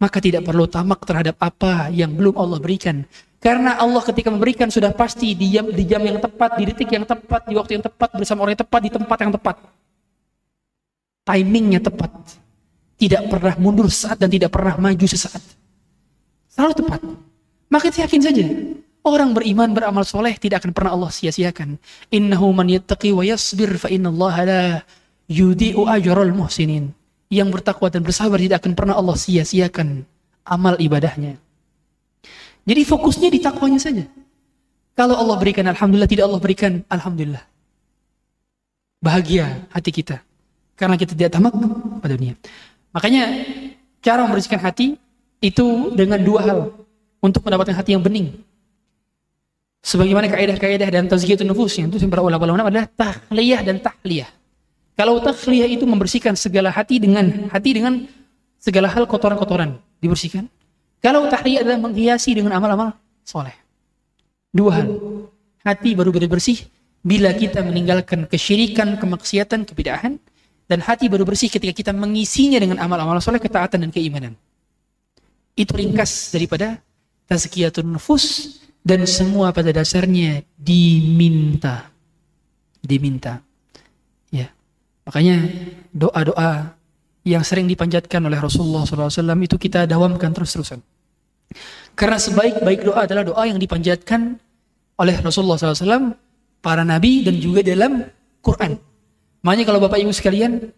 maka 0.00 0.18
tidak 0.18 0.48
perlu 0.48 0.64
tamak 0.64 1.04
terhadap 1.04 1.36
apa 1.36 1.92
yang 1.92 2.16
belum 2.16 2.34
Allah 2.40 2.56
berikan. 2.56 3.04
Karena 3.40 3.76
Allah 3.76 4.00
ketika 4.00 4.32
memberikan 4.32 4.72
sudah 4.72 4.96
pasti 4.96 5.36
di 5.36 5.52
jam, 5.52 5.68
di 5.68 5.84
jam 5.84 6.00
yang 6.00 6.16
tepat, 6.16 6.56
di 6.56 6.64
detik 6.72 6.88
yang 6.88 7.04
tepat, 7.04 7.44
di 7.48 7.54
waktu 7.56 7.76
yang 7.76 7.84
tepat, 7.84 8.16
bersama 8.16 8.44
orang 8.44 8.56
yang 8.56 8.64
tepat, 8.64 8.80
di 8.80 8.90
tempat 8.90 9.18
yang 9.20 9.32
tepat. 9.36 9.56
Timingnya 11.24 11.80
tepat. 11.84 12.12
Tidak 13.00 13.32
pernah 13.32 13.56
mundur 13.56 13.88
saat 13.88 14.20
dan 14.20 14.28
tidak 14.28 14.52
pernah 14.52 14.76
maju 14.76 15.06
sesaat. 15.08 15.40
Selalu 16.52 16.72
tepat. 16.76 17.00
Maka 17.72 17.88
yakin 17.88 18.20
saja. 18.20 18.44
Orang 19.00 19.32
beriman, 19.32 19.72
beramal 19.72 20.04
soleh 20.04 20.36
tidak 20.36 20.60
akan 20.60 20.76
pernah 20.76 20.92
Allah 20.92 21.08
sia-siakan. 21.08 21.80
Innahu 22.12 22.52
man 22.52 22.68
yattaqi 22.68 23.16
wa 23.16 23.24
yasbir 23.24 23.80
fa 23.80 23.88
la 24.44 24.84
yudi'u 25.24 25.88
ajral 25.88 26.36
muhsinin 26.36 26.92
yang 27.32 27.48
bertakwa 27.48 27.88
dan 27.88 28.04
bersabar 28.04 28.36
tidak 28.36 28.60
akan 28.60 28.76
pernah 28.76 28.98
Allah 29.00 29.16
sia-siakan 29.16 30.04
amal 30.44 30.76
ibadahnya. 30.76 31.38
Jadi 32.66 32.82
fokusnya 32.84 33.28
di 33.32 33.40
takwanya 33.40 33.80
saja. 33.80 34.04
Kalau 34.92 35.16
Allah 35.16 35.40
berikan 35.40 35.64
Alhamdulillah, 35.64 36.10
tidak 36.10 36.28
Allah 36.28 36.40
berikan 36.42 36.72
Alhamdulillah. 36.92 37.44
Bahagia 39.00 39.64
hati 39.72 39.90
kita. 39.94 40.20
Karena 40.76 41.00
kita 41.00 41.16
tidak 41.16 41.32
tamak 41.32 41.56
pada 42.04 42.20
dunia. 42.20 42.36
Makanya 42.90 43.46
cara 44.02 44.26
membersihkan 44.26 44.60
hati 44.60 44.98
itu 45.40 45.94
dengan 45.94 46.20
dua 46.20 46.40
hal. 46.44 46.58
Untuk 47.20 47.44
mendapatkan 47.44 47.76
hati 47.76 47.92
yang 47.92 48.00
bening. 48.00 48.32
Sebagaimana 49.84 50.28
kaidah-kaidah 50.28 50.88
dan 50.88 51.04
tazkiyatun 51.08 51.48
nufus 51.48 51.76
yang 51.76 51.92
itu 51.92 52.00
para 52.08 52.24
ulama-ulama 52.24 52.68
adalah 52.68 52.88
tahliyah 52.88 53.60
dan 53.64 53.76
tahliyah. 53.80 54.28
Kalau 54.96 55.20
takhliyah 55.20 55.68
itu 55.68 55.84
membersihkan 55.88 56.36
segala 56.36 56.68
hati 56.72 57.00
dengan 57.00 57.48
hati 57.48 57.76
dengan 57.76 58.04
segala 58.60 58.88
hal 58.92 59.08
kotoran-kotoran 59.08 59.80
dibersihkan. 60.00 60.48
Kalau 61.00 61.28
tahliyah 61.32 61.64
adalah 61.64 61.80
menghiasi 61.80 62.36
dengan 62.36 62.56
amal-amal 62.56 62.92
soleh. 63.24 63.56
Dua 64.52 64.80
hal. 64.80 64.88
Hati 65.64 65.92
baru 65.96 66.12
bersih 66.12 66.64
bila 67.00 67.32
kita 67.32 67.64
meninggalkan 67.64 68.28
kesyirikan, 68.28 69.00
kemaksiatan, 69.00 69.64
kebidahan. 69.64 70.20
Dan 70.70 70.86
hati 70.86 71.10
baru 71.10 71.26
bersih 71.26 71.50
ketika 71.50 71.74
kita 71.74 71.90
mengisinya 71.90 72.62
dengan 72.62 72.78
amal-amal 72.78 73.18
soleh, 73.18 73.42
ketaatan 73.42 73.82
dan 73.82 73.90
keimanan. 73.90 74.38
Itu 75.58 75.74
ringkas 75.74 76.30
daripada 76.30 76.78
tazkiyatun 77.26 77.90
nufus 77.90 78.54
dan 78.86 79.02
semua 79.10 79.50
pada 79.50 79.74
dasarnya 79.74 80.46
diminta. 80.54 81.90
Diminta. 82.78 83.42
Makanya 85.10 85.42
doa-doa 85.90 86.70
yang 87.26 87.42
sering 87.42 87.66
dipanjatkan 87.66 88.22
oleh 88.22 88.38
Rasulullah 88.38 88.86
SAW 88.86 89.10
itu 89.42 89.58
kita 89.58 89.82
dawamkan 89.82 90.30
terus-terusan. 90.30 90.78
Karena 91.98 92.14
sebaik-baik 92.14 92.86
doa 92.86 93.10
adalah 93.10 93.26
doa 93.26 93.42
yang 93.42 93.58
dipanjatkan 93.58 94.38
oleh 95.02 95.16
Rasulullah 95.18 95.58
SAW, 95.58 96.14
para 96.62 96.86
nabi 96.86 97.26
dan 97.26 97.42
juga 97.42 97.66
dalam 97.66 98.06
Quran. 98.38 98.78
Makanya 99.40 99.64
kalau 99.68 99.80
Bapak 99.80 99.98
Ibu 100.00 100.12
sekalian, 100.12 100.72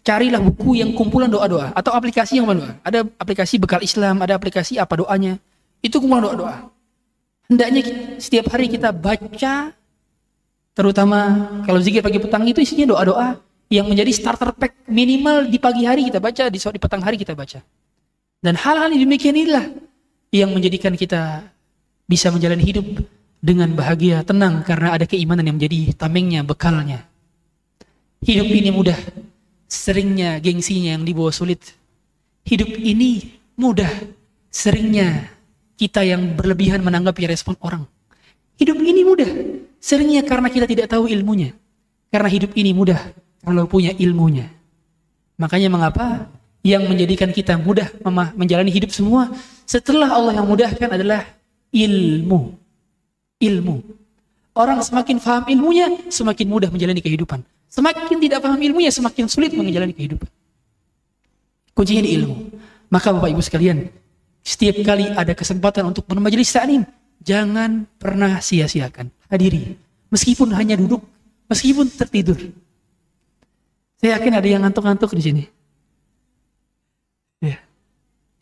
carilah 0.00 0.40
buku 0.40 0.80
yang 0.80 0.96
kumpulan 0.96 1.28
doa-doa 1.28 1.76
atau 1.76 1.92
aplikasi 1.92 2.40
yang 2.40 2.48
mana? 2.48 2.80
Ada 2.80 3.04
aplikasi 3.20 3.60
bekal 3.60 3.84
Islam, 3.84 4.24
ada 4.24 4.36
aplikasi 4.36 4.80
apa 4.80 4.96
doanya. 4.96 5.36
Itu 5.84 6.00
kumpulan 6.00 6.24
doa-doa. 6.32 6.72
Hendaknya 7.50 7.82
setiap 8.22 8.48
hari 8.54 8.70
kita 8.70 8.94
baca 8.94 9.74
terutama 10.70 11.18
kalau 11.66 11.82
zikir 11.82 12.00
pagi 12.00 12.22
petang 12.22 12.46
itu 12.46 12.62
isinya 12.62 12.94
doa-doa 12.94 13.42
yang 13.68 13.90
menjadi 13.90 14.10
starter 14.14 14.54
pack 14.54 14.86
minimal 14.86 15.50
di 15.50 15.58
pagi 15.58 15.82
hari 15.84 16.06
kita 16.08 16.22
baca, 16.22 16.46
di, 16.46 16.58
di 16.58 16.80
petang 16.80 17.02
hari 17.02 17.18
kita 17.18 17.34
baca. 17.34 17.60
Dan 18.40 18.56
hal-hal 18.56 18.88
yang 18.88 19.02
demikian 19.04 19.36
inilah 19.36 19.66
yang 20.32 20.54
menjadikan 20.54 20.94
kita 20.94 21.44
bisa 22.06 22.32
menjalani 22.32 22.64
hidup 22.64 22.86
dengan 23.42 23.70
bahagia, 23.74 24.22
tenang 24.22 24.62
karena 24.62 24.94
ada 24.94 25.04
keimanan 25.04 25.44
yang 25.44 25.56
menjadi 25.58 25.92
tamengnya, 25.98 26.46
bekalnya. 26.46 27.09
Hidup 28.20 28.48
ini 28.52 28.68
mudah, 28.68 28.96
seringnya 29.64 30.36
gengsinya 30.40 30.96
yang 30.96 31.04
dibawa 31.04 31.32
sulit. 31.32 31.76
Hidup 32.44 32.68
ini 32.76 33.40
mudah, 33.56 33.88
seringnya 34.52 35.32
kita 35.80 36.04
yang 36.04 36.36
berlebihan 36.36 36.84
menanggapi 36.84 37.24
respon 37.28 37.56
orang. 37.64 37.88
Hidup 38.60 38.76
ini 38.76 39.02
mudah, 39.04 39.30
seringnya 39.80 40.20
karena 40.24 40.52
kita 40.52 40.68
tidak 40.68 40.92
tahu 40.92 41.08
ilmunya. 41.08 41.56
Karena 42.12 42.28
hidup 42.28 42.52
ini 42.58 42.76
mudah 42.76 43.00
kalau 43.40 43.64
punya 43.64 43.96
ilmunya. 43.96 44.52
Makanya 45.40 45.72
mengapa 45.72 46.28
yang 46.60 46.84
menjadikan 46.84 47.32
kita 47.32 47.56
mudah 47.56 47.88
menjalani 48.36 48.68
hidup 48.68 48.92
semua 48.92 49.32
setelah 49.64 50.12
Allah 50.12 50.36
yang 50.36 50.44
mudahkan 50.44 50.92
adalah 50.92 51.24
ilmu 51.72 52.60
ilmu. 53.40 53.80
Orang 54.52 54.84
semakin 54.84 55.16
paham 55.16 55.48
ilmunya, 55.48 55.88
semakin 56.12 56.46
mudah 56.46 56.68
menjalani 56.68 57.00
kehidupan. 57.00 57.40
Semakin 57.70 58.18
tidak 58.18 58.42
paham 58.42 58.58
ilmunya, 58.58 58.90
semakin 58.90 59.30
sulit 59.30 59.54
menjalani 59.54 59.94
kehidupan. 59.94 60.26
Kuncinya 61.70 62.02
di 62.02 62.10
ilmu. 62.18 62.34
Maka 62.90 63.14
Bapak 63.14 63.30
Ibu 63.30 63.38
sekalian, 63.38 63.86
setiap 64.42 64.82
kali 64.82 65.06
ada 65.06 65.30
kesempatan 65.38 65.86
untuk 65.86 66.02
bermajelis 66.10 66.50
ta'lim, 66.50 66.82
jangan 67.22 67.86
pernah 67.94 68.42
sia-siakan. 68.42 69.06
Hadiri. 69.30 69.78
Meskipun 70.10 70.50
hanya 70.58 70.74
duduk, 70.74 71.06
meskipun 71.46 71.86
tertidur. 71.94 72.34
Saya 74.02 74.18
yakin 74.18 74.32
ada 74.34 74.48
yang 74.50 74.66
ngantuk-ngantuk 74.66 75.14
di 75.14 75.22
sini. 75.22 75.42
Ya. 77.38 77.62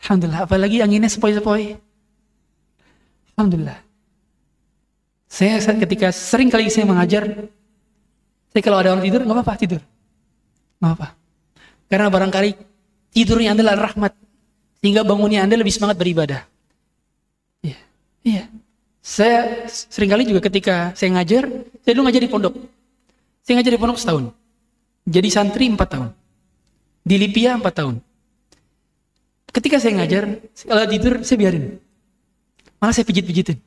Alhamdulillah, 0.01 0.49
apalagi 0.49 0.81
anginnya 0.81 1.13
sepoi-sepoi. 1.13 1.77
Alhamdulillah. 3.37 3.85
Saya 5.29 5.61
ketika 5.61 6.09
sering 6.09 6.49
kali 6.49 6.73
saya 6.73 6.89
mengajar, 6.89 7.53
saya 8.53 8.63
kalau 8.65 8.79
ada 8.81 8.97
orang 8.97 9.05
tidur 9.05 9.21
nggak 9.25 9.37
apa-apa 9.37 9.55
tidur, 9.61 9.81
nggak 10.81 10.93
apa. 10.99 11.09
Karena 11.89 12.09
barangkali 12.13 12.51
tidurnya 13.13 13.57
anda 13.57 13.63
adalah 13.65 13.93
rahmat, 13.93 14.13
sehingga 14.81 15.03
bangunnya 15.05 15.45
anda 15.45 15.57
lebih 15.57 15.73
semangat 15.73 15.97
beribadah. 15.97 16.45
Iya, 17.65 17.79
iya. 18.25 18.45
Saya 19.01 19.65
sering 19.69 20.13
kali 20.13 20.29
juga 20.29 20.45
ketika 20.45 20.93
saya 20.93 21.17
ngajar, 21.17 21.49
saya 21.81 21.93
dulu 21.97 22.05
ngajar 22.09 22.23
di 22.25 22.31
pondok. 22.31 22.55
Saya 23.41 23.57
ngajar 23.57 23.73
di 23.73 23.81
pondok 23.81 23.97
setahun. 23.97 24.25
Jadi 25.09 25.29
santri 25.33 25.73
empat 25.73 25.89
tahun. 25.89 26.09
Di 27.01 27.17
Lipia 27.17 27.57
empat 27.57 27.75
tahun. 27.81 28.05
Ketika 29.49 29.81
saya 29.81 29.97
ngajar, 29.97 30.45
kalau 30.69 30.85
tidur 30.85 31.25
saya 31.25 31.39
biarin. 31.41 31.81
Malah 32.77 32.93
saya 32.93 33.09
pijit-pijitin. 33.09 33.59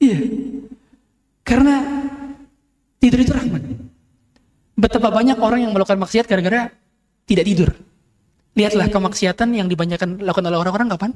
Iya. 0.00 0.18
Karena 1.44 1.76
tidur 3.04 3.20
itu 3.20 3.32
rahmat. 3.36 3.60
Betapa 4.80 5.12
banyak 5.12 5.36
orang 5.36 5.68
yang 5.68 5.72
melakukan 5.76 6.00
maksiat 6.00 6.24
gara-gara 6.24 6.72
tidak 7.28 7.44
tidur. 7.44 7.70
Lihatlah 8.56 8.88
kemaksiatan 8.88 9.52
yang 9.52 9.68
dibanyakan 9.68 10.24
lakukan 10.24 10.48
oleh 10.48 10.58
orang-orang 10.64 10.88
kapan? 10.96 11.10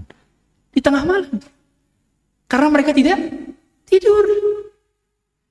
Di 0.68 0.84
tengah 0.84 1.03
malam. 1.09 1.32
Karena 2.45 2.68
mereka 2.68 2.93
tidak 2.93 3.16
tidur. 3.89 4.24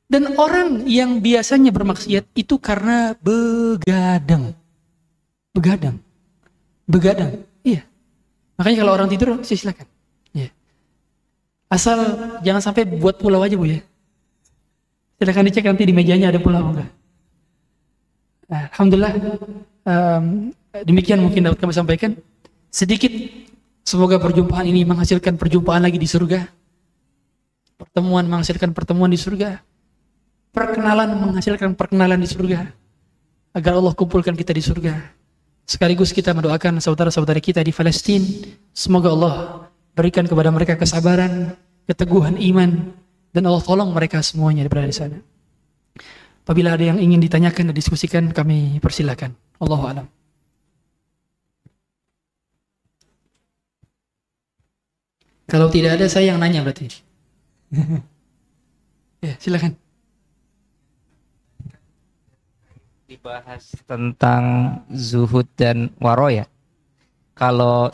Dan 0.07 0.38
orang 0.39 0.88
yang 0.88 1.19
biasanya 1.19 1.73
bermaksiat 1.73 2.31
itu 2.38 2.55
karena 2.61 3.17
begadang. 3.19 4.55
Begadang. 5.51 5.97
Begadang. 6.88 7.43
Iya. 7.65 7.83
Makanya 8.55 8.77
kalau 8.85 8.93
orang 8.95 9.09
tidur, 9.11 9.41
silakan. 9.43 9.88
Asal 11.67 11.99
jangan 12.47 12.63
sampai 12.63 12.88
buat 12.88 13.19
pulau 13.19 13.43
aja 13.43 13.59
Bu 13.59 13.67
ya. 13.67 13.83
Silahkan 15.18 15.45
dicek 15.49 15.65
nanti 15.65 15.84
di 15.86 15.93
mejanya 15.93 16.30
ada 16.30 16.38
pulau 16.38 16.74
enggak. 16.74 16.89
Nah, 18.47 18.70
Alhamdulillah 18.72 19.13
um, 19.84 20.53
demikian 20.86 21.20
mungkin 21.20 21.49
dapat 21.49 21.59
kami 21.59 21.74
sampaikan. 21.74 22.11
Sedikit 22.70 23.11
semoga 23.82 24.22
perjumpaan 24.22 24.70
ini 24.70 24.86
menghasilkan 24.86 25.36
perjumpaan 25.36 25.84
lagi 25.84 25.97
di 25.97 26.07
surga. 26.07 26.45
Pertemuan 27.78 28.30
menghasilkan 28.30 28.72
pertemuan 28.72 29.09
di 29.09 29.20
surga. 29.20 29.59
Perkenalan 30.53 31.18
menghasilkan 31.18 31.74
perkenalan 31.74 32.18
di 32.22 32.30
surga. 32.30 32.70
Agar 33.57 33.74
Allah 33.78 33.93
kumpulkan 33.97 34.38
kita 34.38 34.53
di 34.53 34.61
surga. 34.61 34.93
Sekaligus 35.68 36.13
kita 36.13 36.32
mendoakan 36.32 36.80
saudara-saudari 36.80 37.41
kita 37.41 37.59
di 37.65 37.74
Palestina. 37.74 38.24
Semoga 38.72 39.11
Allah 39.11 39.36
Berikan 39.97 40.30
kepada 40.30 40.53
mereka 40.53 40.78
kesabaran, 40.78 41.57
keteguhan 41.89 42.38
iman, 42.38 42.93
dan 43.38 43.45
Allah 43.45 43.61
tolong 43.61 43.93
mereka 43.93 44.17
semuanya 44.25 44.65
berada 44.65 44.89
di 44.89 44.97
sana. 44.97 45.21
Apabila 46.41 46.73
ada 46.73 46.81
yang 46.81 46.97
ingin 46.97 47.21
ditanyakan 47.21 47.69
dan 47.69 47.75
diskusikan, 47.77 48.33
kami 48.33 48.81
persilakan. 48.81 49.38
Allah 49.61 49.81
alam. 49.85 50.07
Kalau 55.45 55.69
tidak 55.69 56.01
ada, 56.01 56.09
saya 56.09 56.33
yang 56.33 56.41
nanya 56.41 56.65
berarti. 56.65 56.89
ya, 59.29 59.38
silakan. 59.38 59.77
Dibahas 63.05 63.69
tentang 63.85 64.43
zuhud 64.89 65.45
dan 65.53 65.93
waro 66.01 66.33
ya 66.33 66.49
kalau 67.38 67.93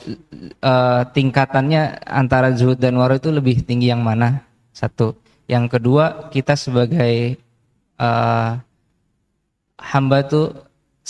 uh, 0.64 1.02
tingkatannya 1.12 2.00
antara 2.08 2.56
zuhud 2.56 2.80
dan 2.80 2.96
waro 2.96 3.20
itu 3.20 3.28
lebih 3.28 3.60
tinggi 3.68 3.92
yang 3.92 4.00
mana? 4.00 4.48
Satu. 4.72 5.23
Yang 5.48 5.66
kedua, 5.78 6.32
kita 6.32 6.56
sebagai 6.56 7.38
uh, 8.00 8.60
hamba 9.80 10.18
tuh 10.24 10.56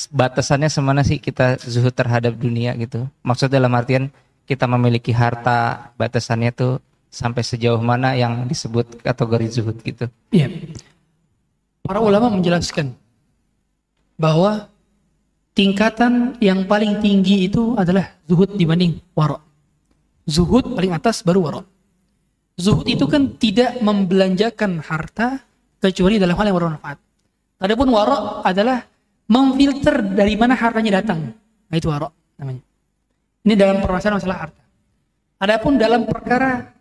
batasannya 0.09 0.69
semana 0.73 1.05
sih 1.05 1.21
kita 1.21 1.61
zuhud 1.61 1.93
terhadap 1.93 2.33
dunia 2.33 2.73
gitu. 2.77 3.05
Maksud 3.21 3.53
dalam 3.53 3.69
artian 3.77 4.09
kita 4.49 4.65
memiliki 4.65 5.13
harta, 5.13 5.93
batasannya 5.95 6.51
tuh 6.51 6.81
sampai 7.13 7.45
sejauh 7.45 7.77
mana 7.77 8.17
yang 8.17 8.49
disebut 8.49 9.05
kategori 9.05 9.61
zuhud 9.61 9.77
gitu. 9.85 10.09
Iya. 10.33 10.49
Para 11.85 12.01
ulama 12.01 12.33
menjelaskan 12.33 12.97
bahwa 14.17 14.65
tingkatan 15.53 16.41
yang 16.41 16.65
paling 16.65 16.97
tinggi 17.05 17.45
itu 17.45 17.77
adalah 17.77 18.17
zuhud 18.25 18.57
dibanding 18.57 18.97
waro. 19.13 19.37
Zuhud 20.25 20.73
paling 20.73 20.95
atas 20.95 21.21
baru 21.21 21.39
waro. 21.45 21.61
Zuhud 22.53 22.85
itu 22.85 23.09
kan 23.09 23.33
tidak 23.41 23.81
membelanjakan 23.81 24.77
harta 24.85 25.41
kecuali 25.81 26.21
dalam 26.21 26.37
hal 26.37 26.45
yang 26.53 26.57
bermanfaat. 26.57 26.97
Adapun 27.63 27.87
waro 27.89 28.45
adalah 28.45 28.85
memfilter 29.25 30.05
dari 30.13 30.37
mana 30.37 30.53
hartanya 30.53 31.01
datang. 31.01 31.33
Nah 31.69 31.75
itu 31.75 31.89
waro 31.89 32.13
namanya. 32.37 32.61
Ini 33.43 33.53
dalam 33.57 33.81
permasalahan 33.81 34.17
masalah 34.21 34.39
harta. 34.47 34.63
Adapun 35.41 35.75
dalam 35.75 36.05
perkara 36.05 36.71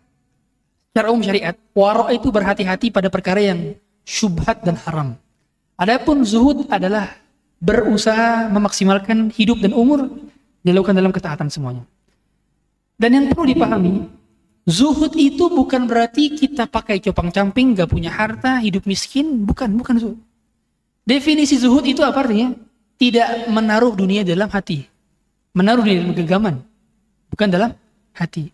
secara 0.93 1.09
umum 1.09 1.25
syariat, 1.25 1.57
waro 1.73 2.07
itu 2.13 2.29
berhati-hati 2.29 2.93
pada 2.93 3.09
perkara 3.09 3.41
yang 3.41 3.73
syubhat 4.05 4.61
dan 4.61 4.77
haram. 4.77 5.17
Adapun 5.73 6.21
zuhud 6.21 6.69
adalah 6.69 7.17
berusaha 7.57 8.47
memaksimalkan 8.53 9.33
hidup 9.33 9.57
dan 9.57 9.73
umur 9.73 10.05
dilakukan 10.61 10.93
dalam 10.93 11.09
ketaatan 11.09 11.49
semuanya. 11.49 11.83
Dan 12.93 13.09
yang 13.17 13.25
perlu 13.33 13.49
dipahami, 13.49 14.05
zuhud 14.67 15.13
itu 15.15 15.51
bukan 15.51 15.87
berarti 15.87 16.33
kita 16.33 16.67
pakai 16.67 16.99
copang 17.03 17.29
camping, 17.31 17.75
gak 17.75 17.91
punya 17.91 18.11
harta, 18.11 18.59
hidup 18.63 18.87
miskin, 18.87 19.43
bukan, 19.43 19.71
bukan 19.75 19.95
zuhud. 19.99 20.19
Definisi 21.03 21.59
zuhud 21.59 21.83
itu 21.83 21.99
apa 21.99 22.23
artinya? 22.23 22.55
Tidak 22.95 23.51
menaruh 23.51 23.91
dunia 23.91 24.23
dalam 24.23 24.47
hati. 24.47 24.87
Menaruh 25.53 25.83
di 25.83 25.99
dalam 25.99 26.15
genggaman, 26.15 26.55
bukan 27.29 27.47
dalam 27.51 27.71
hati. 28.15 28.49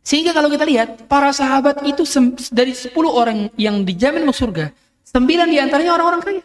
Sehingga 0.00 0.32
kalau 0.32 0.48
kita 0.48 0.64
lihat, 0.64 1.04
para 1.04 1.28
sahabat 1.34 1.84
itu 1.84 2.06
dari 2.48 2.72
10 2.72 2.96
orang 3.10 3.52
yang 3.60 3.84
dijamin 3.84 4.24
masuk 4.24 4.48
surga, 4.48 4.72
9 5.04 5.52
di 5.52 5.58
antaranya 5.60 5.92
orang-orang 5.98 6.22
kaya. 6.24 6.42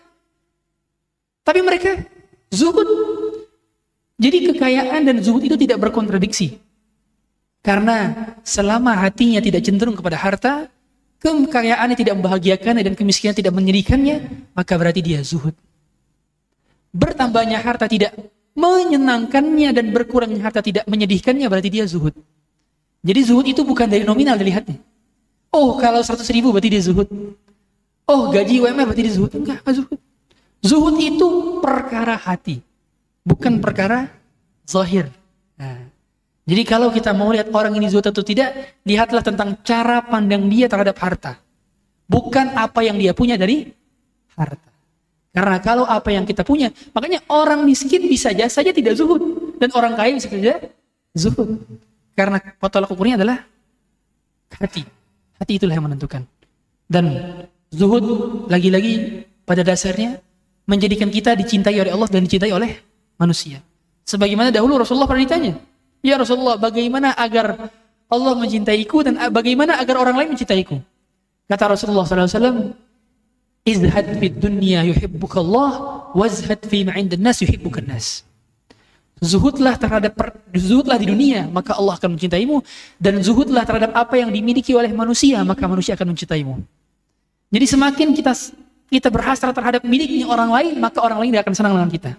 Tapi 1.45 1.60
mereka 1.62 2.03
zuhud. 2.51 2.89
Jadi 4.18 4.51
kekayaan 4.51 5.06
dan 5.06 5.18
zuhud 5.22 5.43
itu 5.45 5.56
tidak 5.56 5.78
berkontradiksi. 5.88 6.58
Karena 7.66 8.13
selama 8.45 8.93
hatinya 8.93 9.41
tidak 9.41 9.66
cenderung 9.66 9.97
kepada 9.97 10.22
harta, 10.22 10.53
kekayaannya 11.18 11.97
tidak 11.97 12.13
membahagiakannya 12.22 12.86
dan 12.86 12.93
kemiskinan 12.93 13.34
tidak 13.34 13.57
menyedihkannya, 13.57 14.16
maka 14.53 14.78
berarti 14.78 15.01
dia 15.01 15.26
zuhud. 15.26 15.57
Bertambahnya 16.93 17.57
harta 17.66 17.89
tidak 17.89 18.13
menyenangkannya 18.53 19.74
dan 19.74 19.89
berkurangnya 19.89 20.45
harta 20.45 20.61
tidak 20.61 20.86
menyedihkannya, 20.86 21.49
berarti 21.49 21.70
dia 21.74 21.89
zuhud. 21.89 22.13
Jadi 23.01 23.20
zuhud 23.26 23.45
itu 23.49 23.66
bukan 23.66 23.89
dari 23.89 24.05
nominal 24.05 24.38
dilihatnya. 24.38 24.78
Oh, 25.49 25.82
kalau 25.82 26.05
100 26.05 26.22
ribu 26.30 26.53
berarti 26.53 26.70
dia 26.70 26.84
zuhud. 26.86 27.09
Oh, 28.05 28.30
gaji 28.30 28.61
UMR 28.61 28.93
berarti 28.93 29.03
dia 29.09 29.13
zuhud. 29.18 29.34
Enggak, 29.34 29.66
zuhud. 29.66 29.97
Zuhud 30.61 30.97
itu 30.97 31.28
perkara 31.61 32.18
hati, 32.18 32.61
bukan 33.22 33.61
perkara 33.61 34.09
zahir. 34.66 35.13
Nah, 35.57 35.84
jadi 36.45 36.61
kalau 36.61 36.93
kita 36.93 37.09
mau 37.09 37.33
lihat 37.33 37.49
orang 37.49 37.73
ini 37.73 37.89
zuhud 37.89 38.05
atau 38.05 38.21
tidak, 38.21 38.77
lihatlah 38.85 39.25
tentang 39.25 39.57
cara 39.65 40.05
pandang 40.05 40.45
dia 40.45 40.69
terhadap 40.69 40.93
harta. 41.01 41.41
Bukan 42.05 42.53
apa 42.53 42.85
yang 42.85 43.01
dia 43.01 43.17
punya 43.17 43.33
dari 43.33 43.65
harta. 44.37 44.69
Karena 45.33 45.57
kalau 45.57 45.89
apa 45.89 46.13
yang 46.13 46.23
kita 46.23 46.45
punya, 46.45 46.69
makanya 46.93 47.25
orang 47.33 47.65
miskin 47.65 48.05
bisa 48.05 48.29
saja 48.29 48.45
saja 48.45 48.71
tidak 48.71 48.93
zuhud 48.93 49.57
dan 49.57 49.73
orang 49.73 49.97
kaya 49.97 50.13
bisa 50.13 50.29
saja 50.29 50.61
zuhud. 51.17 51.65
Karena 52.13 52.37
potolak 52.61 52.93
ukurnya 52.93 53.17
adalah 53.17 53.41
hati. 54.53 54.85
Hati 55.41 55.59
itulah 55.59 55.75
yang 55.75 55.89
menentukan. 55.89 56.23
Dan 56.85 57.09
zuhud 57.73 58.05
lagi-lagi 58.53 59.25
pada 59.43 59.65
dasarnya 59.65 60.21
menjadikan 60.69 61.09
kita 61.09 61.33
dicintai 61.33 61.73
oleh 61.81 61.91
Allah 61.91 62.07
dan 62.07 62.21
dicintai 62.21 62.53
oleh 62.53 62.79
manusia. 63.17 63.59
Sebagaimana 64.05 64.53
dahulu 64.53 64.77
Rasulullah 64.77 65.09
pernah 65.09 65.25
ditanya, 65.25 65.57
Ya 66.06 66.22
Rasulullah, 66.22 66.62
bagaimana 66.62 67.18
agar 67.18 67.74
Allah 68.06 68.34
mencintaiku 68.38 69.01
dan 69.01 69.18
bagaimana 69.34 69.82
agar 69.82 69.97
orang 69.97 70.22
lain 70.22 70.30
mencintaiku? 70.38 70.78
Kata 71.49 71.74
Rasulullah 71.74 72.06
SAW, 72.06 72.78
Izhad 73.66 74.22
fi 74.22 74.30
dunya 74.30 74.86
yuhibbuka 74.86 75.41
Allah, 75.41 75.72
wazhad 76.14 76.62
fi 76.70 76.86
ma'indan 76.86 77.18
nas 77.18 77.41
yuhibbuka 77.41 77.82
nas. 77.82 78.22
Zuhudlah 79.18 79.74
terhadap 79.82 80.14
zuhudlah 80.53 81.01
di 81.01 81.10
dunia, 81.10 81.49
maka 81.49 81.74
Allah 81.74 81.97
akan 81.97 82.14
mencintaimu 82.14 82.62
dan 83.01 83.26
zuhudlah 83.26 83.66
terhadap 83.66 83.97
apa 83.97 84.22
yang 84.22 84.30
dimiliki 84.30 84.78
oleh 84.78 84.93
manusia, 84.93 85.41
maka 85.41 85.66
manusia 85.66 85.97
akan 85.97 86.14
mencintaimu. 86.14 86.62
Jadi 87.49 87.66
semakin 87.66 88.14
kita 88.14 88.34
kita 88.93 89.10
berhasrat 89.10 89.58
terhadap 89.58 89.82
miliknya 89.82 90.30
orang 90.30 90.53
lain, 90.53 90.74
maka 90.78 91.01
orang 91.01 91.26
lain 91.26 91.34
tidak 91.34 91.49
akan 91.49 91.56
senang 91.58 91.74
dengan 91.74 91.89
kita. 91.89 92.12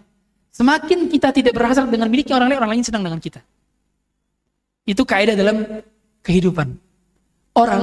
Semakin 0.51 0.99
kita 1.07 1.29
tidak 1.31 1.53
berhasrat 1.55 1.87
dengan 1.87 2.11
miliknya 2.11 2.35
orang 2.35 2.51
lain, 2.51 2.59
orang 2.59 2.73
lain 2.75 2.83
senang 2.83 3.07
dengan 3.07 3.23
kita. 3.23 3.39
Itu 4.87 5.03
kaidah 5.03 5.35
dalam 5.35 5.83
kehidupan. 6.23 6.79
Orang 7.59 7.83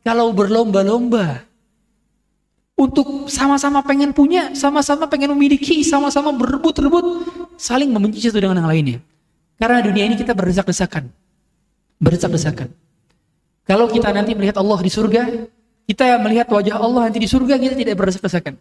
kalau 0.00 0.32
berlomba-lomba 0.32 1.44
untuk 2.78 3.26
sama-sama 3.26 3.82
pengen 3.82 4.14
punya, 4.14 4.54
sama-sama 4.54 5.10
pengen 5.10 5.34
memiliki, 5.34 5.82
sama-sama 5.82 6.30
berebut-rebut, 6.32 7.26
saling 7.58 7.90
membenci 7.90 8.22
satu 8.24 8.38
dengan 8.38 8.62
yang 8.62 8.70
lainnya. 8.70 8.98
Karena 9.58 9.82
dunia 9.82 10.06
ini 10.06 10.14
kita 10.14 10.32
berdesak-desakan. 10.32 11.10
Berdesak-desakan. 11.98 12.70
Kalau 13.66 13.90
kita 13.90 14.14
nanti 14.14 14.32
melihat 14.38 14.56
Allah 14.62 14.78
di 14.78 14.88
surga, 14.88 15.22
kita 15.84 16.16
melihat 16.22 16.46
wajah 16.48 16.78
Allah 16.78 17.10
nanti 17.10 17.18
di 17.18 17.28
surga, 17.28 17.58
kita 17.58 17.74
tidak 17.74 17.98
berdesak-desakan. 17.98 18.54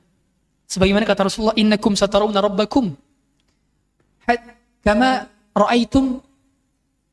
Sebagaimana 0.68 1.08
kata 1.08 1.32
Rasulullah, 1.32 1.56
"Innakum 1.56 1.96
satarawna 1.96 2.44
rabbakum." 2.44 2.92
Kama 4.84 5.30
ra'aitum 5.56 6.20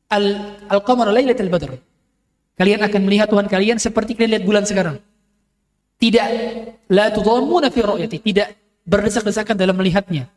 al-qamar 0.09 1.09
lailatul 1.11 1.49
badr. 1.49 1.71
Kalian 2.55 2.81
akan 2.87 3.01
melihat 3.03 3.27
Tuhan 3.27 3.47
kalian 3.51 3.77
seperti 3.81 4.15
kalian 4.15 4.39
lihat 4.39 4.45
bulan 4.47 4.63
sekarang. 4.63 4.97
Tidak 5.99 6.27
la 6.91 7.11
tudhammuna 7.11 7.67
fi 7.71 7.79
ru'yati, 7.83 8.17
tidak 8.23 8.55
berdesak-desakan 8.87 9.55
dalam 9.59 9.75
melihatnya. 9.75 10.31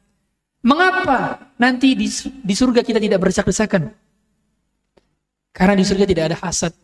Mengapa 0.67 1.55
nanti 1.55 1.95
di, 1.95 2.11
di 2.43 2.55
surga 2.55 2.83
kita 2.83 2.99
tidak 2.99 3.23
berdesak-desakan? 3.23 3.95
Karena 5.55 5.75
di 5.79 5.85
surga 5.87 6.05
tidak 6.07 6.25
ada 6.35 6.37
hasad. 6.43 6.75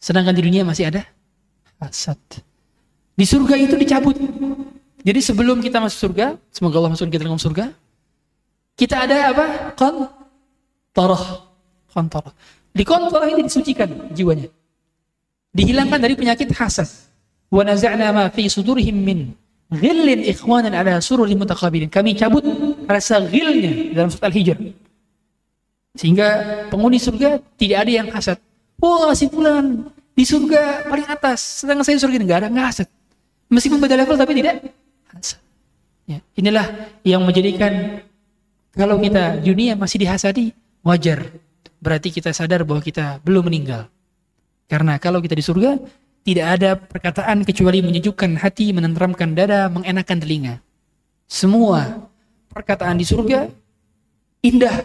Sedangkan 0.00 0.32
di 0.32 0.40
dunia 0.40 0.64
masih 0.64 0.88
ada 0.88 1.04
hasad. 1.76 2.16
Di 3.12 3.24
surga 3.28 3.60
itu 3.60 3.76
dicabut. 3.76 4.16
Jadi 5.00 5.20
sebelum 5.20 5.60
kita 5.60 5.80
masuk 5.80 6.08
surga, 6.08 6.40
semoga 6.52 6.80
Allah 6.80 6.92
masuk 6.96 7.08
kita 7.12 7.24
dalam 7.24 7.40
surga, 7.40 7.72
kita 8.76 9.04
ada 9.04 9.32
apa? 9.32 9.44
Qantarah 9.76 11.49
kontor. 11.90 12.30
Di 12.70 12.86
kontor 12.86 13.26
ini 13.26 13.46
disucikan 13.46 14.14
jiwanya. 14.14 14.46
Dihilangkan 15.50 15.98
dari 15.98 16.14
penyakit 16.14 16.54
hasad. 16.54 16.86
Wa 17.50 17.66
naza'na 17.66 18.14
ma 18.14 18.24
fi 18.30 18.46
sudurihim 18.46 18.94
min 18.94 19.34
ghillin 19.74 20.22
ikhwanan 20.22 20.70
ala 20.70 21.02
sururi 21.02 21.34
mutaqabilin. 21.34 21.90
Kami 21.90 22.14
cabut 22.14 22.46
rasa 22.86 23.22
ghilnya 23.26 23.94
dalam 23.94 24.10
surat 24.10 24.30
Al-Hijr. 24.30 24.58
Sehingga 25.98 26.28
penghuni 26.70 27.02
surga 27.02 27.42
tidak 27.58 27.78
ada 27.82 27.90
yang 27.90 28.08
hasad. 28.14 28.38
Wah, 28.78 29.10
oh, 29.10 29.12
si 29.12 29.26
fulan 29.26 29.90
di 30.14 30.22
surga 30.22 30.86
paling 30.86 31.06
atas, 31.10 31.62
sedangkan 31.62 31.84
saya 31.84 31.98
surga 31.98 32.16
enggak 32.22 32.38
ada, 32.46 32.48
enggak 32.48 32.66
hasad. 32.70 32.88
Meskipun 33.50 33.82
beda 33.82 33.98
level 33.98 34.14
tapi 34.14 34.32
tidak 34.38 34.70
hasad. 35.10 35.42
Ya, 36.06 36.18
inilah 36.38 36.66
yang 37.02 37.26
menjadikan 37.26 38.02
kalau 38.74 39.02
kita 39.02 39.42
dunia 39.42 39.74
masih 39.74 39.98
dihasadi, 40.06 40.54
wajar 40.86 41.26
berarti 41.80 42.12
kita 42.12 42.30
sadar 42.30 42.62
bahwa 42.62 42.84
kita 42.84 43.18
belum 43.24 43.48
meninggal. 43.48 43.88
Karena 44.70 45.00
kalau 45.02 45.18
kita 45.18 45.34
di 45.34 45.42
surga, 45.42 45.80
tidak 46.22 46.46
ada 46.46 46.70
perkataan 46.76 47.42
kecuali 47.42 47.80
menyejukkan 47.80 48.38
hati, 48.38 48.70
menenteramkan 48.76 49.32
dada, 49.34 49.66
mengenakan 49.72 50.18
telinga. 50.20 50.54
Semua 51.26 52.06
perkataan 52.52 53.00
di 53.00 53.08
surga 53.08 53.48
indah, 54.44 54.84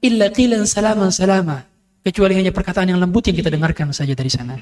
illa 0.00 0.26
qilan 0.30 0.64
salaman 0.64 1.10
salama. 1.10 1.66
Kecuali 2.06 2.38
hanya 2.38 2.54
perkataan 2.54 2.94
yang 2.94 3.02
lembut 3.02 3.26
yang 3.26 3.34
kita 3.34 3.50
dengarkan 3.50 3.90
saja 3.90 4.14
dari 4.14 4.30
sana. 4.30 4.54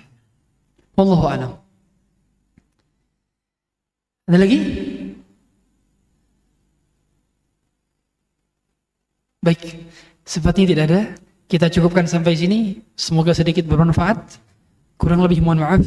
Wallahu 0.96 1.28
alam. 1.28 1.52
Ada 4.24 4.38
lagi? 4.40 4.58
Baik, 9.44 9.60
sepertinya 10.24 10.68
tidak 10.72 10.84
ada. 10.88 11.00
Kita 11.44 11.68
cukupkan 11.68 12.08
sampai 12.08 12.34
sini. 12.34 12.80
Semoga 12.96 13.36
sedikit 13.36 13.68
bermanfaat. 13.68 14.40
Kurang 14.96 15.20
lebih 15.20 15.44
mohon 15.44 15.60
maaf. 15.60 15.84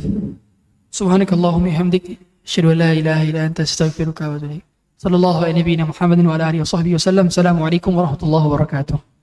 Subhanakallahumma 0.94 1.74
hamdik. 1.74 2.22
Asyhadu 2.46 2.72
an 2.72 2.78
la 2.78 2.92
ilaha 2.94 3.24
illa 3.26 3.42
anta 3.50 3.66
astaghfiruka 3.66 4.30
wa 4.30 4.38
atubu 4.38 4.54
ilaik. 4.54 4.64
Sallallahu 4.98 5.40
alaihi 5.44 5.82
wa 5.82 5.90
Muhammadin 5.92 6.26
wa 6.30 6.36
ala. 6.38 6.54
Assalamualaikum 7.28 7.92
warahmatullahi 7.92 8.46
wabarakatuh. 8.48 9.17